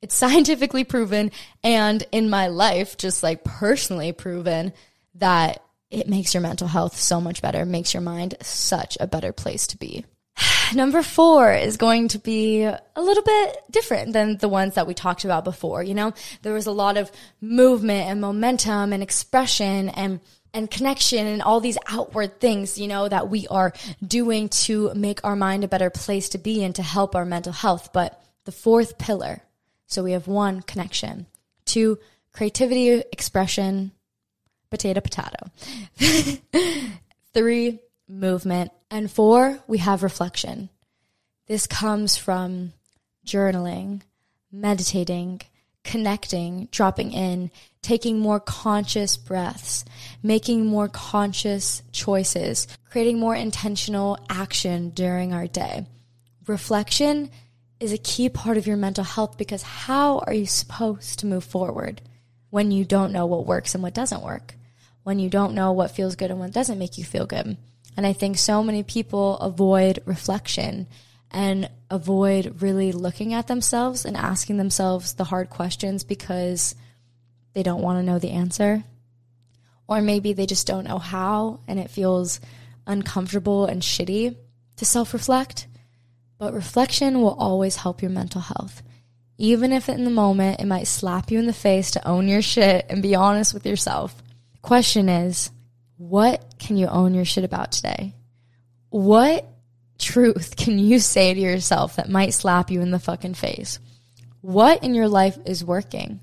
it's 0.00 0.14
scientifically 0.24 0.84
proven 0.84 1.30
and 1.62 2.06
in 2.10 2.30
my 2.30 2.46
life, 2.46 2.96
just 2.96 3.22
like 3.22 3.44
personally 3.44 4.12
proven 4.12 4.72
that 5.16 5.62
it 5.90 6.08
makes 6.08 6.34
your 6.34 6.40
mental 6.40 6.68
health 6.68 6.96
so 6.96 7.20
much 7.20 7.42
better, 7.42 7.64
makes 7.64 7.92
your 7.92 8.00
mind 8.00 8.36
such 8.42 8.96
a 9.00 9.06
better 9.06 9.32
place 9.32 9.66
to 9.68 9.78
be. 9.78 10.04
Number 10.74 11.02
four 11.02 11.52
is 11.52 11.76
going 11.76 12.08
to 12.08 12.18
be 12.18 12.62
a 12.62 12.80
little 12.96 13.22
bit 13.22 13.58
different 13.70 14.12
than 14.12 14.36
the 14.36 14.48
ones 14.48 14.74
that 14.74 14.86
we 14.86 14.94
talked 14.94 15.24
about 15.24 15.44
before. 15.44 15.82
You 15.82 15.94
know, 15.94 16.12
there 16.42 16.54
was 16.54 16.66
a 16.66 16.72
lot 16.72 16.96
of 16.96 17.10
movement 17.40 18.08
and 18.08 18.20
momentum 18.20 18.92
and 18.92 19.02
expression 19.02 19.88
and 19.90 20.20
and 20.52 20.68
connection 20.68 21.28
and 21.28 21.42
all 21.42 21.60
these 21.60 21.78
outward 21.86 22.40
things, 22.40 22.76
you 22.76 22.88
know, 22.88 23.08
that 23.08 23.28
we 23.30 23.46
are 23.48 23.72
doing 24.04 24.48
to 24.48 24.92
make 24.94 25.24
our 25.24 25.36
mind 25.36 25.62
a 25.62 25.68
better 25.68 25.90
place 25.90 26.30
to 26.30 26.38
be 26.38 26.64
and 26.64 26.74
to 26.74 26.82
help 26.82 27.14
our 27.14 27.24
mental 27.24 27.52
health. 27.52 27.92
But 27.92 28.20
the 28.46 28.52
fourth 28.52 28.98
pillar, 28.98 29.42
so 29.86 30.02
we 30.02 30.10
have 30.10 30.26
one, 30.26 30.62
connection, 30.62 31.26
two, 31.66 32.00
creativity, 32.32 32.90
expression, 33.12 33.92
potato, 34.70 35.00
potato. 35.00 35.50
Three, 37.34 37.80
movement. 38.08 38.72
And 38.90 39.10
four, 39.10 39.60
we 39.66 39.78
have 39.78 40.02
reflection. 40.02 40.68
This 41.46 41.66
comes 41.66 42.16
from 42.16 42.72
journaling, 43.26 44.02
meditating, 44.50 45.42
connecting, 45.84 46.68
dropping 46.70 47.12
in, 47.12 47.50
taking 47.82 48.18
more 48.18 48.40
conscious 48.40 49.16
breaths, 49.16 49.84
making 50.22 50.66
more 50.66 50.88
conscious 50.88 51.82
choices, 51.92 52.68
creating 52.90 53.18
more 53.18 53.34
intentional 53.34 54.18
action 54.28 54.90
during 54.90 55.32
our 55.32 55.46
day. 55.46 55.86
Reflection 56.46 57.30
is 57.78 57.92
a 57.92 57.98
key 57.98 58.28
part 58.28 58.58
of 58.58 58.66
your 58.66 58.76
mental 58.76 59.04
health 59.04 59.38
because 59.38 59.62
how 59.62 60.18
are 60.20 60.34
you 60.34 60.46
supposed 60.46 61.18
to 61.18 61.26
move 61.26 61.44
forward 61.44 62.02
when 62.50 62.70
you 62.70 62.84
don't 62.84 63.12
know 63.12 63.26
what 63.26 63.46
works 63.46 63.74
and 63.74 63.82
what 63.82 63.94
doesn't 63.94 64.22
work? 64.22 64.54
When 65.02 65.18
you 65.18 65.30
don't 65.30 65.54
know 65.54 65.72
what 65.72 65.90
feels 65.90 66.16
good 66.16 66.30
and 66.30 66.40
what 66.40 66.52
doesn't 66.52 66.78
make 66.78 66.98
you 66.98 67.04
feel 67.04 67.26
good. 67.26 67.56
And 67.96 68.06
I 68.06 68.12
think 68.12 68.38
so 68.38 68.62
many 68.62 68.82
people 68.82 69.36
avoid 69.38 70.02
reflection 70.04 70.86
and 71.30 71.70
avoid 71.90 72.60
really 72.62 72.92
looking 72.92 73.34
at 73.34 73.46
themselves 73.46 74.04
and 74.04 74.16
asking 74.16 74.56
themselves 74.56 75.14
the 75.14 75.24
hard 75.24 75.50
questions 75.50 76.04
because 76.04 76.74
they 77.52 77.62
don't 77.62 77.82
want 77.82 77.98
to 77.98 78.02
know 78.02 78.18
the 78.18 78.30
answer. 78.30 78.84
Or 79.86 80.00
maybe 80.00 80.32
they 80.32 80.46
just 80.46 80.66
don't 80.66 80.86
know 80.86 80.98
how 80.98 81.60
and 81.66 81.78
it 81.78 81.90
feels 81.90 82.40
uncomfortable 82.86 83.66
and 83.66 83.82
shitty 83.82 84.36
to 84.76 84.84
self 84.84 85.12
reflect. 85.12 85.66
But 86.38 86.54
reflection 86.54 87.20
will 87.20 87.34
always 87.34 87.76
help 87.76 88.02
your 88.02 88.10
mental 88.10 88.40
health. 88.40 88.82
Even 89.36 89.72
if 89.72 89.88
in 89.88 90.04
the 90.04 90.10
moment 90.10 90.60
it 90.60 90.66
might 90.66 90.86
slap 90.86 91.30
you 91.30 91.38
in 91.38 91.46
the 91.46 91.52
face 91.52 91.90
to 91.92 92.06
own 92.06 92.28
your 92.28 92.42
shit 92.42 92.86
and 92.88 93.02
be 93.02 93.14
honest 93.14 93.52
with 93.52 93.66
yourself. 93.66 94.22
Question 94.62 95.08
is, 95.08 95.50
what 95.96 96.54
can 96.58 96.76
you 96.76 96.86
own 96.86 97.14
your 97.14 97.24
shit 97.24 97.44
about 97.44 97.72
today? 97.72 98.14
What 98.90 99.46
truth 99.98 100.56
can 100.56 100.78
you 100.78 100.98
say 100.98 101.34
to 101.34 101.40
yourself 101.40 101.96
that 101.96 102.08
might 102.08 102.34
slap 102.34 102.70
you 102.70 102.80
in 102.80 102.90
the 102.90 102.98
fucking 102.98 103.34
face? 103.34 103.78
What 104.40 104.82
in 104.82 104.94
your 104.94 105.08
life 105.08 105.38
is 105.44 105.64
working? 105.64 106.20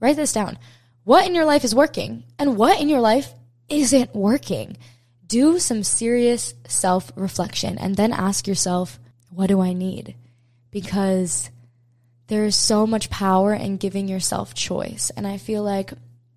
Write 0.00 0.16
this 0.16 0.32
down. 0.32 0.58
What 1.04 1.26
in 1.26 1.34
your 1.34 1.44
life 1.44 1.64
is 1.64 1.74
working 1.74 2.24
and 2.38 2.56
what 2.56 2.80
in 2.80 2.88
your 2.88 3.00
life 3.00 3.32
isn't 3.68 4.14
working? 4.14 4.76
Do 5.26 5.58
some 5.58 5.82
serious 5.82 6.54
self 6.68 7.10
reflection 7.16 7.78
and 7.78 7.96
then 7.96 8.12
ask 8.12 8.46
yourself, 8.46 8.98
what 9.30 9.48
do 9.48 9.60
I 9.60 9.72
need? 9.72 10.14
Because 10.70 11.50
there 12.28 12.44
is 12.44 12.56
so 12.56 12.86
much 12.86 13.10
power 13.10 13.54
in 13.54 13.76
giving 13.76 14.08
yourself 14.08 14.54
choice. 14.54 15.10
And 15.16 15.26
I 15.26 15.38
feel 15.38 15.62
like 15.62 15.92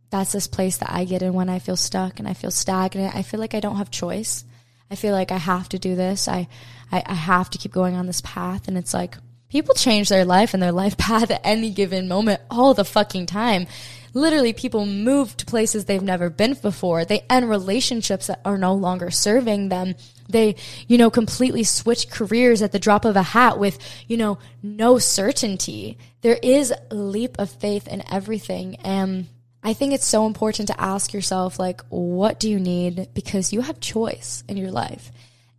that's 0.10 0.32
this 0.32 0.48
place 0.48 0.78
that 0.78 0.92
I 0.92 1.06
get 1.06 1.22
in 1.22 1.34
when 1.34 1.50
I 1.50 1.60
feel 1.60 1.76
stuck 1.76 2.20
and 2.20 2.28
I 2.28 2.34
feel 2.34 2.52
stagnant. 2.52 3.16
I 3.16 3.22
feel 3.22 3.40
like 3.40 3.54
I 3.54 3.60
don't 3.60 3.78
have 3.78 3.92
choice. 3.92 4.44
I 4.90 4.96
feel 4.96 5.14
like 5.14 5.32
I 5.32 5.38
have 5.38 5.70
to 5.70 5.80
do 5.80 5.96
this. 5.96 6.28
I, 6.28 6.48
I, 6.92 7.04
I 7.06 7.14
have 7.14 7.50
to 7.52 7.58
keep 7.58 7.72
going 7.72 7.96
on 7.96 8.08
this 8.08 8.22
path. 8.22 8.68
And 8.68 8.78
it's 8.78 8.94
like 8.94 9.18
people 9.50 9.76
change 9.76 10.10
their 10.10 10.26
life 10.26 10.54
and 10.54 10.64
their 10.64 10.72
life 10.72 10.98
path 10.98 11.30
at 11.30 11.42
any 11.44 11.70
given 11.70 12.08
moment 12.08 12.42
all 12.50 12.74
the 12.74 12.86
fucking 12.86 13.28
time. 13.28 13.68
Literally, 14.16 14.54
people 14.54 14.88
move 14.88 15.38
to 15.38 15.46
places 15.46 15.86
they've 15.86 16.02
never 16.02 16.32
been 16.32 16.56
before. 16.56 17.06
They 17.06 17.26
end 17.30 17.48
relationships 17.48 18.26
that 18.26 18.42
are 18.44 18.58
no 18.58 18.74
longer 18.74 19.12
serving 19.12 19.70
them. 19.70 19.94
They, 20.28 20.56
you 20.88 20.98
know, 20.98 21.12
completely 21.12 21.64
switch 21.64 22.10
careers 22.10 22.64
at 22.64 22.72
the 22.72 22.80
drop 22.80 23.06
of 23.06 23.16
a 23.16 23.22
hat 23.22 23.60
with, 23.60 23.78
you 24.08 24.18
know, 24.18 24.40
no 24.64 24.98
certainty. 24.98 26.00
There 26.22 26.40
is 26.42 26.74
a 26.90 26.96
leap 26.96 27.38
of 27.38 27.52
faith 27.52 27.88
in 27.88 28.04
everything. 28.12 28.78
And 28.78 29.28
I 29.62 29.74
think 29.74 29.94
it's 29.94 30.06
so 30.06 30.26
important 30.26 30.70
to 30.70 30.82
ask 30.82 31.14
yourself, 31.14 31.60
like, 31.60 31.82
what 31.90 32.40
do 32.40 32.50
you 32.50 32.60
need? 32.60 33.10
Because 33.14 33.52
you 33.52 33.62
have 33.62 33.80
choice 33.80 34.44
in 34.48 34.58
your 34.58 34.72
life. 34.72 35.12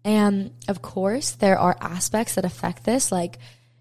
And 0.04 0.52
of 0.68 0.80
course, 0.80 1.32
there 1.32 1.58
are 1.58 1.76
aspects 1.80 2.34
that 2.36 2.46
affect 2.46 2.84
this, 2.84 3.12
like, 3.12 3.38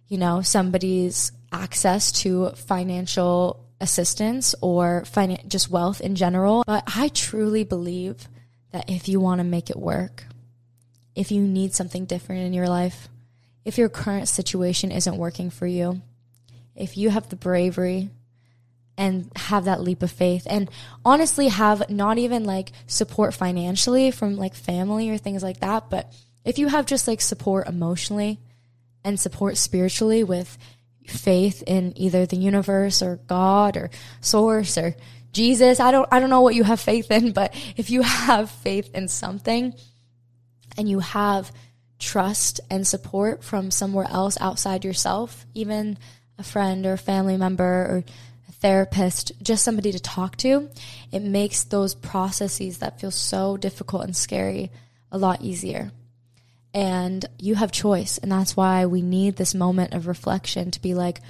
you 0.08 0.18
know, 0.18 0.42
somebody's 0.42 1.32
access 1.52 2.12
to 2.12 2.50
financial 2.52 3.66
assistance 3.80 4.56
or 4.62 5.04
finan- 5.06 5.48
just 5.48 5.70
wealth 5.70 6.02
in 6.02 6.16
general. 6.16 6.64
But 6.68 6.84
I 6.94 7.08
truly 7.10 7.64
believe 7.64 8.28
that 8.72 8.90
if 8.90 9.08
you 9.08 9.20
want 9.20 9.40
to 9.40 9.46
make 9.46 9.70
it 9.70 9.78
work, 9.78 10.26
if 11.16 11.32
you 11.32 11.42
need 11.42 11.74
something 11.74 12.06
different 12.06 12.42
in 12.42 12.54
your 12.54 12.68
life, 12.68 13.08
if 13.64 13.78
your 13.78 13.90
current 13.90 14.28
situation 14.28 14.92
isn't 14.92 15.18
working 15.18 15.50
for 15.50 15.66
you, 15.66 16.02
if 16.76 16.98
you 16.98 17.10
have 17.10 17.30
the 17.30 17.36
bravery 17.36 18.10
and 19.00 19.32
have 19.38 19.64
that 19.64 19.82
leap 19.82 20.04
of 20.04 20.12
faith 20.12 20.46
and 20.48 20.70
honestly 21.06 21.48
have 21.48 21.90
not 21.90 22.18
even 22.18 22.44
like 22.44 22.74
support 22.86 23.34
financially 23.34 24.12
from 24.12 24.36
like 24.36 24.54
family 24.54 25.10
or 25.10 25.18
things 25.18 25.42
like 25.42 25.62
that. 25.62 25.90
But 25.90 26.14
if 26.44 26.60
you 26.60 26.68
have 26.68 26.86
just 26.86 27.08
like 27.08 27.22
support 27.22 27.70
emotionally 27.70 28.42
and 29.06 29.18
support 29.18 29.56
spiritually 29.56 30.26
with 30.26 30.58
faith 31.08 31.64
in 31.66 31.94
either 31.96 32.26
the 32.26 32.36
universe 32.36 33.02
or 33.02 33.22
God 33.26 33.78
or 33.78 33.90
source 34.20 34.78
or 34.78 34.94
Jesus 35.32 35.80
I 35.80 35.92
don't 35.92 36.08
I 36.12 36.20
don't 36.20 36.30
know 36.30 36.42
what 36.42 36.56
you 36.56 36.66
have 36.66 36.82
faith 36.82 37.10
in 37.10 37.32
but 37.32 37.56
if 37.78 37.90
you 37.90 38.02
have 38.02 38.52
faith 38.52 38.94
in 38.94 39.08
something 39.08 39.74
and 40.78 40.90
you 40.90 41.00
have 41.00 41.54
trust 42.00 42.60
and 42.70 42.86
support 42.86 43.44
from 43.46 43.72
somewhere 43.72 44.08
else 44.10 44.38
outside 44.42 44.84
yourself 44.84 45.46
even 45.54 45.98
a 46.38 46.44
friend 46.44 46.86
or 46.86 46.94
a 46.94 46.98
family 46.98 47.38
member 47.38 47.64
or 47.64 48.04
therapist, 48.60 49.32
just 49.42 49.64
somebody 49.64 49.92
to 49.92 50.00
talk 50.00 50.36
to, 50.38 50.70
it 51.12 51.22
makes 51.22 51.64
those 51.64 51.96
processes 51.96 52.80
that 52.80 53.00
feel 53.00 53.12
so 53.12 53.58
difficult 53.58 54.04
and 54.04 54.16
scary 54.16 54.72
a 55.12 55.18
lot 55.18 55.42
easier. 55.42 55.92
And 56.74 57.26
you 57.40 57.56
have 57.56 57.72
choice. 57.72 58.18
And 58.18 58.32
that's 58.32 58.56
why 58.56 58.86
we 58.86 59.02
need 59.02 59.36
this 59.36 59.56
moment 59.56 59.94
of 59.94 60.08
reflection 60.08 60.72
to 60.72 60.82
be 60.82 60.94
like, 60.94 61.22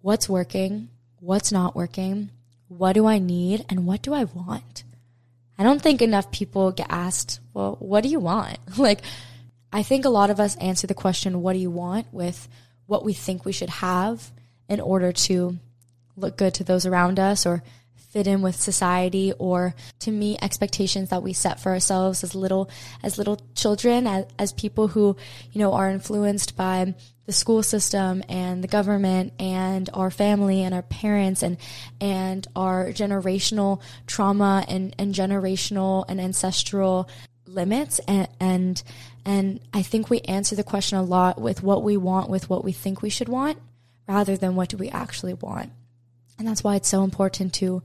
what's 0.00 0.28
working? 0.28 0.88
What's 1.18 1.50
not 1.50 1.74
working? 1.74 2.30
What 2.68 2.92
do 2.92 3.06
I 3.06 3.18
need? 3.18 3.64
And 3.68 3.86
what 3.86 4.02
do 4.02 4.14
I 4.14 4.24
want? 4.24 4.84
I 5.58 5.62
don't 5.62 5.80
think 5.80 6.02
enough 6.02 6.30
people 6.30 6.70
get 6.70 6.86
asked, 6.90 7.40
well, 7.54 7.76
what 7.80 8.02
do 8.02 8.08
you 8.08 8.20
want? 8.20 8.58
like, 8.78 9.00
I 9.72 9.82
think 9.82 10.04
a 10.04 10.10
lot 10.10 10.30
of 10.30 10.38
us 10.38 10.56
answer 10.56 10.86
the 10.86 10.94
question, 10.94 11.42
what 11.42 11.54
do 11.54 11.58
you 11.58 11.70
want 11.70 12.06
with 12.12 12.48
what 12.86 13.04
we 13.04 13.12
think 13.12 13.44
we 13.44 13.52
should 13.52 13.70
have 13.70 14.30
in 14.68 14.80
order 14.80 15.12
to 15.12 15.58
look 16.16 16.36
good 16.36 16.54
to 16.54 16.64
those 16.64 16.86
around 16.86 17.18
us 17.18 17.46
or 17.46 17.62
fit 18.10 18.26
in 18.26 18.40
with 18.40 18.56
society 18.56 19.32
or 19.38 19.74
to 19.98 20.10
meet 20.10 20.42
expectations 20.42 21.10
that 21.10 21.22
we 21.22 21.32
set 21.32 21.60
for 21.60 21.72
ourselves 21.72 22.24
as 22.24 22.34
little 22.34 22.70
as 23.02 23.18
little 23.18 23.38
children 23.54 24.06
as, 24.06 24.24
as 24.38 24.52
people 24.54 24.88
who 24.88 25.14
you 25.52 25.58
know 25.58 25.74
are 25.74 25.90
influenced 25.90 26.56
by 26.56 26.94
the 27.26 27.32
school 27.32 27.62
system 27.62 28.22
and 28.28 28.64
the 28.64 28.68
government 28.68 29.32
and 29.38 29.90
our 29.92 30.10
family 30.10 30.62
and 30.62 30.74
our 30.74 30.82
parents 30.82 31.42
and 31.42 31.58
and 32.00 32.46
our 32.56 32.86
generational 32.86 33.82
trauma 34.06 34.64
and, 34.68 34.94
and 34.98 35.14
generational 35.14 36.04
and 36.08 36.20
ancestral 36.20 37.08
limits 37.46 37.98
and 38.08 38.28
and 38.40 38.82
and 39.24 39.60
I 39.74 39.82
think 39.82 40.08
we 40.08 40.20
answer 40.20 40.54
the 40.54 40.64
question 40.64 40.96
a 40.96 41.02
lot 41.02 41.40
with 41.40 41.62
what 41.62 41.82
we 41.82 41.96
want 41.96 42.30
with 42.30 42.48
what 42.48 42.64
we 42.64 42.72
think 42.72 43.02
we 43.02 43.10
should 43.10 43.28
want 43.28 43.58
rather 44.08 44.36
than 44.36 44.54
what 44.54 44.68
do 44.68 44.76
we 44.76 44.88
actually 44.88 45.34
want. 45.34 45.72
And 46.38 46.46
that's 46.46 46.62
why 46.62 46.76
it's 46.76 46.88
so 46.88 47.02
important 47.02 47.54
to 47.54 47.82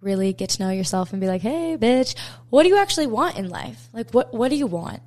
really 0.00 0.32
get 0.32 0.50
to 0.50 0.62
know 0.62 0.70
yourself 0.70 1.12
and 1.12 1.20
be 1.20 1.26
like, 1.26 1.42
"Hey, 1.42 1.76
bitch, 1.78 2.14
what 2.50 2.62
do 2.62 2.68
you 2.68 2.76
actually 2.76 3.06
want 3.06 3.38
in 3.38 3.48
life? 3.48 3.88
Like 3.92 4.10
what 4.10 4.32
what 4.32 4.48
do 4.48 4.56
you 4.56 4.66
want? 4.66 5.02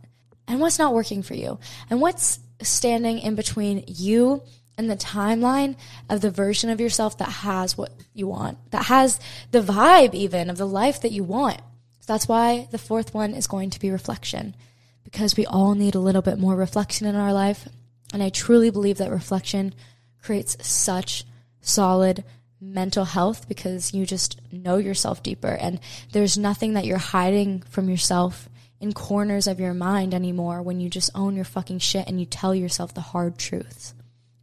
And 0.47 0.59
what's 0.59 0.79
not 0.79 0.93
working 0.93 1.23
for 1.23 1.33
you? 1.33 1.59
And 1.89 2.01
what's 2.01 2.39
standing 2.61 3.19
in 3.19 3.35
between 3.35 3.83
you 3.87 4.43
and 4.77 4.89
the 4.89 4.95
timeline 4.95 5.75
of 6.09 6.21
the 6.21 6.31
version 6.31 6.69
of 6.69 6.81
yourself 6.81 7.17
that 7.19 7.29
has 7.29 7.77
what 7.77 7.91
you 8.13 8.27
want, 8.27 8.57
that 8.71 8.85
has 8.85 9.19
the 9.51 9.61
vibe 9.61 10.13
even 10.13 10.49
of 10.49 10.57
the 10.57 10.67
life 10.67 11.01
that 11.01 11.11
you 11.11 11.23
want. 11.23 11.57
So 11.99 12.13
that's 12.13 12.27
why 12.27 12.67
the 12.71 12.77
fourth 12.77 13.13
one 13.13 13.33
is 13.33 13.47
going 13.47 13.69
to 13.71 13.79
be 13.79 13.91
reflection, 13.91 14.55
because 15.03 15.37
we 15.37 15.45
all 15.45 15.75
need 15.75 15.95
a 15.95 15.99
little 15.99 16.21
bit 16.21 16.39
more 16.39 16.55
reflection 16.55 17.07
in 17.07 17.15
our 17.15 17.33
life. 17.33 17.67
And 18.13 18.23
I 18.23 18.29
truly 18.29 18.69
believe 18.69 18.97
that 18.97 19.11
reflection 19.11 19.73
creates 20.21 20.57
such 20.67 21.25
solid 21.61 22.23
mental 22.61 23.05
health 23.05 23.47
because 23.49 23.93
you 23.93 24.05
just 24.05 24.39
know 24.51 24.77
yourself 24.77 25.23
deeper 25.23 25.51
and 25.59 25.79
there's 26.11 26.37
nothing 26.37 26.75
that 26.75 26.85
you're 26.85 26.97
hiding 26.99 27.61
from 27.61 27.89
yourself 27.89 28.47
in 28.79 28.93
corners 28.93 29.47
of 29.47 29.59
your 29.59 29.73
mind 29.73 30.13
anymore 30.13 30.61
when 30.61 30.79
you 30.79 30.89
just 30.89 31.09
own 31.15 31.35
your 31.35 31.45
fucking 31.45 31.79
shit 31.79 32.07
and 32.07 32.19
you 32.19 32.25
tell 32.25 32.53
yourself 32.53 32.93
the 32.93 33.01
hard 33.01 33.37
truths. 33.37 33.93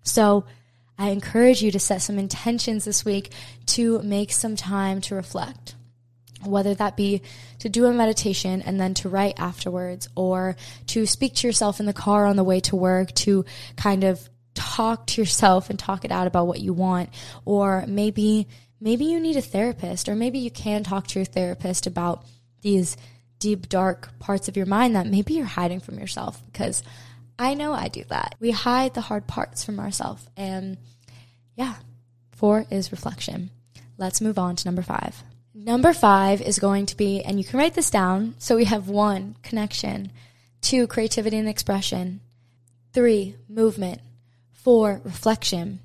So 0.03 0.45
I 0.99 1.11
encourage 1.11 1.63
you 1.63 1.71
to 1.71 1.79
set 1.79 2.03
some 2.03 2.19
intentions 2.19 2.85
this 2.85 3.05
week 3.05 3.31
to 3.67 4.03
make 4.03 4.33
some 4.33 4.57
time 4.57 5.01
to 5.03 5.15
reflect. 5.15 5.77
Whether 6.45 6.75
that 6.75 6.97
be 6.97 7.23
to 7.61 7.69
do 7.69 7.87
a 7.87 7.93
meditation 7.93 8.63
and 8.63 8.81
then 8.81 8.95
to 8.95 9.09
write 9.09 9.41
afterwards, 9.41 10.09
or 10.15 10.57
to 10.87 11.05
speak 11.05 11.35
to 11.37 11.49
yourself 11.49 11.81
in 11.81 11.87
the 11.87 11.93
car 11.93 12.27
on 12.27 12.37
the 12.37 12.45
way 12.45 12.61
to 12.61 12.77
work, 12.77 13.13
to 13.15 13.45
kind 13.77 14.05
of 14.05 14.29
talk 14.59 15.07
to 15.07 15.21
yourself 15.21 15.71
and 15.71 15.79
talk 15.79 16.05
it 16.05 16.11
out 16.11 16.27
about 16.27 16.47
what 16.47 16.61
you 16.61 16.73
want, 16.73 17.11
or 17.45 17.85
maybe, 17.87 18.49
maybe 18.81 19.05
you 19.05 19.21
need 19.21 19.37
a 19.37 19.41
therapist, 19.41 20.09
or 20.09 20.15
maybe 20.15 20.41
you 20.41 20.51
can 20.51 20.83
talk 20.83 21.07
to 21.07 21.19
your 21.19 21.25
therapist 21.25 21.87
about 21.87 22.25
these 22.63 22.97
deep, 23.39 23.69
dark 23.69 24.19
parts 24.19 24.49
of 24.49 24.57
your 24.57 24.67
mind 24.67 24.97
that 24.97 25.07
maybe 25.07 25.35
you're 25.35 25.47
hiding 25.47 25.81
from 25.81 25.99
yourself 25.99 26.43
because 26.47 26.83
I 27.39 27.55
know 27.55 27.73
I 27.73 27.87
do 27.87 28.03
that. 28.09 28.35
We 28.41 28.51
hide 28.51 28.95
the 28.95 29.01
hard 29.01 29.29
parts 29.29 29.65
from 29.65 29.79
ourselves. 29.79 30.27
And 30.37 30.77
yeah, 31.55 31.77
four 32.33 32.67
is 32.69 32.91
reflection. 32.91 33.51
Let's 33.97 34.21
move 34.21 34.39
on 34.39 34.57
to 34.57 34.67
number 34.67 34.83
five. 34.83 35.23
Number 35.55 35.93
five 35.93 36.41
is 36.41 36.59
going 36.59 36.87
to 36.87 36.97
be, 36.97 37.23
and 37.23 37.39
you 37.39 37.45
can 37.45 37.59
write 37.59 37.75
this 37.75 37.91
down. 37.91 38.35
So 38.39 38.57
we 38.57 38.65
have 38.65 38.89
one, 38.89 39.37
connection, 39.43 40.11
two, 40.61 40.87
creativity 40.89 41.37
and 41.37 41.49
expression, 41.49 42.21
three, 42.93 43.37
movement, 43.49 44.01
four, 44.63 45.01
reflection. 45.05 45.81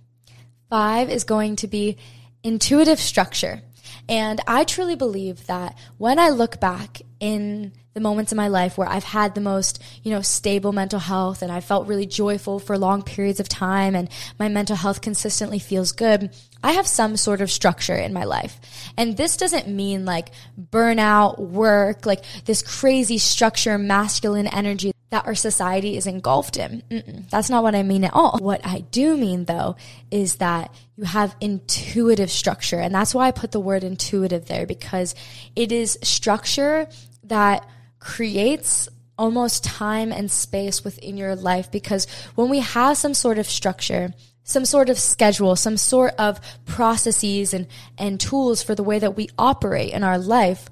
Five 0.70 1.10
is 1.10 1.24
going 1.24 1.56
to 1.58 1.68
be 1.68 1.98
intuitive 2.44 3.00
structure. 3.00 3.62
And 4.10 4.42
I 4.48 4.64
truly 4.64 4.96
believe 4.96 5.46
that 5.48 5.78
when 5.98 6.20
I 6.20 6.30
look 6.30 6.60
back 6.60 7.02
in 7.20 7.72
the 7.94 8.00
moments 8.00 8.32
in 8.32 8.38
my 8.38 8.48
life 8.48 8.78
where 8.78 8.90
I've 8.90 9.04
had 9.04 9.36
the 9.36 9.42
most, 9.42 9.82
you 10.02 10.12
know, 10.12 10.22
stable 10.22 10.72
mental 10.72 11.00
health 11.00 11.42
and 11.42 11.52
I 11.52 11.62
felt 11.62 11.88
really 11.88 12.08
joyful 12.08 12.60
for 12.60 12.78
long 12.78 13.04
periods 13.04 13.40
of 13.40 13.48
time 13.48 13.96
and 13.96 14.10
my 14.40 14.50
mental 14.50 14.76
health 14.76 15.02
consistently 15.02 15.60
feels 15.60 15.92
good, 15.92 16.36
I 16.64 16.72
have 16.72 16.88
some 16.88 17.16
sort 17.18 17.40
of 17.40 17.52
structure 17.52 17.96
in 17.96 18.12
my 18.12 18.24
life. 18.24 18.60
And 18.98 19.16
this 19.16 19.38
doesn't 19.38 19.68
mean 19.68 20.06
like 20.06 20.32
burnout, 20.60 21.40
work, 21.40 22.06
like 22.06 22.24
this 22.46 22.64
crazy 22.64 23.20
structure, 23.20 23.78
masculine 23.78 24.48
energy 24.48 24.92
that 25.14 25.28
our 25.28 25.36
society 25.36 25.96
is 25.96 26.08
engulfed 26.08 26.58
in. 26.58 26.82
Mm-mm, 26.90 27.30
that's 27.30 27.48
not 27.48 27.62
what 27.62 27.76
I 27.76 27.84
mean 27.84 28.04
at 28.04 28.16
all. 28.16 28.40
What 28.40 28.66
I 28.66 28.80
do 28.80 29.16
mean 29.16 29.46
though 29.46 29.76
is 30.10 30.38
that 30.38 30.74
you 30.96 31.04
have 31.04 31.36
intuitive 31.40 32.32
structure. 32.32 32.80
And 32.80 32.96
that's 32.96 33.14
why 33.14 33.28
I 33.28 33.32
put 33.32 33.52
the 33.52 33.60
word 33.60 33.84
intuitive 33.84 34.48
there 34.48 34.66
because 34.66 35.14
it 35.56 35.72
is 35.72 36.00
structure 36.02 36.88
that 37.26 37.68
creates 38.00 38.90
almost 39.16 39.64
time 39.64 40.12
and 40.12 40.32
space 40.32 40.84
within 40.84 41.16
your 41.16 41.36
life 41.36 41.72
because 41.72 42.08
when 42.34 42.50
we 42.50 42.60
have 42.60 42.98
some 42.98 43.14
sort 43.14 43.38
of 43.38 43.46
structure, 43.46 44.16
some 44.44 44.66
sort 44.66 44.90
of 44.90 44.98
schedule, 44.98 45.56
some 45.56 45.78
sort 45.78 46.16
of 46.18 46.42
processes 46.66 47.54
and, 47.54 47.68
and 48.00 48.20
tools 48.20 48.64
for 48.64 48.74
the 48.74 48.84
way 48.84 48.98
that 48.98 49.16
we 49.16 49.30
operate 49.38 49.94
in 49.94 50.04
our 50.04 50.18
life, 50.18 50.70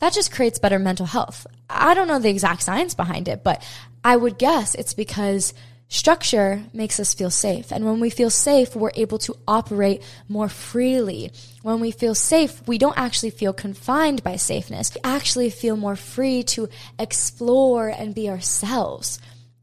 that 0.00 0.12
just 0.12 0.32
creates 0.32 0.58
better 0.58 0.78
mental 0.78 1.06
health. 1.06 1.46
I 1.68 1.94
don't 1.94 2.08
know 2.08 2.18
the 2.18 2.28
exact 2.28 2.62
science 2.62 2.94
behind 2.94 3.28
it, 3.28 3.44
but 3.44 3.62
I 4.02 4.16
would 4.16 4.38
guess 4.38 4.74
it's 4.74 4.94
because 4.94 5.54
structure 5.88 6.62
makes 6.72 6.98
us 6.98 7.14
feel 7.14 7.30
safe. 7.30 7.70
And 7.70 7.84
when 7.84 8.00
we 8.00 8.10
feel 8.10 8.30
safe, 8.30 8.74
we're 8.74 8.92
able 8.94 9.18
to 9.18 9.36
operate 9.46 10.02
more 10.28 10.48
freely. 10.48 11.32
When 11.62 11.80
we 11.80 11.90
feel 11.90 12.14
safe, 12.14 12.66
we 12.66 12.78
don't 12.78 12.96
actually 12.96 13.30
feel 13.30 13.52
confined 13.52 14.22
by 14.22 14.36
safeness. 14.36 14.94
We 14.94 15.00
actually 15.04 15.50
feel 15.50 15.76
more 15.76 15.96
free 15.96 16.42
to 16.44 16.68
explore 16.98 17.88
and 17.88 18.14
be 18.14 18.30
ourselves. 18.30 19.18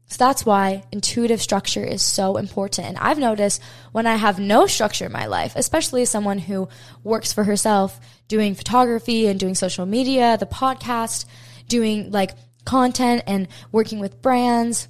So 0.08 0.16
that's 0.18 0.46
why 0.46 0.84
intuitive 0.90 1.42
structure 1.42 1.84
is 1.84 2.02
so 2.02 2.38
important. 2.38 2.88
And 2.88 2.98
I've 2.98 3.18
noticed 3.18 3.62
when 3.92 4.06
I 4.06 4.16
have 4.16 4.38
no 4.38 4.66
structure 4.66 5.06
in 5.06 5.12
my 5.12 5.26
life, 5.26 5.52
especially 5.54 6.02
as 6.02 6.10
someone 6.10 6.38
who 6.38 6.68
works 7.04 7.32
for 7.32 7.44
herself, 7.44 8.00
doing 8.26 8.54
photography 8.54 9.26
and 9.26 9.38
doing 9.38 9.54
social 9.54 9.84
media, 9.84 10.38
the 10.38 10.46
podcast, 10.46 11.26
doing 11.68 12.10
like 12.10 12.32
content 12.64 13.22
and 13.26 13.48
working 13.70 13.98
with 13.98 14.22
brands. 14.22 14.88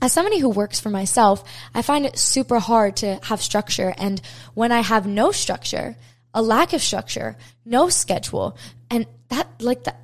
As 0.00 0.12
somebody 0.12 0.38
who 0.38 0.50
works 0.50 0.78
for 0.78 0.90
myself, 0.90 1.42
I 1.74 1.82
find 1.82 2.06
it 2.06 2.18
super 2.18 2.58
hard 2.58 2.96
to 2.96 3.18
have 3.24 3.42
structure. 3.42 3.94
And 3.96 4.20
when 4.54 4.70
I 4.70 4.80
have 4.80 5.06
no 5.06 5.32
structure, 5.32 5.96
a 6.34 6.42
lack 6.42 6.72
of 6.72 6.82
structure, 6.82 7.36
no 7.64 7.88
schedule, 7.88 8.56
and 8.90 9.06
that, 9.28 9.48
like 9.60 9.84
that, 9.84 9.98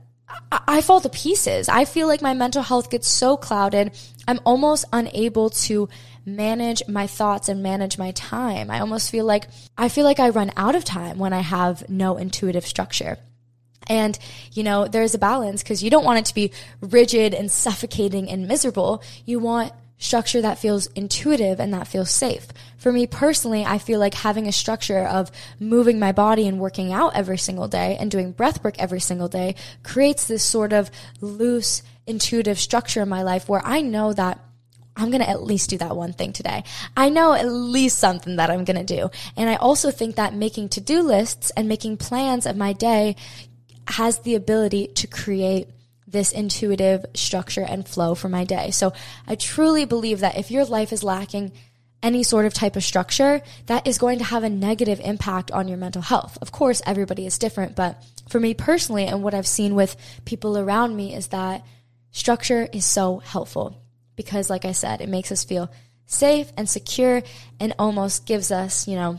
I 0.50 0.80
fall 0.80 1.00
to 1.00 1.08
pieces. 1.08 1.68
I 1.68 1.84
feel 1.84 2.06
like 2.06 2.22
my 2.22 2.34
mental 2.34 2.62
health 2.62 2.90
gets 2.90 3.08
so 3.08 3.36
clouded. 3.36 3.92
I'm 4.26 4.40
almost 4.44 4.84
unable 4.92 5.50
to 5.50 5.88
manage 6.26 6.82
my 6.88 7.06
thoughts 7.06 7.48
and 7.48 7.62
manage 7.62 7.98
my 7.98 8.12
time. 8.12 8.70
I 8.70 8.80
almost 8.80 9.10
feel 9.10 9.24
like 9.24 9.48
I 9.76 9.88
feel 9.88 10.04
like 10.04 10.20
I 10.20 10.30
run 10.30 10.52
out 10.56 10.74
of 10.74 10.84
time 10.84 11.18
when 11.18 11.32
I 11.32 11.40
have 11.40 11.88
no 11.88 12.16
intuitive 12.16 12.66
structure. 12.66 13.18
And, 13.86 14.18
you 14.52 14.62
know, 14.62 14.88
there's 14.88 15.14
a 15.14 15.18
balance 15.18 15.62
because 15.62 15.82
you 15.82 15.90
don't 15.90 16.04
want 16.04 16.20
it 16.20 16.24
to 16.26 16.34
be 16.34 16.52
rigid 16.80 17.34
and 17.34 17.50
suffocating 17.50 18.30
and 18.30 18.48
miserable. 18.48 19.02
You 19.26 19.40
want 19.40 19.72
structure 19.98 20.42
that 20.42 20.58
feels 20.58 20.86
intuitive 20.88 21.60
and 21.60 21.72
that 21.72 21.88
feels 21.88 22.10
safe. 22.10 22.48
For 22.76 22.92
me 22.92 23.06
personally, 23.06 23.64
I 23.64 23.78
feel 23.78 24.00
like 24.00 24.14
having 24.14 24.46
a 24.46 24.52
structure 24.52 25.06
of 25.06 25.30
moving 25.58 25.98
my 25.98 26.12
body 26.12 26.46
and 26.46 26.58
working 26.58 26.92
out 26.92 27.16
every 27.16 27.38
single 27.38 27.68
day 27.68 27.96
and 27.98 28.10
doing 28.10 28.32
breath 28.32 28.62
work 28.62 28.78
every 28.78 29.00
single 29.00 29.28
day 29.28 29.54
creates 29.82 30.26
this 30.26 30.42
sort 30.42 30.72
of 30.72 30.90
loose, 31.20 31.82
intuitive 32.06 32.58
structure 32.58 33.02
in 33.02 33.08
my 33.08 33.22
life 33.22 33.48
where 33.48 33.62
I 33.64 33.80
know 33.80 34.12
that 34.12 34.40
I'm 34.96 35.10
going 35.10 35.22
to 35.22 35.28
at 35.28 35.42
least 35.42 35.70
do 35.70 35.78
that 35.78 35.96
one 35.96 36.12
thing 36.12 36.32
today. 36.32 36.62
I 36.96 37.08
know 37.08 37.32
at 37.32 37.48
least 37.48 37.98
something 37.98 38.36
that 38.36 38.50
I'm 38.50 38.64
going 38.64 38.84
to 38.84 38.96
do. 38.96 39.10
And 39.36 39.50
I 39.50 39.56
also 39.56 39.90
think 39.90 40.16
that 40.16 40.34
making 40.34 40.68
to-do 40.68 41.02
lists 41.02 41.50
and 41.56 41.68
making 41.68 41.96
plans 41.96 42.46
of 42.46 42.56
my 42.56 42.72
day 42.72 43.16
has 43.88 44.20
the 44.20 44.34
ability 44.34 44.88
to 44.88 45.06
create 45.06 45.68
this 46.14 46.32
intuitive 46.32 47.04
structure 47.12 47.60
and 47.68 47.86
flow 47.86 48.14
for 48.14 48.30
my 48.30 48.44
day. 48.44 48.70
So 48.70 48.94
I 49.26 49.34
truly 49.34 49.84
believe 49.84 50.20
that 50.20 50.38
if 50.38 50.50
your 50.50 50.64
life 50.64 50.94
is 50.94 51.04
lacking 51.04 51.52
any 52.02 52.22
sort 52.22 52.46
of 52.46 52.54
type 52.54 52.76
of 52.76 52.84
structure, 52.84 53.42
that 53.66 53.86
is 53.86 53.98
going 53.98 54.18
to 54.18 54.24
have 54.24 54.44
a 54.44 54.48
negative 54.48 55.00
impact 55.00 55.50
on 55.50 55.68
your 55.68 55.78
mental 55.78 56.02
health. 56.02 56.38
Of 56.40 56.52
course, 56.52 56.80
everybody 56.86 57.26
is 57.26 57.38
different, 57.38 57.76
but 57.76 58.02
for 58.28 58.40
me 58.40 58.54
personally, 58.54 59.06
and 59.06 59.22
what 59.22 59.34
I've 59.34 59.46
seen 59.46 59.74
with 59.74 59.96
people 60.24 60.56
around 60.56 60.96
me 60.96 61.14
is 61.14 61.28
that 61.28 61.64
structure 62.10 62.68
is 62.72 62.84
so 62.84 63.18
helpful 63.18 63.82
because, 64.16 64.48
like 64.48 64.64
I 64.64 64.72
said, 64.72 65.00
it 65.00 65.08
makes 65.08 65.32
us 65.32 65.44
feel 65.44 65.70
safe 66.06 66.52
and 66.56 66.68
secure 66.68 67.22
and 67.58 67.74
almost 67.78 68.26
gives 68.26 68.50
us, 68.50 68.86
you 68.86 68.96
know, 68.96 69.18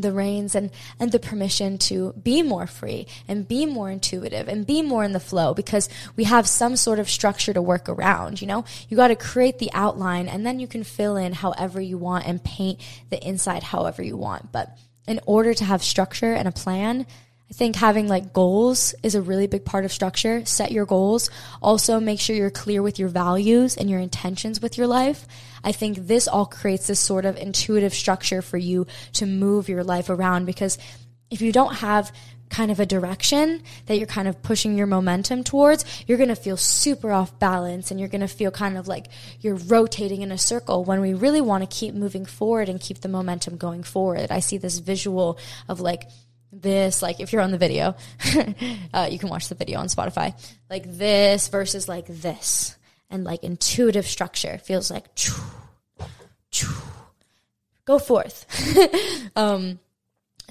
the 0.00 0.12
reins 0.12 0.54
and, 0.54 0.70
and 0.98 1.12
the 1.12 1.18
permission 1.18 1.78
to 1.78 2.12
be 2.14 2.42
more 2.42 2.66
free 2.66 3.06
and 3.28 3.46
be 3.46 3.66
more 3.66 3.90
intuitive 3.90 4.48
and 4.48 4.66
be 4.66 4.82
more 4.82 5.04
in 5.04 5.12
the 5.12 5.20
flow 5.20 5.54
because 5.54 5.88
we 6.16 6.24
have 6.24 6.46
some 6.46 6.76
sort 6.76 6.98
of 6.98 7.08
structure 7.08 7.52
to 7.52 7.62
work 7.62 7.88
around, 7.88 8.40
you 8.40 8.46
know? 8.46 8.64
You 8.88 8.96
got 8.96 9.08
to 9.08 9.16
create 9.16 9.58
the 9.58 9.70
outline 9.72 10.28
and 10.28 10.44
then 10.44 10.60
you 10.60 10.66
can 10.66 10.84
fill 10.84 11.16
in 11.16 11.32
however 11.32 11.80
you 11.80 11.98
want 11.98 12.26
and 12.26 12.42
paint 12.42 12.80
the 13.10 13.26
inside 13.26 13.62
however 13.62 14.02
you 14.02 14.16
want. 14.16 14.52
But 14.52 14.76
in 15.06 15.20
order 15.26 15.54
to 15.54 15.64
have 15.64 15.82
structure 15.82 16.32
and 16.32 16.46
a 16.46 16.52
plan, 16.52 17.06
I 17.50 17.52
think 17.52 17.74
having 17.74 18.06
like 18.06 18.32
goals 18.32 18.94
is 19.02 19.16
a 19.16 19.20
really 19.20 19.48
big 19.48 19.64
part 19.64 19.84
of 19.84 19.92
structure. 19.92 20.44
Set 20.44 20.70
your 20.70 20.86
goals. 20.86 21.30
Also 21.60 21.98
make 21.98 22.20
sure 22.20 22.36
you're 22.36 22.48
clear 22.48 22.80
with 22.80 23.00
your 23.00 23.08
values 23.08 23.76
and 23.76 23.90
your 23.90 23.98
intentions 23.98 24.62
with 24.62 24.78
your 24.78 24.86
life. 24.86 25.26
I 25.64 25.72
think 25.72 26.06
this 26.06 26.28
all 26.28 26.46
creates 26.46 26.86
this 26.86 27.00
sort 27.00 27.24
of 27.24 27.36
intuitive 27.36 27.92
structure 27.92 28.40
for 28.40 28.56
you 28.56 28.86
to 29.14 29.26
move 29.26 29.68
your 29.68 29.82
life 29.82 30.10
around 30.10 30.46
because 30.46 30.78
if 31.28 31.42
you 31.42 31.50
don't 31.50 31.74
have 31.74 32.12
kind 32.50 32.70
of 32.70 32.80
a 32.80 32.86
direction 32.86 33.62
that 33.86 33.96
you're 33.96 34.06
kind 34.06 34.28
of 34.28 34.42
pushing 34.42 34.76
your 34.76 34.86
momentum 34.86 35.42
towards, 35.42 35.84
you're 36.06 36.18
going 36.18 36.28
to 36.28 36.36
feel 36.36 36.56
super 36.56 37.10
off 37.10 37.38
balance 37.38 37.90
and 37.90 37.98
you're 37.98 38.08
going 38.08 38.20
to 38.20 38.28
feel 38.28 38.50
kind 38.50 38.76
of 38.76 38.88
like 38.88 39.06
you're 39.40 39.56
rotating 39.56 40.22
in 40.22 40.32
a 40.32 40.38
circle 40.38 40.84
when 40.84 41.00
we 41.00 41.14
really 41.14 41.40
want 41.40 41.68
to 41.68 41.76
keep 41.76 41.94
moving 41.94 42.26
forward 42.26 42.68
and 42.68 42.80
keep 42.80 43.00
the 43.00 43.08
momentum 43.08 43.56
going 43.56 43.82
forward. 43.82 44.30
I 44.30 44.40
see 44.40 44.58
this 44.58 44.78
visual 44.78 45.38
of 45.68 45.80
like 45.80 46.08
this, 46.52 47.02
like 47.02 47.20
if 47.20 47.32
you're 47.32 47.42
on 47.42 47.50
the 47.50 47.58
video, 47.58 47.94
uh, 48.94 49.08
you 49.10 49.18
can 49.18 49.28
watch 49.28 49.48
the 49.48 49.54
video 49.54 49.78
on 49.78 49.86
Spotify, 49.86 50.34
like 50.68 50.84
this 50.86 51.48
versus 51.48 51.88
like 51.88 52.06
this. 52.06 52.76
And 53.12 53.24
like 53.24 53.42
intuitive 53.42 54.06
structure 54.06 54.58
feels 54.58 54.90
like 54.90 55.04
go 57.84 57.98
forth. 57.98 58.46
um, 59.36 59.80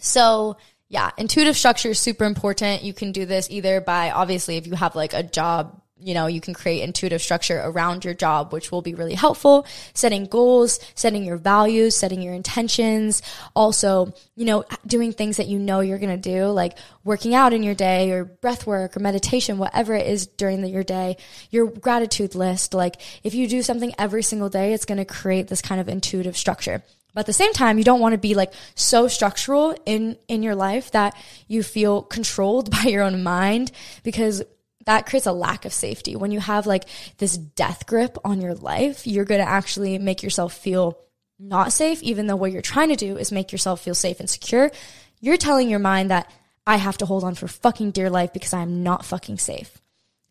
so 0.02 0.58
yeah, 0.89 1.12
intuitive 1.18 1.56
structure 1.56 1.89
is 1.89 2.00
super 2.00 2.26
important. 2.26 2.84
You 2.84 2.93
can 2.93 3.12
do 3.12 3.26
this 3.26 3.50
either 3.50 3.80
by 3.80 4.12
obviously 4.12 4.58
if 4.58 4.68
you 4.68 4.74
have 4.74 4.95
like 4.95 5.14
a 5.14 5.24
job 5.24 5.82
you 6.02 6.14
know, 6.14 6.28
you 6.28 6.41
can 6.41 6.54
create 6.54 6.82
intuitive 6.82 7.22
structure 7.22 7.62
around 7.64 8.06
your 8.06 8.14
job, 8.14 8.54
which 8.54 8.72
will 8.72 8.82
be 8.82 8.95
really 8.95 9.14
helpful. 9.14 9.66
Setting 9.93 10.26
goals, 10.26 10.80
setting 10.95 11.24
your 11.24 11.38
values, 11.38 11.95
setting 11.95 12.22
your 12.22 12.34
intentions. 12.34 13.22
Also, 13.56 14.14
you 14.36 14.45
know, 14.45 14.64
doing 14.88 15.12
things 15.12 15.38
that 15.38 15.47
you 15.47 15.60
know 15.60 15.82
you're 15.82 15.97
going 15.97 16.22
to 16.22 16.30
do, 16.30 16.45
like 16.47 16.78
working 17.04 17.36
out 17.36 17.54
in 17.54 17.64
your 17.64 17.76
day 17.76 18.12
or 18.12 18.24
breath 18.24 18.66
work 18.66 18.95
or 18.95 19.00
meditation, 19.00 19.58
whatever 19.58 19.93
it 19.93 20.08
is 20.08 20.28
during 20.28 20.62
the, 20.62 20.70
your 20.70 20.84
day. 20.84 21.18
Your 21.52 21.68
gratitude 21.68 22.36
list, 22.36 22.74
like 22.74 22.95
if 23.24 23.34
you 23.34 23.47
do 23.47 23.62
something 23.62 23.93
every 23.97 24.24
single 24.24 24.50
day, 24.50 24.74
it's 24.74 24.86
going 24.86 24.97
to 24.97 25.06
create 25.06 25.47
this 25.47 25.62
kind 25.62 25.82
of 25.82 25.89
intuitive 25.89 26.38
structure. 26.38 26.84
But 27.14 27.22
at 27.22 27.26
the 27.26 27.34
same 27.34 27.54
time, 27.54 27.78
you 27.78 27.84
don't 27.84 28.00
want 28.00 28.14
to 28.14 28.20
be 28.20 28.36
like 28.36 28.54
so 28.76 29.08
structural 29.08 29.76
in, 29.86 30.18
in 30.28 30.43
your 30.43 30.56
life 30.56 30.91
that 30.91 31.16
you 31.47 31.64
feel 31.64 32.04
controlled 32.04 32.72
by 32.84 32.84
your 32.84 33.04
own 33.04 33.24
mind 33.24 33.72
because 34.04 34.43
that 34.90 35.06
creates 35.06 35.28
a 35.28 35.32
lack 35.32 35.66
of 35.66 35.72
safety. 35.72 36.16
When 36.16 36.32
you 36.32 36.40
have 36.40 36.66
like 36.66 36.86
this 37.20 37.38
death 37.38 37.86
grip 37.86 38.18
on 38.26 38.42
your 38.42 38.56
life, 38.56 39.06
you're 39.06 39.24
going 39.24 39.40
to 39.40 39.48
actually 39.48 40.00
make 40.00 40.24
yourself 40.24 40.52
feel 40.52 41.00
not 41.38 41.72
safe, 41.72 42.02
even 42.02 42.26
though 42.26 42.36
what 42.36 42.52
you're 42.52 42.64
trying 42.64 42.90
to 42.90 42.96
do 42.96 43.16
is 43.16 43.32
make 43.32 43.52
yourself 43.52 43.82
feel 43.82 43.94
safe 43.94 44.20
and 44.20 44.28
secure. 44.28 44.72
You're 45.20 45.38
telling 45.38 45.70
your 45.70 45.78
mind 45.78 46.10
that 46.10 46.32
I 46.66 46.78
have 46.78 46.98
to 46.98 47.06
hold 47.06 47.24
on 47.24 47.36
for 47.36 47.48
fucking 47.48 47.92
dear 47.92 48.10
life 48.10 48.34
because 48.34 48.52
I'm 48.52 48.82
not 48.82 49.06
fucking 49.06 49.38
safe. 49.38 49.80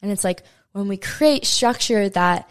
And 0.03 0.11
it's 0.11 0.25
like 0.25 0.43
when 0.73 0.89
we 0.89 0.97
create 0.97 1.47
structure 1.47 2.09
that 2.09 2.51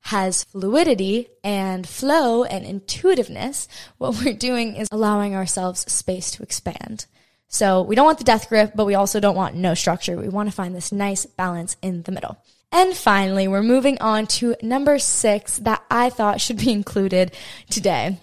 has 0.00 0.44
fluidity 0.44 1.28
and 1.42 1.88
flow 1.88 2.44
and 2.44 2.66
intuitiveness, 2.66 3.66
what 3.96 4.22
we're 4.22 4.34
doing 4.34 4.76
is 4.76 4.88
allowing 4.92 5.34
ourselves 5.34 5.90
space 5.90 6.32
to 6.32 6.42
expand. 6.42 7.06
So 7.48 7.82
we 7.82 7.94
don't 7.94 8.06
want 8.06 8.18
the 8.18 8.24
death 8.24 8.48
grip, 8.48 8.72
but 8.74 8.86
we 8.86 8.94
also 8.94 9.20
don't 9.20 9.36
want 9.36 9.54
no 9.54 9.74
structure. 9.74 10.16
We 10.16 10.28
want 10.28 10.48
to 10.48 10.54
find 10.54 10.74
this 10.74 10.92
nice 10.92 11.26
balance 11.26 11.76
in 11.82 12.02
the 12.02 12.12
middle. 12.12 12.38
And 12.72 12.94
finally, 12.94 13.48
we're 13.48 13.62
moving 13.62 13.98
on 14.00 14.26
to 14.26 14.56
number 14.60 14.98
six 14.98 15.58
that 15.60 15.82
I 15.90 16.10
thought 16.10 16.40
should 16.40 16.58
be 16.58 16.72
included 16.72 17.32
today. 17.70 18.18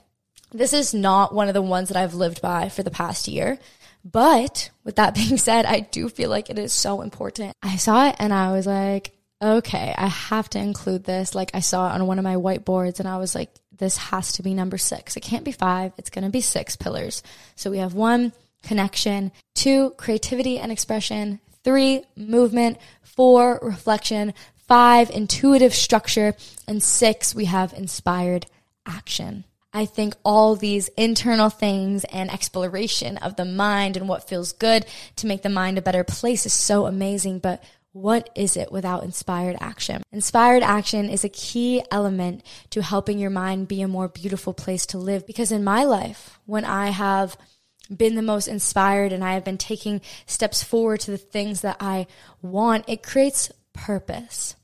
This 0.52 0.74
is 0.74 0.94
not 0.94 1.34
one 1.34 1.48
of 1.48 1.54
the 1.54 1.62
ones 1.62 1.90
that 1.90 1.98
I've 1.98 2.14
lived 2.14 2.42
by 2.42 2.70
for 2.70 2.84
the 2.84 2.92
past 2.92 3.28
year. 3.28 3.58
But 4.06 4.70
with 4.84 4.98
that 4.98 5.16
being 5.16 5.38
said, 5.38 5.66
I 5.66 5.80
do 5.80 6.10
feel 6.10 6.30
like 6.30 6.50
it 6.50 6.60
is 6.60 6.74
so 6.74 7.02
important. 7.02 7.56
I 7.64 7.78
saw 7.78 8.10
it 8.10 8.16
and 8.20 8.34
I 8.34 8.52
was 8.52 8.68
like, 8.68 9.18
okay, 9.42 9.94
I 9.98 10.08
have 10.08 10.50
to 10.52 10.60
include 10.60 11.04
this. 11.04 11.36
Like 11.36 11.52
I 11.54 11.60
saw 11.60 11.90
it 11.90 11.94
on 11.94 12.08
one 12.08 12.20
of 12.20 12.24
my 12.24 12.36
whiteboards 12.36 13.00
and 13.00 13.08
I 13.08 13.18
was 13.18 13.36
like, 13.36 13.50
this 13.76 13.98
has 13.98 14.34
to 14.34 14.44
be 14.44 14.54
number 14.54 14.78
six. 14.78 15.18
It 15.18 15.22
can't 15.22 15.44
be 15.44 15.52
five. 15.52 15.94
It's 15.98 16.10
going 16.10 16.24
to 16.24 16.30
be 16.30 16.42
six 16.42 16.76
pillars. 16.76 17.24
So 17.56 17.72
we 17.72 17.80
have 17.80 17.94
one, 17.94 18.32
connection. 18.64 19.32
Two, 19.54 19.92
creativity 19.92 20.58
and 20.58 20.72
expression. 20.72 21.40
Three, 21.64 22.04
movement. 22.16 22.78
Four, 23.04 23.60
reflection. 23.62 24.34
Five, 24.56 25.10
intuitive 25.12 25.76
structure. 25.76 26.36
And 26.68 26.82
six, 26.82 27.36
we 27.36 27.46
have 27.46 27.74
inspired 27.74 28.48
action. 28.86 29.44
I 29.74 29.86
think 29.86 30.16
all 30.24 30.56
these 30.56 30.88
internal 30.90 31.50
things 31.50 32.04
and 32.06 32.32
exploration 32.32 33.18
of 33.18 33.36
the 33.36 33.46
mind 33.46 33.98
and 33.98 34.08
what 34.08 34.28
feels 34.28 34.52
good 34.52 34.86
to 35.16 35.28
make 35.28 35.42
the 35.42 35.50
mind 35.50 35.78
a 35.78 35.82
better 35.82 36.04
place 36.04 36.46
is 36.46 36.54
so 36.54 36.86
amazing. 36.86 37.40
But 37.40 37.64
what 37.92 38.30
is 38.36 38.56
it 38.56 38.72
without 38.72 39.04
inspired 39.04 39.58
action? 39.60 40.04
Inspired 40.12 40.64
action 40.64 41.10
is 41.10 41.24
a 41.24 41.30
key 41.30 41.84
element 41.92 42.44
to 42.70 42.82
helping 42.82 43.18
your 43.18 43.32
mind 43.32 43.68
be 43.68 43.82
a 43.82 43.88
more 43.88 44.08
beautiful 44.08 44.54
place 44.54 44.86
to 44.88 44.98
live. 44.98 45.26
Because 45.26 45.52
in 45.52 45.64
my 45.64 45.84
life, 45.84 46.40
when 46.46 46.66
I 46.66 46.88
have 46.90 47.36
been 47.96 48.16
the 48.16 48.22
most 48.22 48.48
inspired 48.48 49.12
and 49.12 49.24
I 49.24 49.34
have 49.34 49.44
been 49.44 49.58
taking 49.58 50.02
steps 50.26 50.64
forward 50.64 51.02
to 51.02 51.12
the 51.12 51.18
things 51.18 51.62
that 51.62 51.78
I 51.80 52.08
want, 52.42 52.86
it 52.88 53.04
creates 53.04 53.52
purpose. 53.74 54.56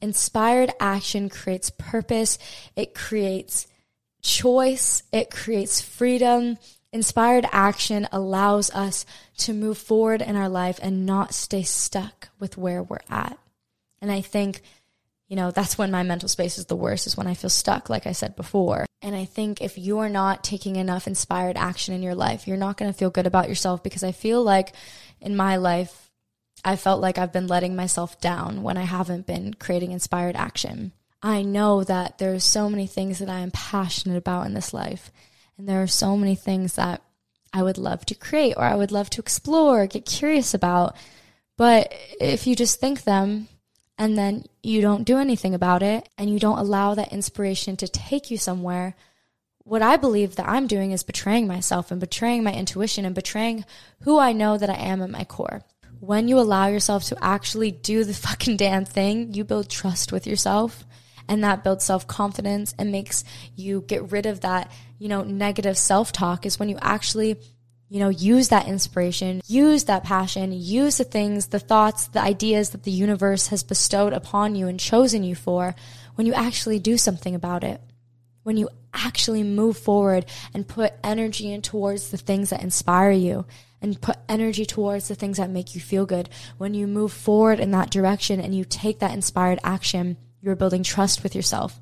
Inspired 0.00 0.70
action 0.78 1.28
creates 1.28 1.70
purpose. 1.70 2.38
It 2.74 2.94
creates 2.94 3.66
choice. 4.22 5.02
It 5.12 5.30
creates 5.30 5.80
freedom. 5.80 6.58
Inspired 6.92 7.46
action 7.52 8.08
allows 8.12 8.70
us 8.70 9.06
to 9.38 9.52
move 9.52 9.78
forward 9.78 10.22
in 10.22 10.36
our 10.36 10.48
life 10.48 10.78
and 10.82 11.06
not 11.06 11.34
stay 11.34 11.62
stuck 11.62 12.28
with 12.38 12.56
where 12.56 12.82
we're 12.82 12.98
at. 13.08 13.38
And 14.00 14.10
I 14.10 14.20
think 14.20 14.62
you 15.28 15.36
know, 15.36 15.50
that's 15.50 15.76
when 15.76 15.90
my 15.90 16.02
mental 16.02 16.28
space 16.28 16.58
is 16.58 16.66
the 16.66 16.76
worst, 16.76 17.06
is 17.06 17.16
when 17.16 17.26
I 17.26 17.34
feel 17.34 17.50
stuck, 17.50 17.90
like 17.90 18.06
I 18.06 18.12
said 18.12 18.36
before. 18.36 18.86
And 19.02 19.14
I 19.14 19.24
think 19.24 19.60
if 19.60 19.76
you 19.76 19.98
are 19.98 20.08
not 20.08 20.44
taking 20.44 20.76
enough 20.76 21.06
inspired 21.06 21.56
action 21.56 21.94
in 21.94 22.02
your 22.02 22.14
life, 22.14 22.46
you're 22.46 22.56
not 22.56 22.76
going 22.76 22.92
to 22.92 22.96
feel 22.96 23.10
good 23.10 23.26
about 23.26 23.48
yourself 23.48 23.82
because 23.82 24.04
I 24.04 24.12
feel 24.12 24.42
like 24.42 24.72
in 25.20 25.36
my 25.36 25.56
life, 25.56 26.10
I 26.64 26.76
felt 26.76 27.00
like 27.00 27.18
I've 27.18 27.32
been 27.32 27.46
letting 27.48 27.76
myself 27.76 28.20
down 28.20 28.62
when 28.62 28.76
I 28.76 28.82
haven't 28.82 29.26
been 29.26 29.54
creating 29.54 29.92
inspired 29.92 30.36
action. 30.36 30.92
I 31.22 31.42
know 31.42 31.82
that 31.84 32.18
there's 32.18 32.44
so 32.44 32.70
many 32.70 32.86
things 32.86 33.18
that 33.18 33.28
I 33.28 33.40
am 33.40 33.50
passionate 33.50 34.16
about 34.16 34.46
in 34.46 34.54
this 34.54 34.72
life. 34.72 35.10
And 35.58 35.68
there 35.68 35.82
are 35.82 35.88
so 35.88 36.16
many 36.16 36.34
things 36.34 36.74
that 36.76 37.02
I 37.52 37.62
would 37.62 37.78
love 37.78 38.04
to 38.06 38.14
create 38.14 38.54
or 38.56 38.64
I 38.64 38.74
would 38.74 38.92
love 38.92 39.10
to 39.10 39.20
explore, 39.20 39.86
get 39.86 40.04
curious 40.04 40.54
about. 40.54 40.96
But 41.56 41.92
if 42.20 42.46
you 42.46 42.54
just 42.54 42.80
think 42.80 43.02
them, 43.02 43.48
and 43.98 44.16
then 44.16 44.44
you 44.62 44.80
don't 44.80 45.04
do 45.04 45.18
anything 45.18 45.54
about 45.54 45.82
it 45.82 46.08
and 46.18 46.30
you 46.30 46.38
don't 46.38 46.58
allow 46.58 46.94
that 46.94 47.12
inspiration 47.12 47.76
to 47.78 47.88
take 47.88 48.30
you 48.30 48.36
somewhere, 48.36 48.94
what 49.58 49.82
I 49.82 49.96
believe 49.96 50.36
that 50.36 50.48
I'm 50.48 50.66
doing 50.66 50.92
is 50.92 51.02
betraying 51.02 51.46
myself 51.46 51.90
and 51.90 52.00
betraying 52.00 52.44
my 52.44 52.52
intuition 52.52 53.04
and 53.04 53.14
betraying 53.14 53.64
who 54.02 54.18
I 54.18 54.32
know 54.32 54.58
that 54.58 54.70
I 54.70 54.74
am 54.76 55.02
at 55.02 55.10
my 55.10 55.24
core. 55.24 55.62
When 55.98 56.28
you 56.28 56.38
allow 56.38 56.66
yourself 56.66 57.04
to 57.04 57.24
actually 57.24 57.70
do 57.70 58.04
the 58.04 58.14
fucking 58.26 58.58
damn 58.58 58.84
thing, 58.84 59.32
you 59.34 59.44
build 59.44 59.70
trust 59.70 60.12
with 60.12 60.26
yourself 60.26 60.84
and 61.28 61.42
that 61.42 61.64
builds 61.64 61.84
self 61.84 62.06
confidence 62.06 62.74
and 62.78 62.92
makes 62.92 63.24
you 63.54 63.82
get 63.86 64.12
rid 64.12 64.26
of 64.26 64.40
that, 64.42 64.70
you 64.98 65.08
know, 65.08 65.22
negative 65.22 65.76
self 65.76 66.12
talk 66.12 66.46
is 66.46 66.58
when 66.58 66.68
you 66.68 66.78
actually 66.80 67.40
you 67.88 68.00
know, 68.00 68.08
use 68.08 68.48
that 68.48 68.66
inspiration, 68.66 69.40
use 69.46 69.84
that 69.84 70.02
passion, 70.02 70.52
use 70.52 70.98
the 70.98 71.04
things, 71.04 71.48
the 71.48 71.60
thoughts, 71.60 72.08
the 72.08 72.20
ideas 72.20 72.70
that 72.70 72.82
the 72.82 72.90
universe 72.90 73.48
has 73.48 73.62
bestowed 73.62 74.12
upon 74.12 74.56
you 74.56 74.66
and 74.66 74.80
chosen 74.80 75.22
you 75.22 75.34
for 75.34 75.74
when 76.16 76.26
you 76.26 76.34
actually 76.34 76.80
do 76.80 76.98
something 76.98 77.34
about 77.34 77.62
it. 77.62 77.80
When 78.42 78.56
you 78.56 78.68
actually 78.92 79.42
move 79.42 79.76
forward 79.76 80.26
and 80.54 80.66
put 80.66 80.94
energy 81.04 81.52
in 81.52 81.62
towards 81.62 82.10
the 82.10 82.16
things 82.16 82.50
that 82.50 82.62
inspire 82.62 83.10
you 83.10 83.44
and 83.80 84.00
put 84.00 84.16
energy 84.28 84.64
towards 84.64 85.08
the 85.08 85.14
things 85.14 85.36
that 85.36 85.50
make 85.50 85.74
you 85.74 85.80
feel 85.80 86.06
good. 86.06 86.28
When 86.56 86.74
you 86.74 86.86
move 86.86 87.12
forward 87.12 87.60
in 87.60 87.72
that 87.72 87.90
direction 87.90 88.40
and 88.40 88.54
you 88.54 88.64
take 88.64 89.00
that 89.00 89.12
inspired 89.14 89.58
action, 89.62 90.16
you're 90.40 90.56
building 90.56 90.82
trust 90.82 91.22
with 91.22 91.34
yourself. 91.34 91.78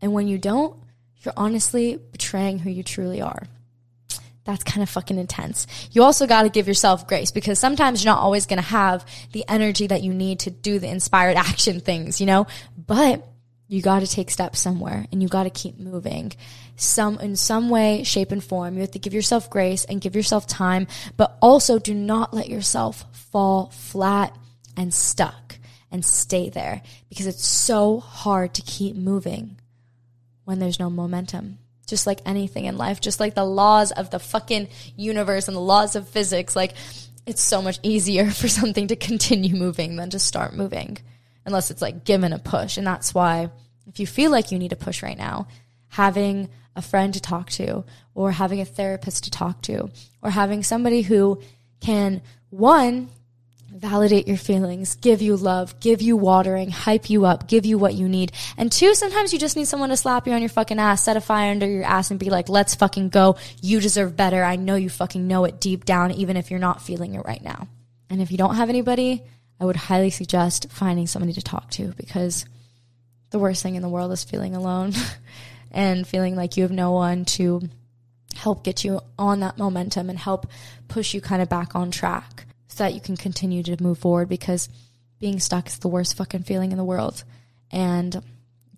And 0.00 0.12
when 0.12 0.28
you 0.28 0.38
don't, 0.38 0.78
you're 1.20 1.34
honestly 1.36 1.96
betraying 1.96 2.60
who 2.60 2.70
you 2.70 2.82
truly 2.82 3.20
are. 3.20 3.48
That's 4.46 4.62
kind 4.62 4.82
of 4.82 4.88
fucking 4.88 5.18
intense. 5.18 5.66
You 5.90 6.04
also 6.04 6.26
got 6.26 6.44
to 6.44 6.48
give 6.48 6.68
yourself 6.68 7.06
grace 7.08 7.32
because 7.32 7.58
sometimes 7.58 8.02
you're 8.02 8.14
not 8.14 8.22
always 8.22 8.46
going 8.46 8.62
to 8.62 8.68
have 8.68 9.04
the 9.32 9.44
energy 9.48 9.88
that 9.88 10.02
you 10.02 10.14
need 10.14 10.40
to 10.40 10.50
do 10.50 10.78
the 10.78 10.88
inspired 10.88 11.36
action 11.36 11.80
things, 11.80 12.20
you 12.20 12.26
know? 12.26 12.46
But 12.78 13.26
you 13.68 13.82
got 13.82 14.00
to 14.00 14.06
take 14.06 14.30
steps 14.30 14.60
somewhere 14.60 15.06
and 15.10 15.20
you 15.20 15.28
got 15.28 15.42
to 15.42 15.50
keep 15.50 15.78
moving 15.78 16.32
some 16.76 17.18
in 17.18 17.34
some 17.34 17.68
way 17.68 18.04
shape 18.04 18.30
and 18.30 18.44
form 18.44 18.74
you 18.74 18.80
have 18.82 18.90
to 18.92 18.98
give 18.98 19.14
yourself 19.14 19.50
grace 19.50 19.84
and 19.86 20.00
give 20.00 20.14
yourself 20.14 20.46
time 20.46 20.86
but 21.16 21.36
also 21.40 21.78
do 21.78 21.92
not 21.92 22.32
let 22.32 22.48
yourself 22.48 23.04
fall 23.32 23.70
flat 23.70 24.36
and 24.76 24.94
stuck 24.94 25.58
and 25.90 26.04
stay 26.04 26.48
there 26.48 26.82
because 27.08 27.26
it's 27.26 27.44
so 27.44 27.98
hard 27.98 28.54
to 28.54 28.62
keep 28.62 28.94
moving 28.94 29.58
when 30.44 30.58
there's 30.58 30.78
no 30.78 30.90
momentum 30.90 31.58
just 31.86 32.06
like 32.06 32.20
anything 32.26 32.64
in 32.64 32.76
life 32.76 33.00
just 33.00 33.20
like 33.20 33.34
the 33.34 33.44
laws 33.44 33.92
of 33.92 34.10
the 34.10 34.18
fucking 34.18 34.68
universe 34.96 35.48
and 35.48 35.56
the 35.56 35.60
laws 35.60 35.96
of 35.96 36.08
physics 36.08 36.56
like 36.56 36.74
it's 37.26 37.42
so 37.42 37.60
much 37.60 37.78
easier 37.82 38.30
for 38.30 38.48
something 38.48 38.86
to 38.88 38.96
continue 38.96 39.54
moving 39.54 39.96
than 39.96 40.10
to 40.10 40.18
start 40.18 40.54
moving 40.54 40.98
unless 41.44 41.70
it's 41.70 41.82
like 41.82 42.04
given 42.04 42.32
a 42.32 42.38
push. 42.38 42.76
And 42.76 42.86
that's 42.86 43.14
why 43.14 43.50
if 43.86 44.00
you 44.00 44.06
feel 44.06 44.30
like 44.30 44.50
you 44.50 44.58
need 44.58 44.72
a 44.72 44.76
push 44.76 45.02
right 45.02 45.16
now, 45.18 45.48
having 45.88 46.48
a 46.74 46.82
friend 46.82 47.14
to 47.14 47.20
talk 47.20 47.50
to 47.50 47.84
or 48.14 48.32
having 48.32 48.60
a 48.60 48.64
therapist 48.64 49.24
to 49.24 49.30
talk 49.30 49.62
to 49.62 49.88
or 50.22 50.30
having 50.30 50.62
somebody 50.62 51.02
who 51.02 51.40
can 51.80 52.20
one 52.50 53.08
validate 53.76 54.26
your 54.26 54.36
feelings, 54.36 54.96
give 54.96 55.20
you 55.20 55.36
love, 55.36 55.78
give 55.80 56.00
you 56.00 56.16
watering, 56.16 56.70
hype 56.70 57.10
you 57.10 57.26
up, 57.26 57.46
give 57.46 57.66
you 57.66 57.78
what 57.78 57.94
you 57.94 58.08
need. 58.08 58.32
And 58.56 58.72
two, 58.72 58.94
sometimes 58.94 59.32
you 59.32 59.38
just 59.38 59.56
need 59.56 59.66
someone 59.66 59.90
to 59.90 59.96
slap 59.96 60.26
you 60.26 60.32
on 60.32 60.40
your 60.40 60.48
fucking 60.48 60.78
ass, 60.78 61.02
set 61.02 61.16
a 61.16 61.20
fire 61.20 61.50
under 61.50 61.68
your 61.68 61.84
ass 61.84 62.10
and 62.10 62.18
be 62.18 62.30
like, 62.30 62.48
let's 62.48 62.74
fucking 62.74 63.10
go. 63.10 63.36
You 63.60 63.80
deserve 63.80 64.16
better. 64.16 64.42
I 64.42 64.56
know 64.56 64.76
you 64.76 64.88
fucking 64.88 65.26
know 65.26 65.44
it 65.44 65.60
deep 65.60 65.84
down, 65.84 66.12
even 66.12 66.36
if 66.36 66.50
you're 66.50 66.60
not 66.60 66.82
feeling 66.82 67.14
it 67.14 67.24
right 67.24 67.42
now. 67.42 67.68
And 68.08 68.22
if 68.22 68.30
you 68.30 68.38
don't 68.38 68.56
have 68.56 68.70
anybody, 68.70 69.22
I 69.60 69.64
would 69.64 69.76
highly 69.76 70.10
suggest 70.10 70.70
finding 70.70 71.06
somebody 71.06 71.34
to 71.34 71.42
talk 71.42 71.70
to 71.72 71.92
because 71.96 72.46
the 73.30 73.38
worst 73.38 73.62
thing 73.62 73.74
in 73.74 73.82
the 73.82 73.88
world 73.88 74.12
is 74.12 74.24
feeling 74.24 74.54
alone 74.54 74.92
and 75.70 76.06
feeling 76.06 76.34
like 76.34 76.56
you 76.56 76.62
have 76.62 76.72
no 76.72 76.92
one 76.92 77.24
to 77.24 77.68
help 78.34 78.64
get 78.64 78.84
you 78.84 79.00
on 79.18 79.40
that 79.40 79.58
momentum 79.58 80.08
and 80.08 80.18
help 80.18 80.46
push 80.88 81.14
you 81.14 81.20
kind 81.20 81.42
of 81.42 81.48
back 81.48 81.74
on 81.74 81.90
track 81.90 82.45
so 82.76 82.84
that 82.84 82.94
you 82.94 83.00
can 83.00 83.16
continue 83.16 83.62
to 83.62 83.82
move 83.82 83.98
forward 83.98 84.28
because 84.28 84.68
being 85.18 85.40
stuck 85.40 85.66
is 85.66 85.78
the 85.78 85.88
worst 85.88 86.16
fucking 86.16 86.42
feeling 86.42 86.72
in 86.72 86.78
the 86.78 86.84
world. 86.84 87.24
And 87.70 88.22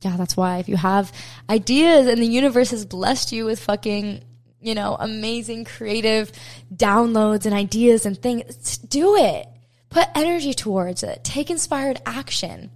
yeah, 0.00 0.16
that's 0.16 0.36
why 0.36 0.58
if 0.58 0.68
you 0.68 0.76
have 0.76 1.12
ideas 1.50 2.06
and 2.06 2.22
the 2.22 2.26
universe 2.26 2.70
has 2.70 2.84
blessed 2.84 3.32
you 3.32 3.44
with 3.44 3.60
fucking, 3.60 4.22
you 4.60 4.74
know, 4.74 4.96
amazing 4.98 5.64
creative 5.64 6.32
downloads 6.72 7.44
and 7.44 7.54
ideas 7.54 8.06
and 8.06 8.16
things, 8.16 8.78
do 8.78 9.16
it 9.16 9.48
Put 9.90 10.08
energy 10.14 10.52
towards 10.52 11.02
it. 11.02 11.24
Take 11.24 11.50
inspired 11.50 12.00
action. 12.04 12.70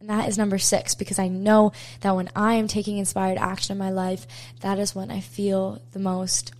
And 0.00 0.10
that 0.10 0.28
is 0.28 0.38
number 0.38 0.58
six 0.58 0.94
because 0.94 1.18
I 1.18 1.28
know 1.28 1.72
that 2.00 2.14
when 2.14 2.30
I 2.36 2.54
am 2.54 2.68
taking 2.68 2.98
inspired 2.98 3.38
action 3.38 3.72
in 3.72 3.78
my 3.78 3.90
life, 3.90 4.26
that 4.60 4.78
is 4.78 4.94
when 4.94 5.10
I 5.10 5.20
feel 5.20 5.80
the 5.92 5.98
most 5.98 6.52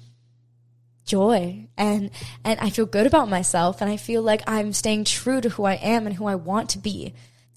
joy 1.08 1.66
and 1.76 2.10
and 2.44 2.60
I 2.60 2.70
feel 2.70 2.86
good 2.86 3.06
about 3.06 3.28
myself 3.28 3.80
and 3.80 3.90
I 3.90 3.96
feel 3.96 4.22
like 4.22 4.42
I'm 4.46 4.72
staying 4.72 5.04
true 5.04 5.40
to 5.40 5.48
who 5.48 5.64
I 5.64 5.74
am 5.74 6.06
and 6.06 6.14
who 6.14 6.26
I 6.26 6.36
want 6.36 6.70
to 6.70 6.78
be. 6.78 7.14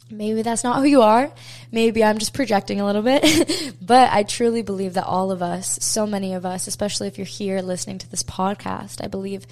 Maybe 0.09 0.41
that's 0.41 0.63
not 0.63 0.77
who 0.77 0.85
you 0.85 1.01
are. 1.03 1.31
Maybe 1.71 2.03
I'm 2.03 2.17
just 2.17 2.33
projecting 2.33 2.81
a 2.81 2.85
little 2.85 3.01
bit. 3.01 3.75
but 3.81 4.11
I 4.11 4.23
truly 4.23 4.61
believe 4.61 4.95
that 4.95 5.05
all 5.05 5.31
of 5.31 5.41
us, 5.41 5.79
so 5.81 6.05
many 6.05 6.33
of 6.33 6.45
us, 6.45 6.67
especially 6.67 7.07
if 7.07 7.17
you're 7.17 7.25
here 7.25 7.61
listening 7.61 7.99
to 7.99 8.09
this 8.09 8.23
podcast, 8.23 9.03
I 9.03 9.07
believe 9.07 9.45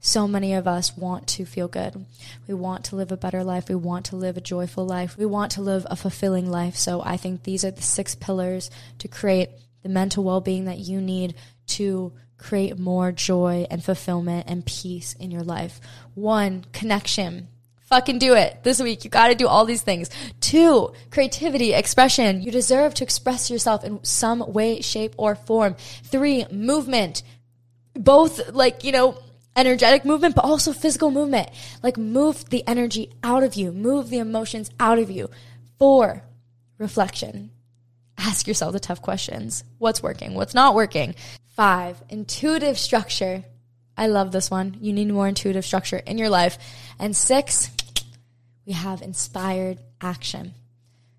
so 0.00 0.28
many 0.28 0.54
of 0.54 0.66
us 0.68 0.96
want 0.96 1.26
to 1.26 1.44
feel 1.44 1.68
good. 1.68 2.06
We 2.46 2.54
want 2.54 2.86
to 2.86 2.96
live 2.96 3.12
a 3.12 3.16
better 3.16 3.42
life. 3.42 3.68
We 3.68 3.74
want 3.74 4.06
to 4.06 4.16
live 4.16 4.36
a 4.36 4.40
joyful 4.40 4.86
life. 4.86 5.18
We 5.18 5.26
want 5.26 5.52
to 5.52 5.62
live 5.62 5.86
a 5.90 5.96
fulfilling 5.96 6.50
life. 6.50 6.76
So 6.76 7.02
I 7.02 7.16
think 7.16 7.42
these 7.42 7.64
are 7.64 7.70
the 7.70 7.82
six 7.82 8.14
pillars 8.14 8.70
to 9.00 9.08
create 9.08 9.50
the 9.82 9.88
mental 9.88 10.24
well 10.24 10.40
being 10.40 10.66
that 10.66 10.78
you 10.78 11.00
need 11.00 11.34
to 11.68 12.12
create 12.38 12.78
more 12.78 13.12
joy 13.12 13.66
and 13.70 13.82
fulfillment 13.82 14.46
and 14.48 14.64
peace 14.64 15.14
in 15.14 15.30
your 15.30 15.42
life. 15.42 15.80
One, 16.14 16.64
connection. 16.72 17.48
Fucking 17.82 18.18
do 18.18 18.34
it 18.34 18.64
this 18.64 18.80
week. 18.80 19.04
You 19.04 19.10
got 19.10 19.28
to 19.28 19.34
do 19.34 19.46
all 19.46 19.64
these 19.64 19.82
things. 19.82 20.10
Two, 20.40 20.92
creativity, 21.10 21.72
expression. 21.72 22.42
You 22.42 22.50
deserve 22.50 22.94
to 22.94 23.04
express 23.04 23.50
yourself 23.50 23.84
in 23.84 24.02
some 24.02 24.52
way, 24.52 24.80
shape, 24.80 25.14
or 25.16 25.36
form. 25.36 25.76
Three, 26.02 26.46
movement. 26.50 27.22
Both, 27.94 28.52
like, 28.52 28.82
you 28.82 28.92
know, 28.92 29.18
energetic 29.56 30.04
movement, 30.04 30.34
but 30.34 30.44
also 30.44 30.72
physical 30.72 31.10
movement. 31.10 31.48
Like 31.82 31.96
move 31.96 32.48
the 32.50 32.66
energy 32.68 33.10
out 33.22 33.42
of 33.42 33.54
you, 33.54 33.72
move 33.72 34.10
the 34.10 34.18
emotions 34.18 34.70
out 34.78 34.98
of 34.98 35.10
you. 35.10 35.30
Four, 35.78 36.22
reflection. 36.78 37.50
Ask 38.18 38.46
yourself 38.46 38.72
the 38.72 38.80
tough 38.80 39.02
questions. 39.02 39.64
What's 39.78 40.02
working? 40.02 40.34
What's 40.34 40.54
not 40.54 40.74
working? 40.74 41.14
Five, 41.56 42.02
intuitive 42.10 42.78
structure. 42.78 43.42
I 43.96 44.08
love 44.08 44.30
this 44.30 44.50
one. 44.50 44.76
You 44.78 44.92
need 44.92 45.08
more 45.08 45.26
intuitive 45.26 45.64
structure 45.64 45.96
in 45.96 46.18
your 46.18 46.28
life. 46.28 46.58
And 46.98 47.16
six, 47.16 47.70
we 48.66 48.74
have 48.74 49.00
inspired 49.00 49.78
action. 49.98 50.52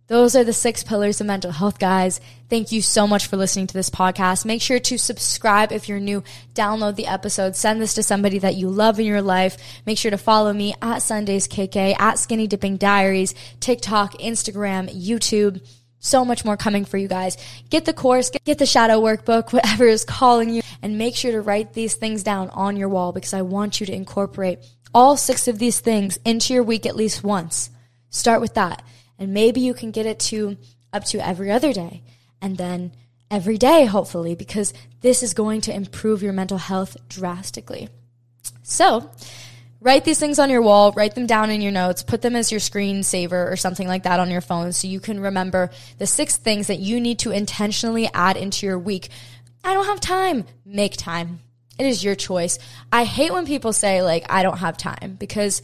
Those 0.06 0.36
are 0.36 0.44
the 0.44 0.54
six 0.54 0.84
pillars 0.84 1.20
of 1.20 1.28
mental 1.28 1.52
health, 1.52 1.80
guys. 1.80 2.22
Thank 2.52 2.72
you 2.72 2.84
so 2.84 3.08
much 3.08 3.26
for 3.26 3.36
listening 3.36 3.66
to 3.66 3.74
this 3.74 3.90
podcast. 3.90 4.46
Make 4.46 4.62
sure 4.62 4.80
to 4.80 5.00
subscribe 5.00 5.72
if 5.72 5.90
you're 5.90 6.00
new. 6.00 6.24
Download 6.54 6.96
the 6.96 7.08
episode. 7.08 7.56
Send 7.56 7.82
this 7.82 7.96
to 7.96 8.04
somebody 8.04 8.38
that 8.40 8.56
you 8.56 8.70
love 8.70 9.00
in 9.00 9.08
your 9.08 9.24
life. 9.24 9.58
Make 9.88 9.98
sure 9.98 10.12
to 10.12 10.20
follow 10.20 10.54
me 10.54 10.76
at 10.84 11.00
Sundays 11.00 11.48
KK, 11.48 12.00
at 12.00 12.20
Skinny 12.20 12.46
Dipping 12.46 12.78
Diaries, 12.78 13.34
TikTok, 13.60 14.14
Instagram, 14.20 14.88
YouTube. 14.96 15.68
So 16.08 16.24
much 16.24 16.46
more 16.46 16.56
coming 16.56 16.86
for 16.86 16.98
you 16.98 17.10
guys. 17.10 17.36
Get 17.70 17.84
the 17.84 17.92
course, 17.92 18.30
get 18.46 18.60
the 18.60 18.66
shadow 18.66 19.02
workbook, 19.02 19.52
whatever 19.54 19.86
is 19.86 20.06
calling 20.06 20.50
you, 20.50 20.62
and 20.82 20.98
make 20.98 21.18
sure 21.18 21.34
to 21.34 21.42
write 21.42 21.74
these 21.74 21.96
things 21.96 22.24
down 22.24 22.50
on 22.52 22.78
your 22.78 22.88
wall 22.88 23.12
because 23.12 23.34
I 23.34 23.42
want 23.42 23.82
you 23.82 23.86
to 23.88 23.94
incorporate 23.94 24.60
all 24.94 25.18
six 25.18 25.50
of 25.50 25.60
these 25.60 25.82
things 25.82 26.18
into 26.24 26.54
your 26.54 26.64
week 26.64 26.86
at 26.86 26.96
least 26.96 27.26
once. 27.26 27.70
Start 28.10 28.40
with 28.40 28.54
that. 28.54 28.84
And 29.20 29.34
maybe 29.34 29.60
you 29.60 29.74
can 29.74 29.92
get 29.92 30.06
it 30.06 30.20
to 30.32 30.56
up 30.94 31.04
to 31.06 31.18
every 31.20 31.52
other 31.52 31.74
day 31.74 32.04
and 32.42 32.56
then 32.56 32.94
every 33.30 33.58
day, 33.58 33.84
hopefully, 33.84 34.34
because 34.34 34.74
this 35.02 35.22
is 35.22 35.34
going 35.34 35.60
to 35.62 35.76
improve 35.76 36.24
your 36.24 36.32
mental 36.32 36.58
health 36.58 36.96
drastically. 37.10 37.90
So, 38.64 39.12
write 39.80 40.06
these 40.06 40.20
things 40.20 40.40
on 40.40 40.50
your 40.50 40.62
wall, 40.62 40.92
write 40.92 41.16
them 41.16 41.28
down 41.28 41.50
in 41.50 41.62
your 41.62 41.72
notes, 41.72 42.04
put 42.04 42.22
them 42.22 42.36
as 42.36 42.52
your 42.52 42.60
screensaver 42.60 43.52
or 43.52 43.56
something 43.56 43.88
like 43.88 44.04
that 44.04 44.20
on 44.20 44.32
your 44.32 44.42
phone 44.42 44.72
so 44.72 44.88
you 44.88 45.00
can 45.00 45.20
remember 45.20 45.70
the 45.98 46.08
six 46.08 46.38
things 46.38 46.68
that 46.68 46.80
you 46.80 47.00
need 47.00 47.20
to 47.20 47.32
intentionally 47.32 48.10
add 48.14 48.38
into 48.38 48.66
your 48.66 48.80
week. 48.80 49.10
I 49.64 49.74
don't 49.74 49.86
have 49.86 50.00
time. 50.00 50.46
Make 50.66 50.98
time. 50.98 51.40
It 51.78 51.86
is 51.86 52.04
your 52.04 52.16
choice. 52.16 52.58
I 52.92 53.04
hate 53.04 53.32
when 53.32 53.46
people 53.46 53.74
say, 53.74 54.02
like, 54.02 54.26
I 54.30 54.42
don't 54.42 54.58
have 54.58 54.78
time 54.78 55.16
because 55.20 55.62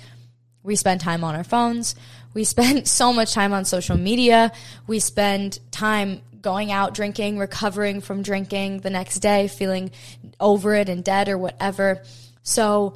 we 0.62 0.76
spend 0.76 1.02
time 1.02 1.24
on 1.24 1.36
our 1.36 1.44
phones. 1.44 1.96
We 2.34 2.44
spend 2.44 2.88
so 2.88 3.14
much 3.14 3.34
time 3.34 3.54
on 3.54 3.66
social 3.66 3.98
media. 3.98 4.52
We 4.88 5.00
spend 5.00 5.60
time 5.72 6.22
going 6.42 6.72
out 6.72 6.94
drinking, 6.94 7.40
recovering 7.40 8.02
from 8.02 8.22
drinking 8.22 8.80
the 8.80 8.90
next 8.90 9.20
day, 9.20 9.48
feeling 9.48 9.92
over 10.40 10.76
it 10.76 10.90
and 10.90 11.04
dead 11.04 11.30
or 11.30 11.38
whatever. 11.38 12.04
So 12.44 12.96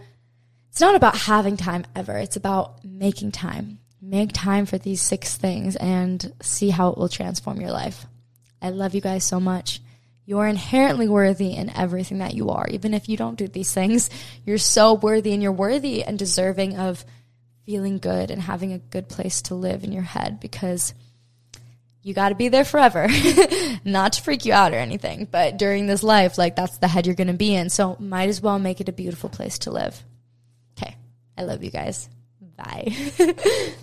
it's 0.77 0.81
not 0.83 0.93
about 0.93 1.17
having 1.17 1.57
time 1.57 1.85
ever. 1.95 2.15
It's 2.15 2.35
about 2.35 2.85
making 2.85 3.31
time. 3.31 3.79
Make 3.99 4.29
time 4.31 4.67
for 4.67 4.77
these 4.77 5.01
six 5.01 5.35
things 5.35 5.75
and 5.75 6.31
see 6.39 6.69
how 6.69 6.89
it 6.89 6.99
will 6.99 7.09
transform 7.09 7.59
your 7.59 7.71
life. 7.71 8.05
I 8.61 8.69
love 8.69 8.93
you 8.93 9.01
guys 9.01 9.23
so 9.23 9.39
much. 9.39 9.81
You're 10.27 10.45
inherently 10.45 11.07
worthy 11.09 11.55
in 11.55 11.75
everything 11.75 12.19
that 12.19 12.35
you 12.35 12.51
are. 12.51 12.67
Even 12.67 12.93
if 12.93 13.09
you 13.09 13.17
don't 13.17 13.39
do 13.39 13.47
these 13.47 13.73
things, 13.73 14.11
you're 14.45 14.59
so 14.59 14.93
worthy 14.93 15.33
and 15.33 15.41
you're 15.41 15.51
worthy 15.51 16.03
and 16.03 16.19
deserving 16.19 16.77
of 16.77 17.03
feeling 17.65 17.97
good 17.97 18.29
and 18.29 18.39
having 18.39 18.71
a 18.71 18.77
good 18.77 19.09
place 19.09 19.41
to 19.43 19.55
live 19.55 19.83
in 19.83 19.91
your 19.91 20.03
head 20.03 20.39
because 20.39 20.93
you 22.03 22.13
got 22.13 22.29
to 22.29 22.35
be 22.35 22.49
there 22.49 22.65
forever. 22.65 23.07
Not 23.83 24.13
to 24.13 24.21
freak 24.21 24.45
you 24.45 24.53
out 24.53 24.73
or 24.73 24.77
anything, 24.77 25.27
but 25.31 25.57
during 25.57 25.87
this 25.87 26.03
life, 26.03 26.37
like 26.37 26.55
that's 26.55 26.77
the 26.77 26.87
head 26.87 27.07
you're 27.07 27.15
going 27.15 27.29
to 27.29 27.33
be 27.33 27.55
in. 27.55 27.71
So 27.71 27.97
might 27.99 28.29
as 28.29 28.41
well 28.41 28.59
make 28.59 28.79
it 28.79 28.89
a 28.89 28.93
beautiful 28.93 29.31
place 29.31 29.57
to 29.59 29.71
live. 29.71 30.03
I 31.37 31.43
love 31.43 31.63
you 31.63 31.71
guys. 31.71 32.09
Bye. 32.55 32.95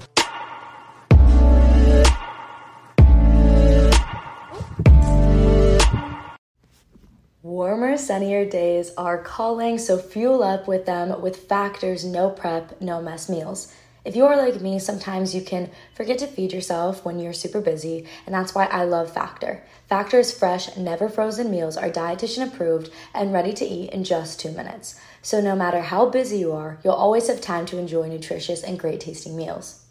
Warmer, 7.43 7.97
sunnier 7.99 8.45
days 8.45 8.93
are 8.97 9.19
calling, 9.19 9.79
so 9.79 9.99
fuel 9.99 10.43
up 10.43 10.67
with 10.67 10.87
them 10.87 11.21
with 11.21 11.47
Factor's 11.47 12.05
no 12.05 12.31
prep, 12.31 12.81
no 12.81 13.03
mess 13.03 13.29
meals. 13.29 13.73
If 14.05 14.17
you 14.17 14.27
are 14.27 14.37
like 14.37 14.61
me, 14.61 14.79
sometimes 14.79 15.35
you 15.35 15.41
can 15.41 15.71
forget 15.95 16.19
to 16.19 16.27
feed 16.27 16.53
yourself 16.53 17.07
when 17.07 17.19
you're 17.19 17.33
super 17.33 17.63
busy, 17.63 18.07
and 18.27 18.35
that's 18.35 18.55
why 18.55 18.67
I 18.67 18.85
love 18.85 19.11
Factor. 19.11 19.65
Factor's 19.89 20.31
fresh, 20.31 20.77
never 20.77 21.09
frozen 21.09 21.51
meals 21.51 21.79
are 21.79 21.89
dietitian 21.89 22.47
approved 22.47 22.91
and 23.15 23.33
ready 23.33 23.55
to 23.55 23.65
eat 23.65 23.91
in 23.91 24.05
just 24.05 24.39
two 24.39 24.51
minutes. 24.51 25.01
So 25.23 25.41
no 25.41 25.57
matter 25.57 25.81
how 25.81 26.11
busy 26.11 26.37
you 26.37 26.53
are, 26.53 26.79
you'll 26.85 26.93
always 26.93 27.29
have 27.29 27.41
time 27.41 27.65
to 27.67 27.79
enjoy 27.79 28.09
nutritious 28.09 28.63
and 28.63 28.79
great 28.79 29.01
tasting 29.01 29.37
meals. 29.37 29.83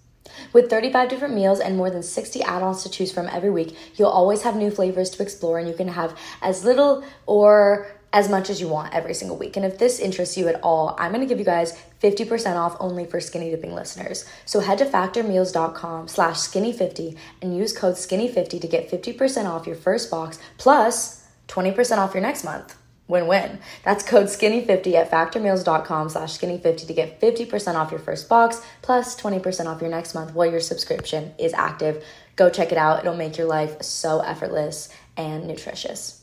With 0.54 0.70
35 0.70 1.10
different 1.10 1.34
meals 1.34 1.60
and 1.60 1.76
more 1.76 1.90
than 1.90 2.04
60 2.04 2.44
add 2.44 2.62
ons 2.62 2.84
to 2.84 2.90
choose 2.90 3.12
from 3.12 3.28
every 3.30 3.50
week, 3.50 3.76
you'll 3.96 4.10
always 4.10 4.44
have 4.44 4.56
new 4.56 4.70
flavors 4.70 5.10
to 5.12 5.24
explore, 5.24 5.58
and 5.58 5.68
you 5.68 5.74
can 5.74 5.88
have 5.88 6.16
as 6.40 6.64
little 6.64 7.04
or 7.26 7.88
as 8.14 8.30
much 8.30 8.50
as 8.50 8.62
you 8.62 8.68
want 8.68 8.94
every 8.94 9.16
single 9.16 9.36
week. 9.36 9.58
And 9.58 9.66
if 9.66 9.80
this 9.80 10.00
interests 10.00 10.38
you 10.38 10.48
at 10.48 10.62
all, 10.62 10.96
I'm 11.00 11.12
gonna 11.12 11.26
give 11.26 11.40
you 11.40 11.46
guys 11.46 11.78
50% 12.02 12.56
off 12.56 12.78
only 12.80 13.06
for 13.06 13.20
skinny 13.20 13.50
dipping 13.50 13.74
listeners. 13.74 14.26
So 14.46 14.60
head 14.60 14.78
to 14.78 14.86
factormeals.com 14.86 16.08
slash 16.08 16.36
skinny50 16.36 17.18
and 17.42 17.58
use 17.58 17.74
code 17.74 17.96
skinny50 17.96 18.62
to 18.62 18.68
get 18.68 18.90
50% 18.90 19.46
off 19.46 19.66
your 19.66 19.76
first 19.76 20.12
box 20.12 20.40
plus 20.58 21.28
20% 21.48 21.98
off 21.98 22.14
your 22.14 22.22
next 22.22 22.44
month. 22.44 22.78
Win-win. 23.08 23.60
That's 23.84 24.04
code 24.04 24.28
skinny50 24.28 24.94
at 24.94 25.12
factormeals.com 25.12 26.10
slash 26.10 26.38
skinny50 26.38 26.88
to 26.88 26.94
get 26.94 27.20
50% 27.20 27.76
off 27.76 27.92
your 27.92 28.00
first 28.00 28.30
box 28.30 28.62
plus 28.82 29.20
20% 29.20 29.66
off 29.66 29.82
your 29.82 29.90
next 29.90 30.14
month 30.14 30.34
while 30.34 30.50
your 30.50 30.62
subscription 30.62 31.34
is 31.38 31.54
active. 31.54 32.04
Go 32.36 32.50
check 32.50 32.72
it 32.72 32.78
out. 32.78 33.00
It'll 33.00 33.18
make 33.18 33.38
your 33.38 33.48
life 33.48 33.82
so 33.82 34.22
effortless 34.22 34.90
and 35.18 35.48
nutritious. 35.48 36.23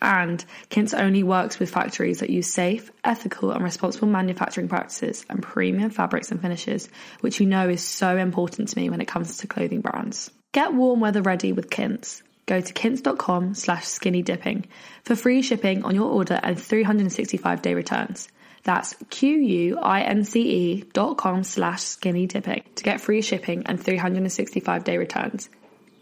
And 0.00 0.44
Quince 0.70 0.92
only 0.92 1.22
works 1.22 1.58
with 1.58 1.70
factories 1.70 2.20
that 2.20 2.30
use 2.30 2.52
safe, 2.52 2.90
ethical, 3.02 3.50
and 3.50 3.64
responsible 3.64 4.08
manufacturing 4.08 4.68
practices 4.68 5.24
and 5.30 5.42
premium 5.42 5.90
fabrics 5.90 6.30
and 6.30 6.40
finishes, 6.40 6.88
which 7.20 7.40
you 7.40 7.46
know 7.46 7.68
is 7.68 7.82
so 7.82 8.16
important 8.16 8.68
to 8.68 8.78
me 8.78 8.90
when 8.90 9.00
it 9.00 9.08
comes 9.08 9.38
to 9.38 9.46
clothing 9.46 9.80
brands. 9.80 10.30
Get 10.52 10.74
warm 10.74 11.00
weather 11.00 11.22
ready 11.22 11.52
with 11.52 11.70
Quince. 11.70 12.22
Go 12.46 12.60
to 12.60 12.72
quince.com 12.72 13.54
slash 13.54 13.86
skinny 13.86 14.22
dipping 14.22 14.66
for 15.02 15.16
free 15.16 15.42
shipping 15.42 15.84
on 15.84 15.94
your 15.94 16.10
order 16.10 16.38
and 16.42 16.58
365 16.58 17.62
day 17.62 17.74
returns. 17.74 18.28
That's 18.62 18.94
Q-U-I-N-C-E 19.10 20.84
dot 20.92 21.18
com 21.18 21.44
slash 21.44 21.82
skinny 21.82 22.26
dipping 22.26 22.64
to 22.76 22.84
get 22.84 23.00
free 23.00 23.22
shipping 23.22 23.66
and 23.66 23.82
365 23.82 24.84
day 24.84 24.98
returns. 24.98 25.48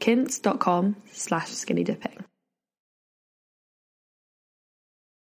Quince.com 0.01 0.97
slash 1.13 1.51
skinny 1.51 1.85
dipping. 1.85 2.25